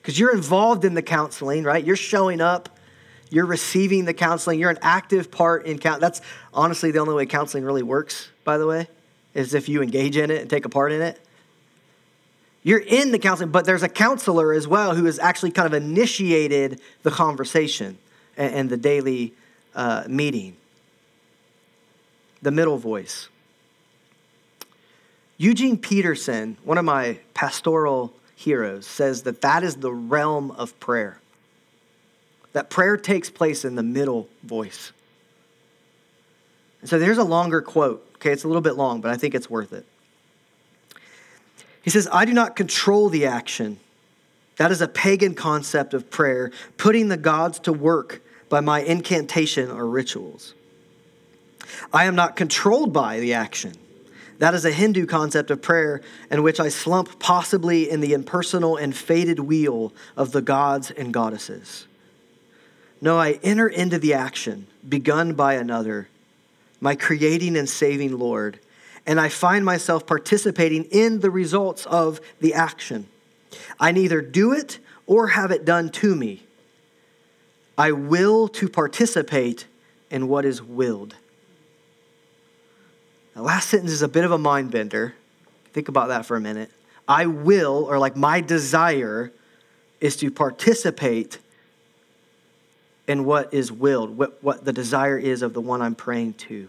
Because 0.00 0.18
you're 0.18 0.34
involved 0.34 0.84
in 0.84 0.94
the 0.94 1.02
counseling, 1.02 1.64
right? 1.64 1.82
You're 1.82 1.96
showing 1.96 2.40
up, 2.40 2.68
you're 3.30 3.46
receiving 3.46 4.04
the 4.04 4.12
counseling, 4.12 4.60
you're 4.60 4.70
an 4.70 4.78
active 4.82 5.30
part 5.30 5.64
in 5.64 5.78
count. 5.78 6.00
That's 6.00 6.20
honestly 6.52 6.90
the 6.90 6.98
only 6.98 7.14
way 7.14 7.24
counseling 7.24 7.64
really 7.64 7.82
works, 7.82 8.28
by 8.44 8.58
the 8.58 8.66
way, 8.66 8.88
is 9.32 9.54
if 9.54 9.68
you 9.70 9.80
engage 9.82 10.18
in 10.18 10.30
it 10.30 10.42
and 10.42 10.50
take 10.50 10.66
a 10.66 10.68
part 10.68 10.92
in 10.92 11.00
it. 11.00 11.18
You're 12.62 12.80
in 12.80 13.10
the 13.10 13.18
counseling, 13.18 13.50
but 13.50 13.64
there's 13.64 13.82
a 13.82 13.88
counselor 13.88 14.52
as 14.52 14.68
well 14.68 14.94
who 14.94 15.06
has 15.06 15.18
actually 15.18 15.52
kind 15.52 15.66
of 15.66 15.72
initiated 15.72 16.80
the 17.02 17.10
conversation 17.10 17.96
and, 18.36 18.54
and 18.54 18.70
the 18.70 18.76
daily 18.76 19.32
uh, 19.74 20.04
meeting. 20.08 20.56
The 22.42 22.50
middle 22.50 22.76
voice. 22.76 23.28
Eugene 25.42 25.76
Peterson, 25.76 26.56
one 26.62 26.78
of 26.78 26.84
my 26.84 27.18
pastoral 27.34 28.14
heroes, 28.36 28.86
says 28.86 29.24
that 29.24 29.40
that 29.40 29.64
is 29.64 29.74
the 29.74 29.90
realm 29.92 30.52
of 30.52 30.78
prayer. 30.78 31.18
That 32.52 32.70
prayer 32.70 32.96
takes 32.96 33.28
place 33.28 33.64
in 33.64 33.74
the 33.74 33.82
middle 33.82 34.28
voice. 34.44 34.92
And 36.80 36.88
so 36.88 36.96
there's 36.96 37.18
a 37.18 37.24
longer 37.24 37.60
quote. 37.60 38.08
Okay, 38.18 38.30
it's 38.30 38.44
a 38.44 38.46
little 38.46 38.62
bit 38.62 38.76
long, 38.76 39.00
but 39.00 39.10
I 39.10 39.16
think 39.16 39.34
it's 39.34 39.50
worth 39.50 39.72
it. 39.72 39.84
He 41.82 41.90
says, 41.90 42.08
I 42.12 42.24
do 42.24 42.32
not 42.32 42.54
control 42.54 43.08
the 43.08 43.26
action. 43.26 43.80
That 44.58 44.70
is 44.70 44.80
a 44.80 44.86
pagan 44.86 45.34
concept 45.34 45.92
of 45.92 46.08
prayer, 46.08 46.52
putting 46.76 47.08
the 47.08 47.16
gods 47.16 47.58
to 47.60 47.72
work 47.72 48.22
by 48.48 48.60
my 48.60 48.82
incantation 48.82 49.72
or 49.72 49.88
rituals. 49.88 50.54
I 51.92 52.04
am 52.04 52.14
not 52.14 52.36
controlled 52.36 52.92
by 52.92 53.18
the 53.18 53.34
action. 53.34 53.72
That 54.38 54.54
is 54.54 54.64
a 54.64 54.72
Hindu 54.72 55.06
concept 55.06 55.50
of 55.50 55.62
prayer 55.62 56.00
in 56.30 56.42
which 56.42 56.58
I 56.58 56.68
slump 56.68 57.18
possibly 57.18 57.88
in 57.88 58.00
the 58.00 58.12
impersonal 58.12 58.76
and 58.76 58.96
faded 58.96 59.40
wheel 59.40 59.92
of 60.16 60.32
the 60.32 60.42
gods 60.42 60.90
and 60.90 61.12
goddesses. 61.12 61.86
No, 63.00 63.18
I 63.18 63.40
enter 63.42 63.68
into 63.68 63.98
the 63.98 64.14
action 64.14 64.66
begun 64.88 65.34
by 65.34 65.54
another, 65.54 66.08
my 66.80 66.94
creating 66.94 67.56
and 67.56 67.68
saving 67.68 68.18
Lord 68.18 68.58
and 69.06 69.20
I 69.20 69.28
find 69.28 69.64
myself 69.64 70.06
participating 70.06 70.84
in 70.84 71.20
the 71.20 71.30
results 71.30 71.86
of 71.86 72.20
the 72.40 72.54
action. 72.54 73.06
I 73.78 73.92
neither 73.92 74.20
do 74.20 74.52
it 74.52 74.78
or 75.06 75.28
have 75.28 75.50
it 75.50 75.64
done 75.64 75.90
to 75.90 76.14
me. 76.14 76.44
I 77.76 77.92
will 77.92 78.48
to 78.48 78.68
participate 78.68 79.66
in 80.10 80.28
what 80.28 80.44
is 80.44 80.62
willed. 80.62 81.16
The 83.34 83.42
last 83.42 83.68
sentence 83.70 83.92
is 83.92 84.02
a 84.02 84.08
bit 84.08 84.24
of 84.24 84.30
a 84.30 84.38
mind 84.38 84.70
bender. 84.70 85.14
Think 85.72 85.88
about 85.88 86.08
that 86.08 86.26
for 86.26 86.36
a 86.36 86.40
minute. 86.40 86.70
I 87.08 87.26
will, 87.26 87.84
or 87.84 87.98
like 87.98 88.16
my 88.16 88.40
desire, 88.40 89.32
is 90.00 90.16
to 90.16 90.30
participate 90.30 91.38
in 93.08 93.24
what 93.24 93.52
is 93.52 93.72
willed, 93.72 94.16
what, 94.16 94.42
what 94.42 94.64
the 94.64 94.72
desire 94.72 95.18
is 95.18 95.42
of 95.42 95.54
the 95.54 95.60
one 95.60 95.82
I'm 95.82 95.94
praying 95.94 96.34
to. 96.34 96.68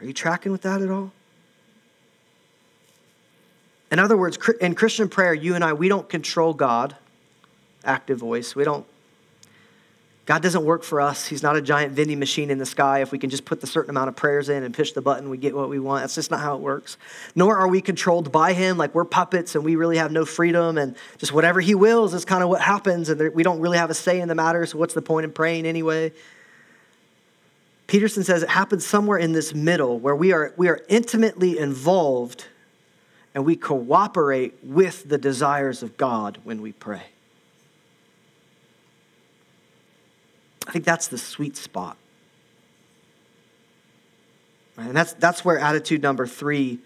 Are 0.00 0.06
you 0.06 0.12
tracking 0.12 0.52
with 0.52 0.62
that 0.62 0.82
at 0.82 0.90
all? 0.90 1.12
In 3.90 3.98
other 3.98 4.16
words, 4.16 4.38
in 4.60 4.74
Christian 4.74 5.08
prayer, 5.08 5.32
you 5.32 5.54
and 5.54 5.62
I, 5.62 5.72
we 5.72 5.88
don't 5.88 6.08
control 6.08 6.52
God, 6.52 6.96
active 7.84 8.18
voice. 8.18 8.56
We 8.56 8.64
don't, 8.64 8.84
God 10.26 10.42
doesn't 10.42 10.64
work 10.64 10.84
for 10.84 11.02
us. 11.02 11.26
He's 11.26 11.42
not 11.42 11.54
a 11.54 11.60
giant 11.60 11.92
vending 11.92 12.18
machine 12.18 12.50
in 12.50 12.56
the 12.56 12.64
sky. 12.64 13.02
If 13.02 13.12
we 13.12 13.18
can 13.18 13.28
just 13.28 13.44
put 13.44 13.60
the 13.60 13.66
certain 13.66 13.90
amount 13.90 14.08
of 14.08 14.16
prayers 14.16 14.48
in 14.48 14.62
and 14.62 14.74
push 14.74 14.92
the 14.92 15.02
button, 15.02 15.28
we 15.28 15.36
get 15.36 15.54
what 15.54 15.68
we 15.68 15.78
want. 15.78 16.02
That's 16.02 16.14
just 16.14 16.30
not 16.30 16.40
how 16.40 16.54
it 16.54 16.62
works. 16.62 16.96
Nor 17.34 17.58
are 17.58 17.68
we 17.68 17.82
controlled 17.82 18.32
by 18.32 18.54
Him, 18.54 18.78
like 18.78 18.94
we're 18.94 19.04
puppets 19.04 19.54
and 19.54 19.62
we 19.62 19.76
really 19.76 19.98
have 19.98 20.12
no 20.12 20.24
freedom 20.24 20.78
and 20.78 20.96
just 21.18 21.32
whatever 21.32 21.60
He 21.60 21.74
wills 21.74 22.14
is 22.14 22.24
kind 22.24 22.42
of 22.42 22.48
what 22.48 22.62
happens 22.62 23.10
and 23.10 23.34
we 23.34 23.42
don't 23.42 23.60
really 23.60 23.76
have 23.76 23.90
a 23.90 23.94
say 23.94 24.18
in 24.18 24.28
the 24.28 24.34
matter, 24.34 24.64
so 24.64 24.78
what's 24.78 24.94
the 24.94 25.02
point 25.02 25.24
in 25.24 25.32
praying 25.32 25.66
anyway? 25.66 26.10
Peterson 27.86 28.24
says 28.24 28.42
it 28.42 28.48
happens 28.48 28.86
somewhere 28.86 29.18
in 29.18 29.32
this 29.32 29.52
middle 29.52 29.98
where 29.98 30.16
we 30.16 30.32
are, 30.32 30.54
we 30.56 30.68
are 30.68 30.80
intimately 30.88 31.58
involved 31.58 32.46
and 33.34 33.44
we 33.44 33.56
cooperate 33.56 34.54
with 34.62 35.06
the 35.06 35.18
desires 35.18 35.82
of 35.82 35.98
God 35.98 36.38
when 36.44 36.62
we 36.62 36.72
pray. 36.72 37.02
I 40.66 40.72
think 40.72 40.84
that's 40.84 41.08
the 41.08 41.18
sweet 41.18 41.56
spot. 41.56 41.96
Right? 44.76 44.88
And 44.88 44.96
that's, 44.96 45.12
that's 45.14 45.44
where 45.44 45.58
attitude 45.58 46.02
number 46.02 46.26
three 46.26 46.80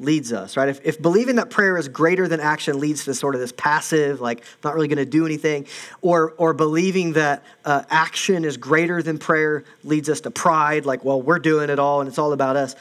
leads 0.00 0.32
us, 0.32 0.56
right? 0.56 0.68
If, 0.68 0.80
if 0.84 1.00
believing 1.00 1.36
that 1.36 1.50
prayer 1.50 1.76
is 1.76 1.88
greater 1.88 2.26
than 2.26 2.40
action 2.40 2.80
leads 2.80 3.04
to 3.04 3.14
sort 3.14 3.34
of 3.34 3.40
this 3.40 3.52
passive, 3.52 4.20
like 4.20 4.42
not 4.62 4.74
really 4.74 4.88
going 4.88 4.98
to 4.98 5.04
do 5.04 5.24
anything, 5.24 5.66
or 6.02 6.34
or 6.36 6.52
believing 6.52 7.14
that 7.14 7.44
uh, 7.64 7.82
action 7.90 8.44
is 8.44 8.56
greater 8.56 9.02
than 9.02 9.18
prayer 9.18 9.64
leads 9.84 10.08
us 10.08 10.20
to 10.22 10.30
pride, 10.30 10.84
like 10.84 11.04
well 11.04 11.20
we're 11.20 11.38
doing 11.38 11.70
it 11.70 11.78
all 11.78 12.00
and 12.00 12.08
it's 12.08 12.18
all 12.18 12.32
about 12.32 12.56
us. 12.56 12.74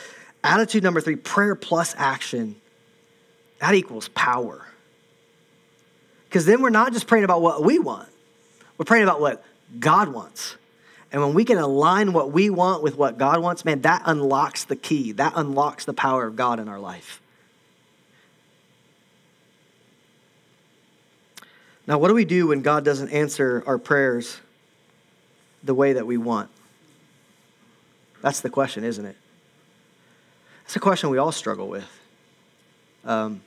Attitude 0.44 0.84
number 0.84 1.02
three: 1.02 1.16
prayer 1.16 1.56
plus 1.56 1.94
action. 1.98 2.56
That 3.60 3.76
equals 3.76 4.10
power. 4.10 4.68
Because 6.26 6.46
then 6.46 6.62
we're 6.62 6.72
not 6.72 6.92
just 6.94 7.08
praying 7.08 7.26
about 7.26 7.42
what 7.42 7.64
we 7.64 7.78
want; 7.80 8.10
we're 8.78 8.86
praying 8.86 9.04
about 9.04 9.22
what 9.22 9.44
God 9.80 10.10
wants. 10.10 10.56
And 11.12 11.22
when 11.22 11.34
we 11.34 11.46
can 11.46 11.58
align 11.58 12.12
what 12.12 12.32
we 12.32 12.50
want 12.50 12.82
with 12.82 12.98
what 12.98 13.18
God 13.18 13.40
wants, 13.40 13.64
man, 13.64 13.82
that 13.82 14.02
unlocks 14.06 14.64
the 14.66 14.76
key. 14.76 15.12
That 15.12 15.34
unlocks 15.36 15.86
the 15.86 15.94
power 15.94 16.26
of 16.26 16.36
God 16.36 16.60
in 16.60 16.68
our 16.68 16.80
life. 16.80 17.22
Now, 21.86 21.98
what 21.98 22.08
do 22.08 22.14
we 22.14 22.26
do 22.26 22.48
when 22.48 22.62
God 22.62 22.86
doesn't 22.86 23.10
answer 23.10 23.64
our 23.68 23.78
prayers 23.78 24.38
the 25.64 25.74
way 25.74 25.94
that 25.94 26.08
we 26.08 26.18
want? 26.18 26.50
That's 28.22 28.40
the 28.40 28.50
question, 28.50 28.84
isn't 28.84 29.06
it? 29.06 29.18
That's 30.64 30.78
a 30.78 30.80
question 30.80 31.10
we 31.10 31.18
all 31.18 31.34
struggle 31.34 31.68
with. 31.68 31.88
Um, 33.04 33.42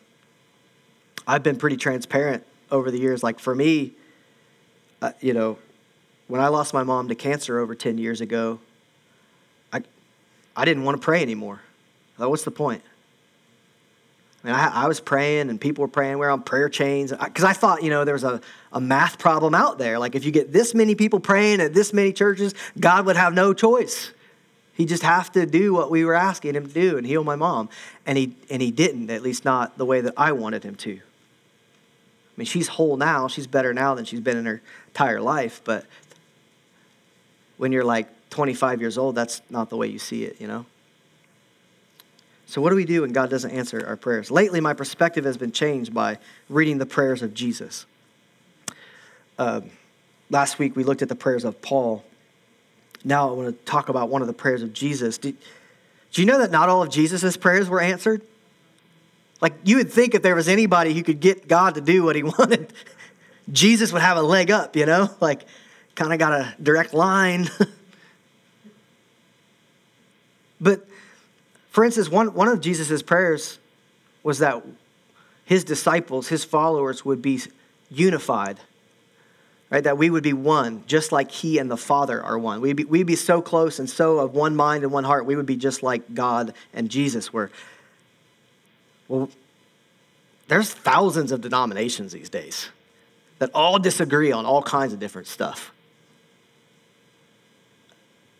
I've 1.26 1.42
been 1.42 1.56
pretty 1.56 1.78
transparent 1.78 2.44
over 2.70 2.90
the 2.90 2.98
years. 2.98 3.22
Like 3.22 3.38
for 3.38 3.54
me, 3.54 3.92
uh, 5.00 5.12
you 5.20 5.32
know, 5.32 5.58
when 6.28 6.40
I 6.40 6.48
lost 6.48 6.74
my 6.74 6.82
mom 6.82 7.08
to 7.08 7.14
cancer 7.14 7.58
over 7.58 7.74
10 7.74 7.98
years 7.98 8.20
ago, 8.20 8.58
I, 9.72 9.82
I 10.56 10.64
didn't 10.64 10.84
want 10.84 11.00
to 11.00 11.04
pray 11.04 11.22
anymore. 11.22 11.60
What's 12.16 12.44
the 12.44 12.50
point? 12.50 12.82
I 14.42 14.46
mean, 14.46 14.54
I, 14.54 14.84
I 14.84 14.88
was 14.88 15.00
praying 15.00 15.50
and 15.50 15.60
people 15.60 15.82
were 15.82 15.88
praying. 15.88 16.18
We 16.18 16.26
are 16.26 16.30
on 16.30 16.42
prayer 16.42 16.68
chains. 16.68 17.12
Because 17.12 17.44
I, 17.44 17.50
I, 17.50 17.52
thought, 17.52 17.82
you 17.82 17.90
know, 17.90 18.04
there 18.04 18.14
was 18.14 18.24
a, 18.24 18.40
a 18.72 18.80
math 18.80 19.18
problem 19.18 19.54
out 19.54 19.78
there. 19.78 19.98
Like, 19.98 20.14
if 20.14 20.24
you 20.24 20.30
get 20.30 20.52
this 20.52 20.74
many 20.74 20.94
people 20.94 21.20
praying 21.20 21.60
at 21.60 21.74
this 21.74 21.92
many 21.92 22.12
churches, 22.12 22.54
God 22.78 23.06
would 23.06 23.16
have 23.16 23.34
no 23.34 23.52
choice. 23.52 24.12
He'd 24.74 24.88
just 24.88 25.02
have 25.02 25.32
to 25.32 25.46
do 25.46 25.72
what 25.72 25.90
we 25.90 26.04
were 26.04 26.14
asking 26.14 26.54
him 26.54 26.66
to 26.66 26.72
do 26.72 26.96
and 26.96 27.06
heal 27.06 27.24
my 27.24 27.36
mom. 27.36 27.70
And 28.04 28.16
he, 28.16 28.36
and 28.50 28.62
he 28.62 28.70
didn't, 28.70 29.10
at 29.10 29.22
least 29.22 29.44
not 29.44 29.78
the 29.78 29.84
way 29.84 30.00
that 30.02 30.14
I 30.16 30.32
wanted 30.32 30.62
him 30.62 30.76
to. 30.76 30.92
I 30.92 32.36
mean, 32.36 32.46
she's 32.46 32.68
whole 32.68 32.96
now. 32.96 33.28
She's 33.28 33.46
better 33.46 33.72
now 33.72 33.94
than 33.94 34.04
she's 34.04 34.20
been 34.20 34.36
in 34.36 34.44
her 34.44 34.60
entire 34.88 35.20
life. 35.20 35.62
But 35.64 35.86
when 37.56 37.72
you're 37.72 37.84
like 37.84 38.08
25 38.30 38.80
years 38.80 38.98
old, 38.98 39.14
that's 39.14 39.42
not 39.50 39.70
the 39.70 39.76
way 39.76 39.86
you 39.86 39.98
see 39.98 40.24
it, 40.24 40.40
you 40.40 40.46
know? 40.46 40.66
So, 42.46 42.60
what 42.60 42.70
do 42.70 42.76
we 42.76 42.84
do 42.84 43.02
when 43.02 43.12
God 43.12 43.28
doesn't 43.28 43.50
answer 43.50 43.84
our 43.86 43.96
prayers? 43.96 44.30
Lately, 44.30 44.60
my 44.60 44.72
perspective 44.72 45.24
has 45.24 45.36
been 45.36 45.52
changed 45.52 45.92
by 45.92 46.18
reading 46.48 46.78
the 46.78 46.86
prayers 46.86 47.22
of 47.22 47.34
Jesus. 47.34 47.86
Uh, 49.36 49.62
last 50.30 50.58
week, 50.58 50.76
we 50.76 50.84
looked 50.84 51.02
at 51.02 51.08
the 51.08 51.16
prayers 51.16 51.44
of 51.44 51.60
Paul. 51.60 52.04
Now, 53.04 53.28
I 53.28 53.32
want 53.32 53.48
to 53.48 53.64
talk 53.70 53.88
about 53.88 54.08
one 54.08 54.22
of 54.22 54.28
the 54.28 54.34
prayers 54.34 54.62
of 54.62 54.72
Jesus. 54.72 55.18
Do, 55.18 55.32
do 56.12 56.22
you 56.22 56.26
know 56.26 56.38
that 56.38 56.52
not 56.52 56.68
all 56.68 56.82
of 56.82 56.90
Jesus' 56.90 57.36
prayers 57.36 57.68
were 57.68 57.80
answered? 57.80 58.22
Like, 59.40 59.54
you 59.64 59.76
would 59.76 59.92
think 59.92 60.14
if 60.14 60.22
there 60.22 60.34
was 60.34 60.48
anybody 60.48 60.94
who 60.94 61.02
could 61.02 61.20
get 61.20 61.48
God 61.48 61.74
to 61.74 61.80
do 61.80 62.04
what 62.04 62.16
he 62.16 62.22
wanted, 62.38 62.72
Jesus 63.50 63.92
would 63.92 64.02
have 64.02 64.16
a 64.16 64.22
leg 64.22 64.50
up, 64.50 64.76
you 64.76 64.86
know? 64.86 65.10
Like, 65.20 65.42
kind 65.96 66.12
of 66.12 66.18
got 66.18 66.32
a 66.32 66.54
direct 66.62 66.94
line. 66.94 67.50
but 70.60 70.86
for 71.70 71.84
instance, 71.84 72.08
one, 72.08 72.32
one 72.34 72.48
of 72.48 72.60
Jesus' 72.60 73.02
prayers 73.02 73.58
was 74.22 74.38
that 74.38 74.62
his 75.44 75.64
disciples, 75.64 76.28
his 76.28 76.44
followers, 76.44 77.04
would 77.04 77.20
be 77.20 77.40
unified, 77.90 78.58
right? 79.70 79.84
That 79.84 79.98
we 79.98 80.10
would 80.10 80.22
be 80.22 80.32
one, 80.32 80.84
just 80.86 81.12
like 81.12 81.30
he 81.30 81.58
and 81.58 81.70
the 81.70 81.76
Father 81.76 82.22
are 82.22 82.38
one. 82.38 82.60
We'd 82.60 82.76
be, 82.76 82.84
we'd 82.84 83.06
be 83.06 83.16
so 83.16 83.42
close 83.42 83.78
and 83.78 83.90
so 83.90 84.18
of 84.18 84.34
one 84.34 84.56
mind 84.56 84.84
and 84.84 84.92
one 84.92 85.04
heart, 85.04 85.26
we 85.26 85.36
would 85.36 85.46
be 85.46 85.56
just 85.56 85.82
like 85.82 86.14
God 86.14 86.54
and 86.72 86.90
Jesus 86.90 87.32
were. 87.32 87.50
Well, 89.08 89.30
there's 90.48 90.72
thousands 90.72 91.32
of 91.32 91.40
denominations 91.40 92.12
these 92.12 92.28
days. 92.28 92.68
that 93.38 93.50
all 93.52 93.78
disagree 93.78 94.32
on 94.32 94.46
all 94.46 94.62
kinds 94.62 94.94
of 94.94 94.98
different 94.98 95.28
stuff. 95.28 95.70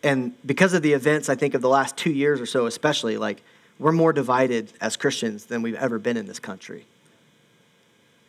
And 0.07 0.34
because 0.46 0.72
of 0.72 0.82
the 0.82 0.92
events, 0.92 1.28
I 1.28 1.34
think, 1.34 1.54
of 1.54 1.62
the 1.62 1.68
last 1.68 1.96
two 1.96 2.12
years 2.12 2.40
or 2.40 2.46
so, 2.46 2.66
especially, 2.66 3.16
like, 3.16 3.42
we're 3.80 3.90
more 3.90 4.12
divided 4.12 4.72
as 4.80 4.96
Christians 4.96 5.46
than 5.46 5.62
we've 5.62 5.74
ever 5.74 5.98
been 5.98 6.16
in 6.16 6.26
this 6.26 6.38
country. 6.38 6.86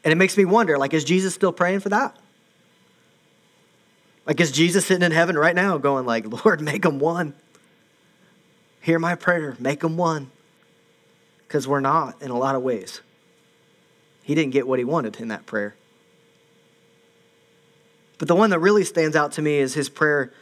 And 0.03 0.11
it 0.11 0.15
makes 0.15 0.35
me 0.35 0.43
wonder, 0.43 0.79
like, 0.79 0.95
is 0.95 1.03
Jesus 1.03 1.35
still 1.35 1.53
praying 1.53 1.81
for 1.81 1.89
that? 1.89 2.17
Like, 4.25 4.41
is 4.41 4.51
Jesus 4.51 4.87
sitting 4.87 5.03
in 5.03 5.11
heaven 5.11 5.37
right 5.37 5.53
now 5.53 5.77
going, 5.77 6.07
like, 6.07 6.25
Lord, 6.45 6.61
make 6.61 6.81
them 6.81 6.97
one? 6.97 7.35
Hear 8.81 8.97
my 8.97 9.13
prayer, 9.13 9.55
make 9.59 9.81
them 9.81 9.97
one. 9.97 10.31
Because 11.47 11.67
we're 11.67 11.79
not 11.79 12.19
in 12.23 12.31
a 12.31 12.37
lot 12.39 12.55
of 12.55 12.63
ways. 12.63 13.01
He 14.23 14.33
didn't 14.33 14.51
get 14.51 14.67
what 14.67 14.79
he 14.79 14.85
wanted 14.85 15.17
in 15.19 15.27
that 15.27 15.45
prayer. 15.45 15.75
But 18.17 18.27
the 18.27 18.35
one 18.35 18.49
that 18.49 18.57
really 18.57 18.83
stands 18.83 19.15
out 19.15 19.33
to 19.33 19.43
me 19.43 19.57
is 19.57 19.75
his 19.75 19.89
prayer 19.89 20.33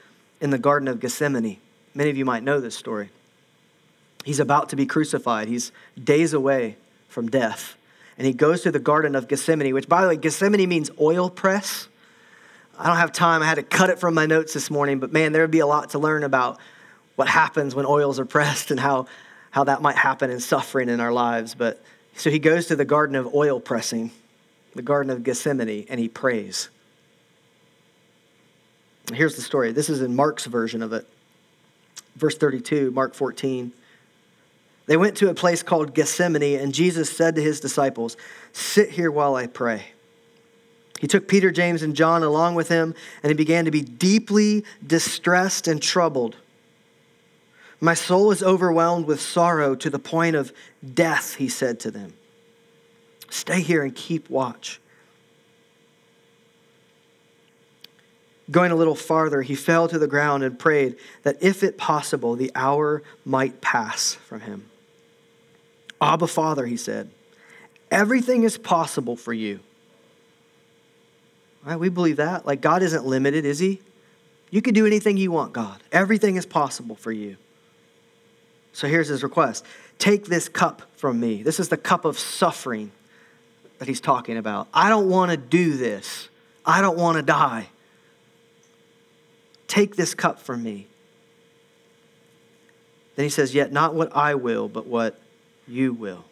in 0.42 0.50
the 0.50 0.58
Garden 0.58 0.88
of 0.88 1.00
Gethsemane. 1.00 1.58
Many 1.94 2.10
of 2.10 2.18
you 2.18 2.26
might 2.26 2.44
know 2.44 2.60
this 2.60 2.76
story. 2.76 3.10
He's 4.24 4.40
about 4.40 4.70
to 4.70 4.76
be 4.76 4.86
crucified, 4.86 5.48
he's 5.48 5.72
days 6.02 6.34
away 6.34 6.78
from 7.10 7.30
death. 7.30 7.76
And 8.18 8.26
he 8.26 8.34
goes 8.34 8.62
to 8.62 8.72
the 8.72 8.80
Garden 8.80 9.16
of 9.16 9.28
Gethsemane, 9.28 9.74
which, 9.74 9.90
by 9.90 10.02
the 10.02 10.08
way, 10.08 10.16
Gethsemane 10.16 10.68
means 10.68 10.90
oil 11.00 11.30
press. 11.30 11.88
I 12.78 12.88
don't 12.88 12.98
have 12.98 13.12
time. 13.12 13.42
I 13.42 13.46
had 13.46 13.56
to 13.56 13.64
cut 13.64 13.90
it 13.90 14.00
from 14.00 14.14
my 14.14 14.26
notes 14.26 14.54
this 14.54 14.70
morning, 14.70 15.00
but 15.00 15.12
man, 15.12 15.32
there 15.32 15.44
would 15.44 15.52
be 15.52 15.60
a 15.60 15.68
lot 15.68 15.92
to 15.92 16.00
learn 16.00 16.24
about 16.24 16.60
what 17.16 17.28
happens 17.28 17.76
when 17.76 17.86
oils 17.86 18.20
are 18.20 18.26
pressed 18.26 18.72
and 18.72 18.80
how, 18.80 19.08
how 19.52 19.66
that 19.66 19.82
might 19.82 19.96
happen 19.96 20.30
in 20.30 20.40
suffering 20.40 20.90
in 20.90 21.00
our 21.00 21.14
lives. 21.14 21.56
But 21.56 21.84
so 22.16 22.30
he 22.30 22.40
goes 22.40 22.68
to 22.68 22.76
the 22.76 22.86
Garden 22.86 23.16
of 23.16 23.34
Oil 23.34 23.60
Pressing, 23.60 24.12
the 24.74 24.82
Garden 24.82 25.10
of 25.10 25.24
Gethsemane, 25.24 25.86
and 25.90 26.00
he 26.00 26.08
prays. 26.08 26.70
Here's 29.14 29.36
the 29.36 29.42
story. 29.42 29.72
This 29.72 29.90
is 29.90 30.02
in 30.02 30.16
Mark's 30.16 30.46
version 30.46 30.82
of 30.82 30.94
it. 30.94 31.08
Verse 32.16 32.38
32, 32.38 32.92
Mark 32.92 33.14
14. 33.14 33.72
They 34.88 34.98
went 34.98 35.18
to 35.18 35.30
a 35.30 35.34
place 35.34 35.64
called 35.64 35.94
Gethsemane, 35.94 36.60
and 36.60 36.74
Jesus 36.74 37.10
said 37.10 37.36
to 37.36 37.42
his 37.42 37.60
disciples, 37.60 38.18
Sit 38.54 38.92
here 38.92 39.12
while 39.12 39.36
I 39.36 39.48
pray. 39.48 39.88
He 41.00 41.08
took 41.08 41.28
Peter, 41.28 41.52
James, 41.52 41.82
and 41.82 41.96
John 41.96 42.24
along 42.24 42.56
with 42.56 42.70
him, 42.70 42.96
and 43.22 43.30
he 43.30 43.36
began 43.36 43.66
to 43.66 43.72
be 43.72 43.82
deeply 43.82 44.64
distressed 44.86 45.68
and 45.68 45.82
troubled. 45.82 46.38
My 47.82 47.94
soul 47.94 48.32
is 48.32 48.42
overwhelmed 48.42 49.06
with 49.06 49.20
sorrow 49.20 49.76
to 49.76 49.90
the 49.90 50.00
point 50.00 50.36
of 50.36 50.54
death, 50.94 51.36
he 51.36 51.50
said 51.50 51.80
to 51.82 51.92
them. 51.92 52.14
Stay 53.30 53.62
here 53.62 53.84
and 53.84 53.94
keep 53.94 54.30
watch. 54.30 54.80
Going 58.52 58.72
a 58.72 58.76
little 58.76 58.96
farther, 58.96 59.42
he 59.42 59.56
fell 59.56 59.88
to 59.88 59.98
the 59.98 60.08
ground 60.08 60.44
and 60.44 60.58
prayed 60.58 60.98
that 61.24 61.42
if 61.42 61.64
it 61.64 61.78
possible, 61.78 62.36
the 62.36 62.52
hour 62.54 63.02
might 63.26 63.60
pass 63.60 64.14
from 64.14 64.42
him. 64.42 64.70
Abba, 66.00 66.28
Father, 66.28 66.66
he 66.66 66.78
said, 66.78 67.10
everything 67.90 68.44
is 68.44 68.58
possible 68.58 69.16
for 69.16 69.34
you. 69.34 69.60
Right, 71.64 71.80
we 71.80 71.90
believe 71.90 72.18
that. 72.18 72.46
Like, 72.46 72.62
God 72.62 72.84
isn't 72.84 73.06
limited, 73.06 73.46
is 73.46 73.58
he? 73.58 73.82
You 74.52 74.62
can 74.62 74.76
do 74.76 74.86
anything 74.86 75.18
you 75.18 75.32
want, 75.32 75.52
God. 75.52 75.82
Everything 75.92 76.36
is 76.36 76.46
possible 76.46 76.96
for 76.96 77.12
you. 77.12 77.38
So 78.74 78.88
here's 78.88 79.08
his 79.08 79.24
request 79.24 79.66
Take 79.98 80.26
this 80.26 80.48
cup 80.50 80.84
from 80.98 81.20
me. 81.20 81.42
This 81.42 81.60
is 81.60 81.70
the 81.70 81.78
cup 81.78 82.06
of 82.06 82.20
suffering 82.20 82.92
that 83.80 83.88
he's 83.88 84.02
talking 84.02 84.38
about. 84.38 84.68
I 84.74 84.90
don't 84.90 85.10
want 85.10 85.32
to 85.32 85.38
do 85.38 85.76
this, 85.76 86.30
I 86.66 86.82
don't 86.82 86.98
want 86.98 87.18
to 87.18 87.24
die. 87.24 87.70
Take 89.76 89.98
this 89.98 90.14
cup 90.14 90.40
from 90.40 90.64
me. 90.64 90.88
Then 93.18 93.26
he 93.26 93.30
says, 93.30 93.54
Yet 93.54 93.74
not 93.74 93.94
what 93.94 94.16
I 94.16 94.36
will, 94.36 94.70
but 94.70 94.88
what 94.88 95.20
you 95.68 95.92
will. 95.92 96.24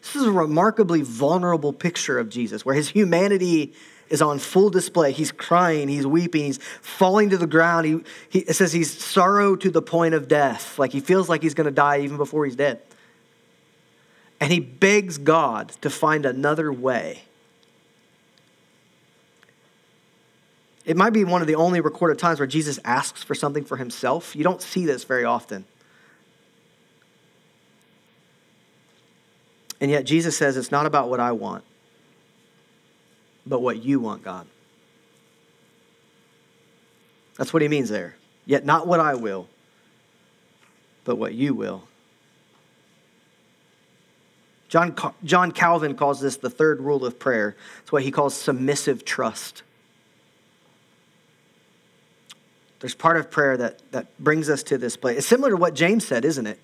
This 0.00 0.16
is 0.16 0.24
a 0.24 0.32
remarkably 0.32 1.02
vulnerable 1.02 1.74
picture 1.74 2.18
of 2.18 2.30
Jesus, 2.30 2.64
where 2.64 2.74
his 2.74 2.88
humanity 2.88 3.74
is 4.08 4.22
on 4.22 4.38
full 4.38 4.70
display. 4.70 5.12
He's 5.12 5.30
crying, 5.30 5.88
he's 5.88 6.06
weeping, 6.06 6.44
he's 6.44 6.58
falling 6.80 7.28
to 7.28 7.36
the 7.36 7.46
ground. 7.46 7.84
He, 7.84 8.00
he, 8.30 8.38
it 8.38 8.54
says 8.54 8.72
he's 8.72 8.90
sorrow 8.90 9.54
to 9.56 9.70
the 9.70 9.82
point 9.82 10.14
of 10.14 10.28
death. 10.28 10.78
Like 10.78 10.92
he 10.92 11.00
feels 11.00 11.28
like 11.28 11.42
he's 11.42 11.52
going 11.52 11.66
to 11.66 11.70
die 11.70 12.00
even 12.00 12.16
before 12.16 12.46
he's 12.46 12.56
dead. 12.56 12.80
And 14.40 14.50
he 14.50 14.58
begs 14.58 15.18
God 15.18 15.68
to 15.82 15.90
find 15.90 16.24
another 16.24 16.72
way 16.72 17.24
It 20.84 20.96
might 20.96 21.12
be 21.12 21.24
one 21.24 21.40
of 21.40 21.46
the 21.46 21.54
only 21.54 21.80
recorded 21.80 22.18
times 22.18 22.40
where 22.40 22.46
Jesus 22.46 22.78
asks 22.84 23.22
for 23.22 23.34
something 23.34 23.64
for 23.64 23.76
himself. 23.76 24.34
You 24.34 24.42
don't 24.42 24.60
see 24.60 24.84
this 24.84 25.04
very 25.04 25.24
often. 25.24 25.64
And 29.80 29.90
yet 29.90 30.04
Jesus 30.04 30.36
says 30.36 30.56
it's 30.56 30.70
not 30.70 30.86
about 30.86 31.08
what 31.08 31.20
I 31.20 31.32
want, 31.32 31.64
but 33.46 33.60
what 33.60 33.82
you 33.82 34.00
want, 34.00 34.22
God. 34.22 34.46
That's 37.36 37.52
what 37.52 37.62
he 37.62 37.68
means 37.68 37.88
there. 37.88 38.16
Yet 38.46 38.64
not 38.64 38.86
what 38.86 39.00
I 39.00 39.14
will, 39.14 39.48
but 41.04 41.16
what 41.16 41.34
you 41.34 41.54
will. 41.54 41.84
John, 44.68 44.96
John 45.24 45.52
Calvin 45.52 45.96
calls 45.96 46.20
this 46.20 46.36
the 46.36 46.48
third 46.48 46.80
rule 46.80 47.04
of 47.04 47.18
prayer. 47.18 47.56
It's 47.82 47.92
what 47.92 48.02
he 48.02 48.10
calls 48.10 48.34
submissive 48.34 49.04
trust. 49.04 49.62
There's 52.82 52.96
part 52.96 53.16
of 53.16 53.30
prayer 53.30 53.56
that, 53.58 53.78
that 53.92 54.08
brings 54.18 54.50
us 54.50 54.64
to 54.64 54.76
this 54.76 54.96
place. 54.96 55.18
It's 55.18 55.26
similar 55.28 55.50
to 55.50 55.56
what 55.56 55.72
James 55.72 56.04
said, 56.04 56.24
isn't 56.24 56.48
it? 56.48 56.58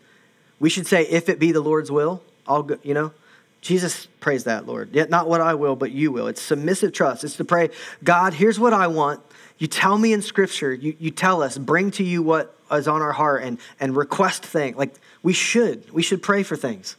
We 0.58 0.68
should 0.68 0.88
say, 0.88 1.06
if 1.06 1.28
it 1.28 1.38
be 1.38 1.52
the 1.52 1.60
Lord's 1.60 1.92
will, 1.92 2.22
I'll 2.44 2.64
go, 2.64 2.76
you 2.82 2.92
know? 2.92 3.12
Jesus 3.60 4.06
prays 4.18 4.42
that, 4.44 4.66
Lord. 4.66 4.90
Yet 4.92 5.10
not 5.10 5.28
what 5.28 5.40
I 5.40 5.54
will, 5.54 5.76
but 5.76 5.92
you 5.92 6.10
will. 6.10 6.26
It's 6.26 6.42
submissive 6.42 6.92
trust. 6.92 7.22
It's 7.22 7.36
to 7.36 7.44
pray, 7.44 7.70
God, 8.02 8.34
here's 8.34 8.58
what 8.58 8.72
I 8.72 8.88
want. 8.88 9.20
You 9.58 9.68
tell 9.68 9.96
me 9.96 10.12
in 10.12 10.20
Scripture, 10.20 10.74
you, 10.74 10.96
you 10.98 11.12
tell 11.12 11.40
us, 11.40 11.56
bring 11.56 11.92
to 11.92 12.02
you 12.02 12.20
what 12.20 12.52
is 12.72 12.88
on 12.88 13.00
our 13.00 13.12
heart 13.12 13.44
and, 13.44 13.58
and 13.78 13.96
request 13.96 14.44
things. 14.44 14.76
Like 14.76 14.94
we 15.22 15.32
should. 15.32 15.88
We 15.92 16.02
should 16.02 16.20
pray 16.20 16.42
for 16.42 16.56
things. 16.56 16.96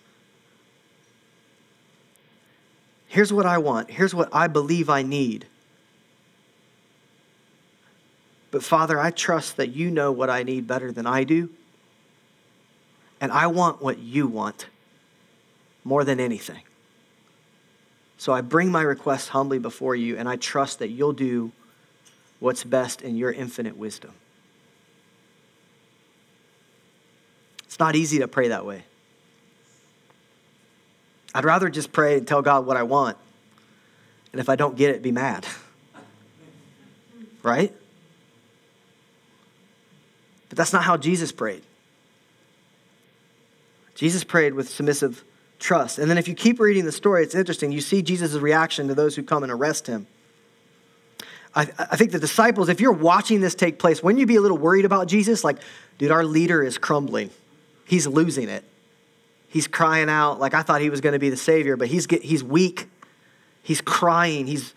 Here's 3.07 3.34
what 3.34 3.45
I 3.45 3.57
want. 3.57 3.91
Here's 3.91 4.15
what 4.15 4.30
I 4.32 4.47
believe 4.47 4.89
I 4.89 5.01
need. 5.01 5.45
But 8.52 8.64
Father, 8.64 9.00
I 9.00 9.12
trust 9.12 9.58
that 9.58 9.70
you 9.70 9.91
know 9.91 10.12
what 10.12 10.30
I 10.30 10.43
need 10.43 10.68
better 10.68 10.91
than 10.91 11.06
I 11.06 11.24
do. 11.24 11.50
And 13.22 13.32
I 13.32 13.47
want 13.47 13.82
what 13.82 14.00
you 14.00 14.28
want 14.28 14.68
more 15.84 16.04
than 16.04 16.20
anything. 16.20 16.62
So 18.18 18.34
I 18.34 18.41
bring 18.41 18.72
my 18.72 18.82
request 18.82 19.30
humbly 19.30 19.60
before 19.60 19.95
you, 19.95 20.18
and 20.18 20.28
I 20.28 20.36
trust 20.36 20.80
that 20.80 20.89
you'll 20.89 21.14
do 21.14 21.52
what's 22.39 22.64
best 22.64 23.02
in 23.02 23.16
your 23.16 23.32
infinite 23.32 23.78
wisdom. 23.78 24.12
It's 27.66 27.80
not 27.80 27.95
easy 27.95 28.20
to 28.20 28.28
pray 28.28 28.50
that 28.50 28.66
way. 28.66 28.84
I'd 31.34 31.45
rather 31.45 31.70
just 31.70 31.91
pray 31.91 32.18
and 32.18 32.28
tell 32.28 32.41
God 32.41 32.66
what 32.66 32.76
I 32.76 32.84
want, 32.84 33.18
and 34.32 34.41
if 34.41 34.50
I 34.50 34.56
don't 34.56 34.76
get 34.76 34.89
it, 34.89 35.02
be 35.02 35.12
mad. 35.12 35.45
right? 37.43 37.74
But 40.50 40.58
that's 40.58 40.74
not 40.74 40.84
how 40.84 40.97
Jesus 40.97 41.32
prayed. 41.32 41.64
Jesus 43.95 44.24
prayed 44.24 44.54
with 44.54 44.70
submissive 44.70 45.24
trust. 45.60 46.00
And 46.00 46.10
then 46.10 46.18
if 46.18 46.28
you 46.28 46.34
keep 46.34 46.60
reading 46.60 46.86
the 46.86 46.91
story, 46.91 47.24
it's 47.24 47.36
interesting. 47.36 47.72
You 47.72 47.82
see 47.82 48.02
Jesus' 48.02 48.34
reaction 48.36 48.88
to 48.88 48.95
those 48.95 49.16
who 49.16 49.24
come 49.24 49.43
and 49.43 49.52
arrest 49.52 49.88
him. 49.88 50.08
I, 51.56 51.64
I 51.78 51.95
think 51.95 52.12
the 52.12 52.20
disciples, 52.20 52.70
if 52.70 52.80
you're 52.80 52.91
watching 52.91 53.41
this 53.41 53.56
take 53.56 53.80
place, 53.80 54.02
wouldn't 54.02 54.20
you 54.20 54.26
be 54.26 54.36
a 54.36 54.41
little 54.41 54.58
worried 54.58 54.86
about 54.86 55.08
Jesus? 55.08 55.43
Like, 55.43 55.58
dude, 55.97 56.12
our 56.12 56.24
leader 56.24 56.64
is 56.64 56.78
crumbling. 56.78 57.32
He's 57.86 58.08
losing 58.08 58.50
it. 58.50 58.64
He's 59.50 59.68
crying 59.68 60.10
out 60.10 60.39
like 60.39 60.54
I 60.54 60.62
thought 60.62 60.82
he 60.82 60.89
was 60.89 61.02
going 61.02 61.14
to 61.14 61.20
be 61.20 61.30
the 61.30 61.38
Savior, 61.38 61.76
but 61.76 61.88
he's, 61.88 62.06
he's 62.22 62.43
weak. 62.43 62.88
He's 63.64 63.82
crying. 63.82 64.45
He's 64.47 64.74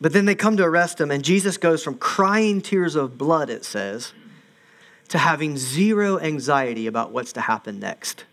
but 0.00 0.12
then 0.12 0.24
they 0.24 0.34
come 0.34 0.56
to 0.56 0.64
arrest 0.64 1.00
him, 1.00 1.10
and 1.10 1.22
Jesus 1.22 1.56
goes 1.58 1.82
from 1.82 1.96
crying 1.96 2.62
tears 2.62 2.94
of 2.94 3.18
blood, 3.18 3.50
it 3.50 3.64
says, 3.64 4.14
to 5.08 5.18
having 5.18 5.56
zero 5.56 6.18
anxiety 6.18 6.86
about 6.86 7.12
what's 7.12 7.32
to 7.34 7.40
happen 7.40 7.78
next. 7.80 8.24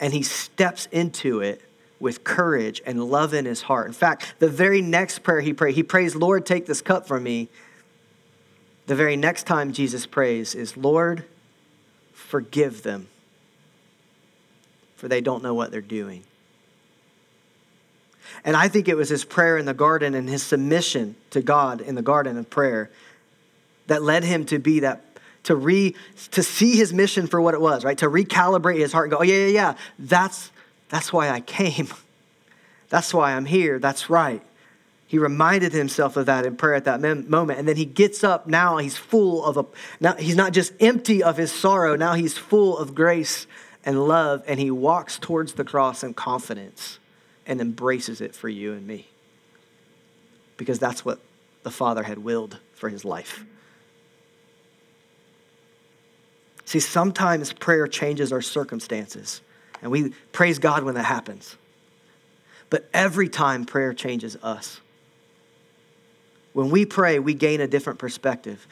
And 0.00 0.12
he 0.12 0.22
steps 0.22 0.86
into 0.90 1.40
it 1.40 1.60
with 2.00 2.24
courage 2.24 2.82
and 2.86 3.02
love 3.04 3.34
in 3.34 3.44
his 3.44 3.62
heart. 3.62 3.86
In 3.86 3.92
fact, 3.92 4.34
the 4.38 4.48
very 4.48 4.80
next 4.80 5.20
prayer 5.20 5.40
he 5.40 5.52
prays, 5.52 5.74
he 5.74 5.82
prays, 5.82 6.14
Lord, 6.14 6.46
take 6.46 6.66
this 6.66 6.80
cup 6.80 7.06
from 7.06 7.22
me. 7.22 7.48
The 8.86 8.94
very 8.94 9.16
next 9.16 9.46
time 9.46 9.72
Jesus 9.72 10.06
prays 10.06 10.54
is, 10.54 10.76
Lord, 10.76 11.24
forgive 12.12 12.82
them, 12.82 13.08
for 14.96 15.08
they 15.08 15.20
don't 15.20 15.42
know 15.42 15.54
what 15.54 15.70
they're 15.70 15.80
doing. 15.80 16.24
And 18.44 18.56
I 18.56 18.68
think 18.68 18.88
it 18.88 18.96
was 18.96 19.08
his 19.08 19.24
prayer 19.24 19.56
in 19.56 19.66
the 19.66 19.74
garden 19.74 20.14
and 20.14 20.28
his 20.28 20.42
submission 20.42 21.16
to 21.30 21.40
God 21.40 21.80
in 21.80 21.94
the 21.94 22.02
garden 22.02 22.36
of 22.36 22.50
prayer 22.50 22.90
that 23.86 24.02
led 24.02 24.24
him 24.24 24.44
to 24.46 24.58
be 24.58 24.80
that 24.80 25.02
to 25.44 25.54
re 25.54 25.94
to 26.30 26.42
see 26.42 26.76
his 26.76 26.92
mission 26.92 27.26
for 27.26 27.40
what 27.40 27.54
it 27.54 27.60
was, 27.60 27.84
right? 27.84 27.98
To 27.98 28.06
recalibrate 28.06 28.78
his 28.78 28.92
heart 28.92 29.06
and 29.06 29.12
go, 29.12 29.18
"Oh 29.18 29.22
yeah, 29.22 29.46
yeah, 29.46 29.46
yeah. 29.46 29.74
That's 29.98 30.50
that's 30.88 31.12
why 31.12 31.30
I 31.30 31.40
came. 31.40 31.88
That's 32.90 33.12
why 33.12 33.32
I'm 33.32 33.46
here. 33.46 33.78
That's 33.78 34.08
right." 34.08 34.42
He 35.06 35.18
reminded 35.18 35.72
himself 35.72 36.16
of 36.16 36.26
that 36.26 36.46
in 36.46 36.56
prayer 36.56 36.74
at 36.74 36.84
that 36.84 37.00
moment. 37.00 37.58
And 37.58 37.68
then 37.68 37.76
he 37.76 37.84
gets 37.84 38.24
up 38.24 38.46
now, 38.46 38.78
he's 38.78 38.96
full 38.96 39.44
of 39.44 39.56
a, 39.56 39.64
now 40.00 40.14
he's 40.14 40.34
not 40.34 40.52
just 40.52 40.72
empty 40.80 41.22
of 41.22 41.36
his 41.36 41.52
sorrow, 41.52 41.94
now 41.94 42.14
he's 42.14 42.36
full 42.36 42.78
of 42.78 42.94
grace 42.94 43.46
and 43.84 44.08
love, 44.08 44.42
and 44.46 44.58
he 44.58 44.70
walks 44.70 45.18
towards 45.18 45.52
the 45.52 45.64
cross 45.64 46.02
in 46.02 46.14
confidence 46.14 46.98
and 47.46 47.60
embraces 47.60 48.20
it 48.20 48.34
for 48.34 48.48
you 48.48 48.72
and 48.72 48.86
me. 48.86 49.06
Because 50.56 50.78
that's 50.78 51.04
what 51.04 51.20
the 51.62 51.70
Father 51.70 52.02
had 52.02 52.18
willed 52.18 52.58
for 52.74 52.88
his 52.88 53.04
life. 53.04 53.44
See, 56.64 56.80
sometimes 56.80 57.52
prayer 57.52 57.86
changes 57.86 58.32
our 58.32 58.42
circumstances, 58.42 59.42
and 59.82 59.90
we 59.90 60.10
praise 60.32 60.58
God 60.58 60.82
when 60.82 60.94
that 60.94 61.04
happens. 61.04 61.56
But 62.70 62.88
every 62.94 63.28
time 63.28 63.64
prayer 63.64 63.92
changes 63.92 64.36
us. 64.42 64.80
When 66.52 66.70
we 66.70 66.86
pray, 66.86 67.18
we 67.18 67.34
gain 67.34 67.60
a 67.60 67.66
different 67.66 67.98
perspective. 67.98 68.66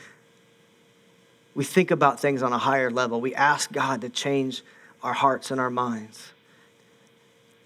We 1.54 1.64
think 1.64 1.90
about 1.90 2.18
things 2.18 2.42
on 2.42 2.52
a 2.52 2.58
higher 2.58 2.90
level. 2.90 3.20
We 3.20 3.34
ask 3.34 3.70
God 3.70 4.00
to 4.00 4.08
change 4.08 4.62
our 5.02 5.12
hearts 5.12 5.50
and 5.50 5.60
our 5.60 5.70
minds. 5.70 6.32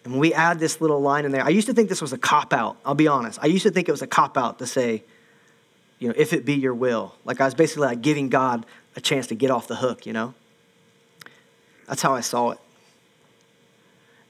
And 0.07 0.13
when 0.13 0.21
we 0.21 0.33
add 0.33 0.61
this 0.61 0.81
little 0.81 1.01
line 1.01 1.25
in 1.25 1.33
there, 1.33 1.45
I 1.45 1.49
used 1.49 1.67
to 1.67 1.75
think 1.75 1.89
this 1.89 2.01
was 2.01 2.13
a 2.13 2.19
cop 2.19 2.53
out. 2.53 2.77
I'll 2.85 2.95
be 2.95 3.09
honest. 3.09 3.41
I 3.43 3.47
used 3.47 3.65
to 3.65 3.73
think 3.73 3.89
it 3.89 3.91
was 3.91 4.03
a 4.03 4.07
cop 4.07 4.39
out 4.39 4.61
to 4.61 4.67
say, 4.67 5.03
you 5.99 6.07
know, 6.07 6.15
if 6.17 6.33
it 6.33 6.45
be 6.45 6.55
your 6.55 6.75
will. 6.75 7.17
Like 7.25 7.41
I 7.41 7.45
was 7.45 7.55
basically 7.55 7.89
like 7.89 8.03
giving 8.03 8.29
God 8.29 8.65
a 8.95 9.01
chance 9.01 9.27
to 9.27 9.35
get 9.35 9.51
off 9.51 9.67
the 9.67 9.75
hook, 9.75 10.07
you 10.07 10.13
know? 10.13 10.33
That's 11.89 12.03
how 12.03 12.15
I 12.15 12.21
saw 12.21 12.51
it. 12.51 12.59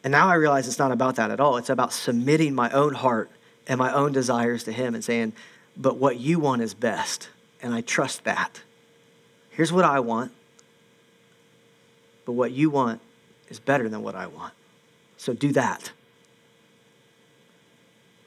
And 0.03 0.13
now 0.13 0.29
I 0.29 0.37
realize 0.37 0.67
it's 0.67 0.79
not 0.79 0.93
about 0.93 1.17
that 1.17 1.31
at 1.31 1.41
all. 1.41 1.59
It's 1.59 1.69
about 1.69 1.93
submitting 1.93 2.55
my 2.55 2.71
own 2.71 2.95
heart 2.95 3.31
and 3.69 3.77
my 3.77 3.93
own 3.93 4.13
desires 4.13 4.65
to 4.65 4.73
Him 4.73 4.95
and 4.95 5.05
saying, 5.05 5.35
but 5.77 5.99
what 5.99 6.19
you 6.19 6.39
want 6.39 6.63
is 6.63 6.73
best, 6.73 7.29
and 7.61 7.75
I 7.75 7.83
trust 7.83 8.25
that. 8.25 8.63
Here's 9.51 9.75
what 9.75 9.85
I 9.85 10.01
want, 10.01 10.33
but 12.25 12.33
what 12.33 12.53
you 12.53 12.71
want 12.71 13.03
is 13.51 13.61
better 13.61 13.91
than 13.91 14.03
what 14.03 14.15
I 14.15 14.27
want. 14.27 14.55
So 15.27 15.33
do 15.33 15.51
that. 15.55 15.91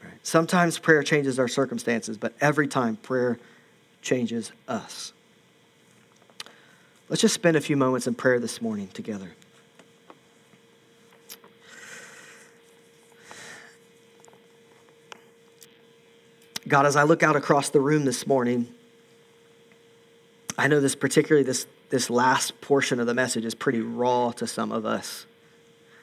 Right. 0.03 0.15
Sometimes 0.21 0.77
prayer 0.79 1.01
changes 1.01 1.39
our 1.39 1.47
circumstances, 1.47 2.17
but 2.17 2.33
every 2.41 2.67
time 2.67 2.97
prayer 2.97 3.39
changes 4.01 4.51
us. 4.67 5.13
Let's 7.07 7.21
just 7.21 7.33
spend 7.33 7.55
a 7.55 7.61
few 7.61 7.77
moments 7.77 8.05
in 8.05 8.15
prayer 8.15 8.37
this 8.37 8.61
morning 8.61 8.89
together. 8.89 9.31
God, 16.67 16.85
as 16.85 16.97
I 16.97 17.03
look 17.03 17.23
out 17.23 17.37
across 17.37 17.69
the 17.69 17.79
room 17.79 18.03
this 18.03 18.27
morning, 18.27 18.67
I 20.57 20.67
know 20.67 20.81
this 20.81 20.95
particularly 20.95 21.45
this, 21.45 21.65
this 21.91 22.09
last 22.09 22.59
portion 22.59 22.99
of 22.99 23.07
the 23.07 23.13
message 23.13 23.45
is 23.45 23.55
pretty 23.55 23.79
raw 23.79 24.31
to 24.33 24.45
some 24.45 24.73
of 24.73 24.85
us 24.85 25.25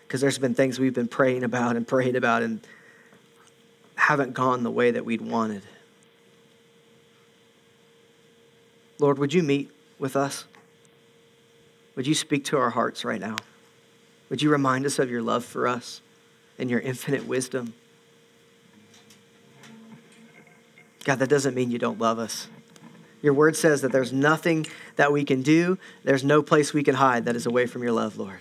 because 0.06 0.20
there's 0.20 0.38
been 0.38 0.54
things 0.54 0.78
we've 0.78 0.94
been 0.94 1.08
praying 1.08 1.42
about 1.42 1.76
and 1.76 1.86
praying 1.86 2.16
about 2.16 2.42
and 2.42 2.60
haven't 3.96 4.34
gone 4.34 4.62
the 4.62 4.70
way 4.70 4.90
that 4.90 5.04
we'd 5.04 5.20
wanted. 5.20 5.62
Lord, 8.98 9.18
would 9.18 9.34
you 9.34 9.42
meet 9.42 9.70
with 9.98 10.16
us? 10.16 10.44
Would 11.96 12.06
you 12.06 12.14
speak 12.14 12.44
to 12.46 12.58
our 12.58 12.70
hearts 12.70 13.04
right 13.04 13.20
now? 13.20 13.36
Would 14.30 14.42
you 14.42 14.50
remind 14.50 14.86
us 14.86 14.98
of 14.98 15.10
your 15.10 15.22
love 15.22 15.44
for 15.44 15.66
us 15.66 16.00
and 16.58 16.70
your 16.70 16.80
infinite 16.80 17.26
wisdom? 17.26 17.74
God, 21.04 21.18
that 21.20 21.28
doesn't 21.28 21.54
mean 21.54 21.70
you 21.70 21.78
don't 21.78 21.98
love 21.98 22.18
us. 22.18 22.48
Your 23.22 23.32
word 23.32 23.56
says 23.56 23.80
that 23.82 23.92
there's 23.92 24.12
nothing 24.12 24.66
that 24.96 25.12
we 25.12 25.24
can 25.24 25.42
do, 25.42 25.78
there's 26.04 26.24
no 26.24 26.42
place 26.42 26.72
we 26.72 26.82
can 26.82 26.96
hide 26.96 27.24
that 27.24 27.36
is 27.36 27.46
away 27.46 27.66
from 27.66 27.82
your 27.82 27.92
love, 27.92 28.18
Lord. 28.18 28.40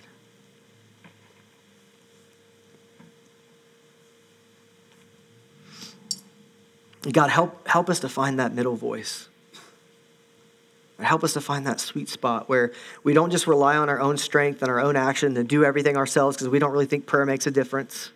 God, 7.12 7.30
help, 7.30 7.66
help 7.68 7.88
us 7.88 8.00
to 8.00 8.08
find 8.08 8.38
that 8.38 8.52
middle 8.52 8.74
voice. 8.74 9.28
Help 10.98 11.22
us 11.24 11.34
to 11.34 11.40
find 11.40 11.66
that 11.66 11.78
sweet 11.78 12.08
spot 12.08 12.48
where 12.48 12.72
we 13.04 13.12
don't 13.12 13.30
just 13.30 13.46
rely 13.46 13.76
on 13.76 13.88
our 13.88 14.00
own 14.00 14.16
strength 14.16 14.62
and 14.62 14.70
our 14.70 14.80
own 14.80 14.96
action 14.96 15.34
to 15.34 15.44
do 15.44 15.62
everything 15.64 15.96
ourselves 15.96 16.36
because 16.36 16.48
we 16.48 16.58
don't 16.58 16.72
really 16.72 16.86
think 16.86 17.06
prayer 17.06 17.26
makes 17.26 17.46
a 17.46 17.50
difference. 17.50 18.10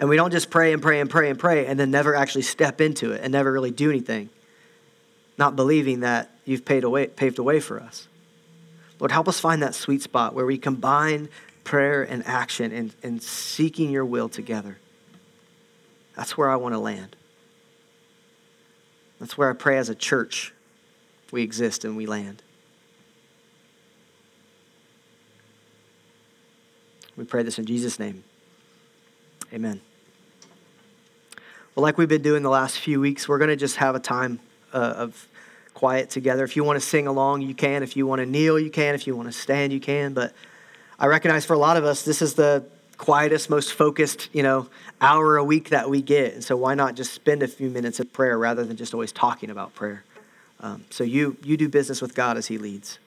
And 0.00 0.08
we 0.08 0.16
don't 0.16 0.30
just 0.30 0.50
pray 0.50 0.72
and 0.72 0.80
pray 0.80 1.00
and 1.00 1.10
pray 1.10 1.28
and 1.28 1.38
pray 1.38 1.66
and 1.66 1.78
then 1.78 1.90
never 1.90 2.14
actually 2.14 2.42
step 2.42 2.80
into 2.80 3.12
it 3.12 3.20
and 3.22 3.32
never 3.32 3.52
really 3.52 3.70
do 3.70 3.90
anything, 3.90 4.30
not 5.36 5.56
believing 5.56 6.00
that 6.00 6.30
you've 6.46 6.64
paid 6.64 6.84
away, 6.84 7.06
paved 7.06 7.38
a 7.38 7.42
way 7.42 7.60
for 7.60 7.78
us. 7.78 8.08
Lord, 8.98 9.12
help 9.12 9.28
us 9.28 9.38
find 9.38 9.62
that 9.62 9.74
sweet 9.74 10.00
spot 10.00 10.34
where 10.34 10.46
we 10.46 10.56
combine 10.56 11.28
prayer 11.64 12.02
and 12.02 12.26
action 12.26 12.72
and, 12.72 12.94
and 13.02 13.22
seeking 13.22 13.90
your 13.90 14.06
will 14.06 14.28
together. 14.28 14.78
That's 16.16 16.36
where 16.36 16.50
I 16.50 16.56
want 16.56 16.74
to 16.74 16.78
land. 16.78 17.16
That's 19.18 19.38
where 19.38 19.50
I 19.50 19.54
pray 19.54 19.78
as 19.78 19.88
a 19.88 19.94
church 19.94 20.52
we 21.30 21.42
exist 21.42 21.84
and 21.84 21.96
we 21.96 22.06
land. 22.06 22.42
We 27.16 27.24
pray 27.24 27.42
this 27.42 27.58
in 27.58 27.66
Jesus' 27.66 27.98
name. 27.98 28.24
Amen. 29.52 29.80
Well, 31.74 31.82
like 31.82 31.98
we've 31.98 32.08
been 32.08 32.22
doing 32.22 32.42
the 32.42 32.50
last 32.50 32.78
few 32.78 33.00
weeks, 33.00 33.28
we're 33.28 33.38
going 33.38 33.50
to 33.50 33.56
just 33.56 33.76
have 33.76 33.94
a 33.94 34.00
time 34.00 34.40
uh, 34.72 34.94
of 34.96 35.28
quiet 35.72 36.10
together. 36.10 36.44
If 36.44 36.56
you 36.56 36.64
want 36.64 36.80
to 36.80 36.86
sing 36.86 37.06
along, 37.06 37.42
you 37.42 37.54
can. 37.54 37.82
If 37.82 37.96
you 37.96 38.06
want 38.06 38.20
to 38.20 38.26
kneel, 38.26 38.58
you 38.58 38.70
can. 38.70 38.94
If 38.94 39.06
you 39.06 39.16
want 39.16 39.28
to 39.28 39.32
stand, 39.32 39.72
you 39.72 39.80
can. 39.80 40.12
But 40.12 40.34
I 40.98 41.06
recognize 41.06 41.44
for 41.44 41.54
a 41.54 41.58
lot 41.58 41.76
of 41.76 41.84
us, 41.84 42.04
this 42.04 42.22
is 42.22 42.34
the 42.34 42.64
quietest, 43.02 43.50
most 43.50 43.72
focused, 43.74 44.28
you 44.32 44.44
know, 44.44 44.68
hour 45.00 45.36
a 45.36 45.42
week 45.42 45.70
that 45.70 45.90
we 45.90 46.00
get. 46.00 46.34
And 46.34 46.44
so 46.44 46.56
why 46.56 46.74
not 46.76 46.94
just 46.94 47.12
spend 47.12 47.42
a 47.42 47.48
few 47.48 47.68
minutes 47.68 47.98
of 47.98 48.12
prayer 48.12 48.38
rather 48.38 48.64
than 48.64 48.76
just 48.76 48.94
always 48.94 49.10
talking 49.10 49.50
about 49.50 49.74
prayer? 49.74 50.04
Um, 50.60 50.84
so 50.88 51.02
you 51.02 51.36
you 51.42 51.56
do 51.56 51.68
business 51.68 52.00
with 52.00 52.14
God 52.14 52.36
as 52.36 52.46
He 52.46 52.58
leads. 52.58 53.00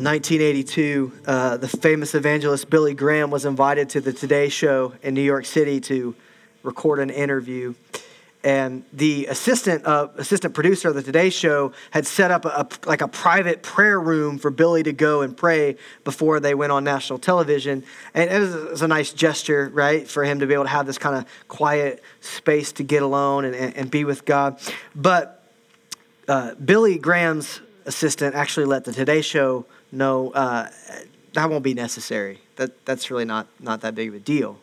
In 0.00 0.04
1982, 0.04 1.12
uh, 1.26 1.56
the 1.58 1.68
famous 1.68 2.14
evangelist 2.14 2.70
Billy 2.70 2.94
Graham 2.94 3.30
was 3.30 3.44
invited 3.44 3.90
to 3.90 4.00
the 4.00 4.14
Today 4.14 4.48
Show 4.48 4.94
in 5.02 5.12
New 5.12 5.20
York 5.20 5.44
City 5.44 5.78
to 5.82 6.14
record 6.62 7.00
an 7.00 7.10
interview. 7.10 7.74
and 8.42 8.82
the 8.94 9.26
assistant 9.26 9.84
uh, 9.84 10.08
assistant 10.16 10.54
producer 10.54 10.88
of 10.88 10.94
the 10.94 11.02
Today 11.02 11.28
Show 11.28 11.74
had 11.90 12.06
set 12.06 12.30
up 12.30 12.46
a, 12.46 12.48
a, 12.48 12.68
like 12.88 13.02
a 13.02 13.08
private 13.08 13.62
prayer 13.62 14.00
room 14.00 14.38
for 14.38 14.50
Billy 14.50 14.82
to 14.84 14.94
go 14.94 15.20
and 15.20 15.36
pray 15.36 15.76
before 16.02 16.40
they 16.40 16.54
went 16.54 16.72
on 16.72 16.82
national 16.82 17.18
television, 17.18 17.84
and 18.14 18.30
it 18.30 18.38
was, 18.38 18.54
it 18.54 18.70
was 18.70 18.82
a 18.82 18.88
nice 18.88 19.12
gesture, 19.12 19.70
right, 19.74 20.08
for 20.08 20.24
him 20.24 20.38
to 20.38 20.46
be 20.46 20.54
able 20.54 20.64
to 20.64 20.70
have 20.70 20.86
this 20.86 20.96
kind 20.96 21.14
of 21.14 21.26
quiet 21.48 22.02
space 22.22 22.72
to 22.72 22.82
get 22.82 23.02
alone 23.02 23.44
and, 23.44 23.54
and, 23.54 23.76
and 23.76 23.90
be 23.90 24.04
with 24.04 24.24
God. 24.24 24.58
But 24.94 25.44
uh, 26.26 26.54
Billy 26.54 26.96
Graham's 26.96 27.60
assistant 27.84 28.34
actually 28.34 28.64
let 28.64 28.84
the 28.84 28.92
Today 28.94 29.20
Show 29.20 29.66
know 29.92 30.30
uh, 30.30 30.70
that 31.34 31.50
won't 31.50 31.64
be 31.64 31.74
necessary. 31.74 32.40
That 32.56 32.84
that's 32.84 33.10
really 33.10 33.24
not 33.24 33.46
not 33.58 33.80
that 33.82 33.94
big 33.94 34.08
of 34.08 34.14
a 34.14 34.18
deal. 34.18 34.58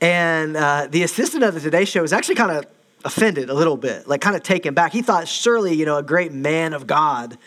And 0.00 0.56
uh, 0.56 0.88
the 0.90 1.02
assistant 1.02 1.44
of 1.44 1.54
the 1.54 1.60
Today 1.60 1.84
Show 1.84 2.02
was 2.02 2.12
actually 2.12 2.34
kind 2.34 2.50
of 2.50 2.66
offended 3.04 3.50
a 3.50 3.54
little 3.54 3.76
bit, 3.76 4.08
like 4.08 4.20
kind 4.20 4.36
of 4.36 4.42
taken 4.42 4.74
back. 4.74 4.92
He 4.92 5.02
thought 5.02 5.28
surely, 5.28 5.74
you 5.74 5.86
know, 5.86 5.96
a 5.96 6.02
great 6.02 6.32
man 6.32 6.72
of 6.72 6.86
God 6.86 7.38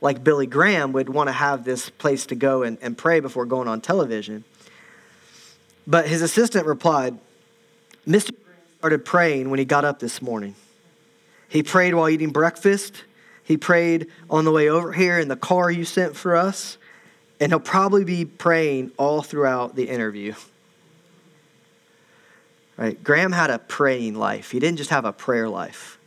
like 0.00 0.22
Billy 0.22 0.46
Graham 0.46 0.92
would 0.92 1.08
want 1.08 1.28
to 1.28 1.32
have 1.32 1.64
this 1.64 1.88
place 1.88 2.26
to 2.26 2.34
go 2.34 2.62
and, 2.62 2.78
and 2.82 2.96
pray 2.96 3.20
before 3.20 3.46
going 3.46 3.66
on 3.66 3.80
television. 3.80 4.44
But 5.86 6.06
his 6.08 6.22
assistant 6.22 6.66
replied, 6.66 7.18
Mr. 8.06 8.30
Graham 8.44 8.60
started 8.78 9.04
praying 9.04 9.50
when 9.50 9.58
he 9.58 9.64
got 9.64 9.84
up 9.84 9.98
this 9.98 10.20
morning. 10.20 10.54
He 11.48 11.62
prayed 11.62 11.94
while 11.94 12.08
eating 12.08 12.30
breakfast. 12.30 13.04
He 13.46 13.56
prayed 13.56 14.08
on 14.28 14.44
the 14.44 14.50
way 14.50 14.68
over 14.68 14.92
here 14.92 15.20
in 15.20 15.28
the 15.28 15.36
car 15.36 15.70
you 15.70 15.84
sent 15.84 16.16
for 16.16 16.34
us. 16.34 16.78
And 17.38 17.52
he'll 17.52 17.60
probably 17.60 18.02
be 18.02 18.24
praying 18.24 18.90
all 18.96 19.22
throughout 19.22 19.76
the 19.76 19.88
interview. 19.88 20.34
Right? 22.76 23.02
Graham 23.02 23.30
had 23.30 23.50
a 23.50 23.60
praying 23.60 24.16
life. 24.16 24.50
He 24.50 24.58
didn't 24.58 24.78
just 24.78 24.90
have 24.90 25.04
a 25.04 25.12
prayer 25.12 25.48
life. 25.48 25.98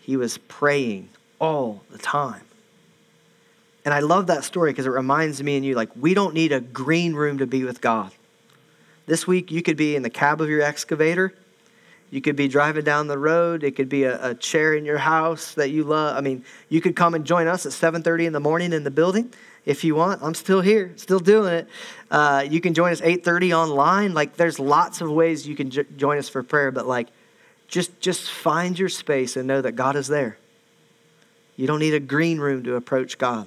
He 0.00 0.16
was 0.16 0.38
praying 0.38 1.10
all 1.38 1.84
the 1.90 1.98
time. 1.98 2.42
And 3.84 3.94
I 3.94 4.00
love 4.00 4.26
that 4.26 4.42
story 4.42 4.72
because 4.72 4.86
it 4.86 4.90
reminds 4.90 5.42
me 5.42 5.56
and 5.56 5.64
you 5.64 5.74
like 5.76 5.90
we 5.94 6.12
don't 6.12 6.34
need 6.34 6.50
a 6.50 6.60
green 6.60 7.14
room 7.14 7.38
to 7.38 7.46
be 7.46 7.62
with 7.62 7.80
God. 7.80 8.10
This 9.06 9.26
week 9.26 9.50
you 9.52 9.62
could 9.62 9.76
be 9.76 9.96
in 9.96 10.02
the 10.02 10.10
cab 10.10 10.40
of 10.40 10.48
your 10.48 10.60
excavator. 10.60 11.34
You 12.10 12.20
could 12.20 12.36
be 12.36 12.48
driving 12.48 12.84
down 12.84 13.06
the 13.06 13.18
road. 13.18 13.62
It 13.62 13.76
could 13.76 13.88
be 13.88 14.04
a, 14.04 14.30
a 14.30 14.34
chair 14.34 14.74
in 14.74 14.84
your 14.84 14.98
house 14.98 15.54
that 15.54 15.70
you 15.70 15.84
love. 15.84 16.16
I 16.16 16.20
mean, 16.20 16.44
you 16.68 16.80
could 16.80 16.96
come 16.96 17.14
and 17.14 17.24
join 17.24 17.46
us 17.46 17.66
at 17.66 17.72
7:30 17.72 18.26
in 18.26 18.32
the 18.32 18.40
morning 18.40 18.72
in 18.72 18.84
the 18.84 18.90
building 18.90 19.32
if 19.64 19.84
you 19.84 19.94
want. 19.94 20.22
I'm 20.22 20.34
still 20.34 20.60
here, 20.60 20.92
still 20.96 21.20
doing 21.20 21.52
it. 21.52 21.68
Uh, 22.10 22.44
you 22.48 22.60
can 22.60 22.74
join 22.74 22.92
us 22.92 23.00
8:30 23.00 23.52
online. 23.56 24.14
Like, 24.14 24.36
there's 24.36 24.58
lots 24.58 25.00
of 25.00 25.10
ways 25.10 25.46
you 25.46 25.54
can 25.54 25.70
join 25.70 26.18
us 26.18 26.28
for 26.28 26.42
prayer, 26.42 26.72
but 26.72 26.86
like, 26.86 27.08
just 27.68 28.00
just 28.00 28.30
find 28.30 28.78
your 28.78 28.88
space 28.88 29.36
and 29.36 29.46
know 29.46 29.60
that 29.60 29.72
God 29.72 29.94
is 29.94 30.08
there. 30.08 30.36
You 31.56 31.66
don't 31.66 31.78
need 31.78 31.94
a 31.94 32.00
green 32.00 32.40
room 32.40 32.64
to 32.64 32.74
approach 32.74 33.18
God. 33.18 33.46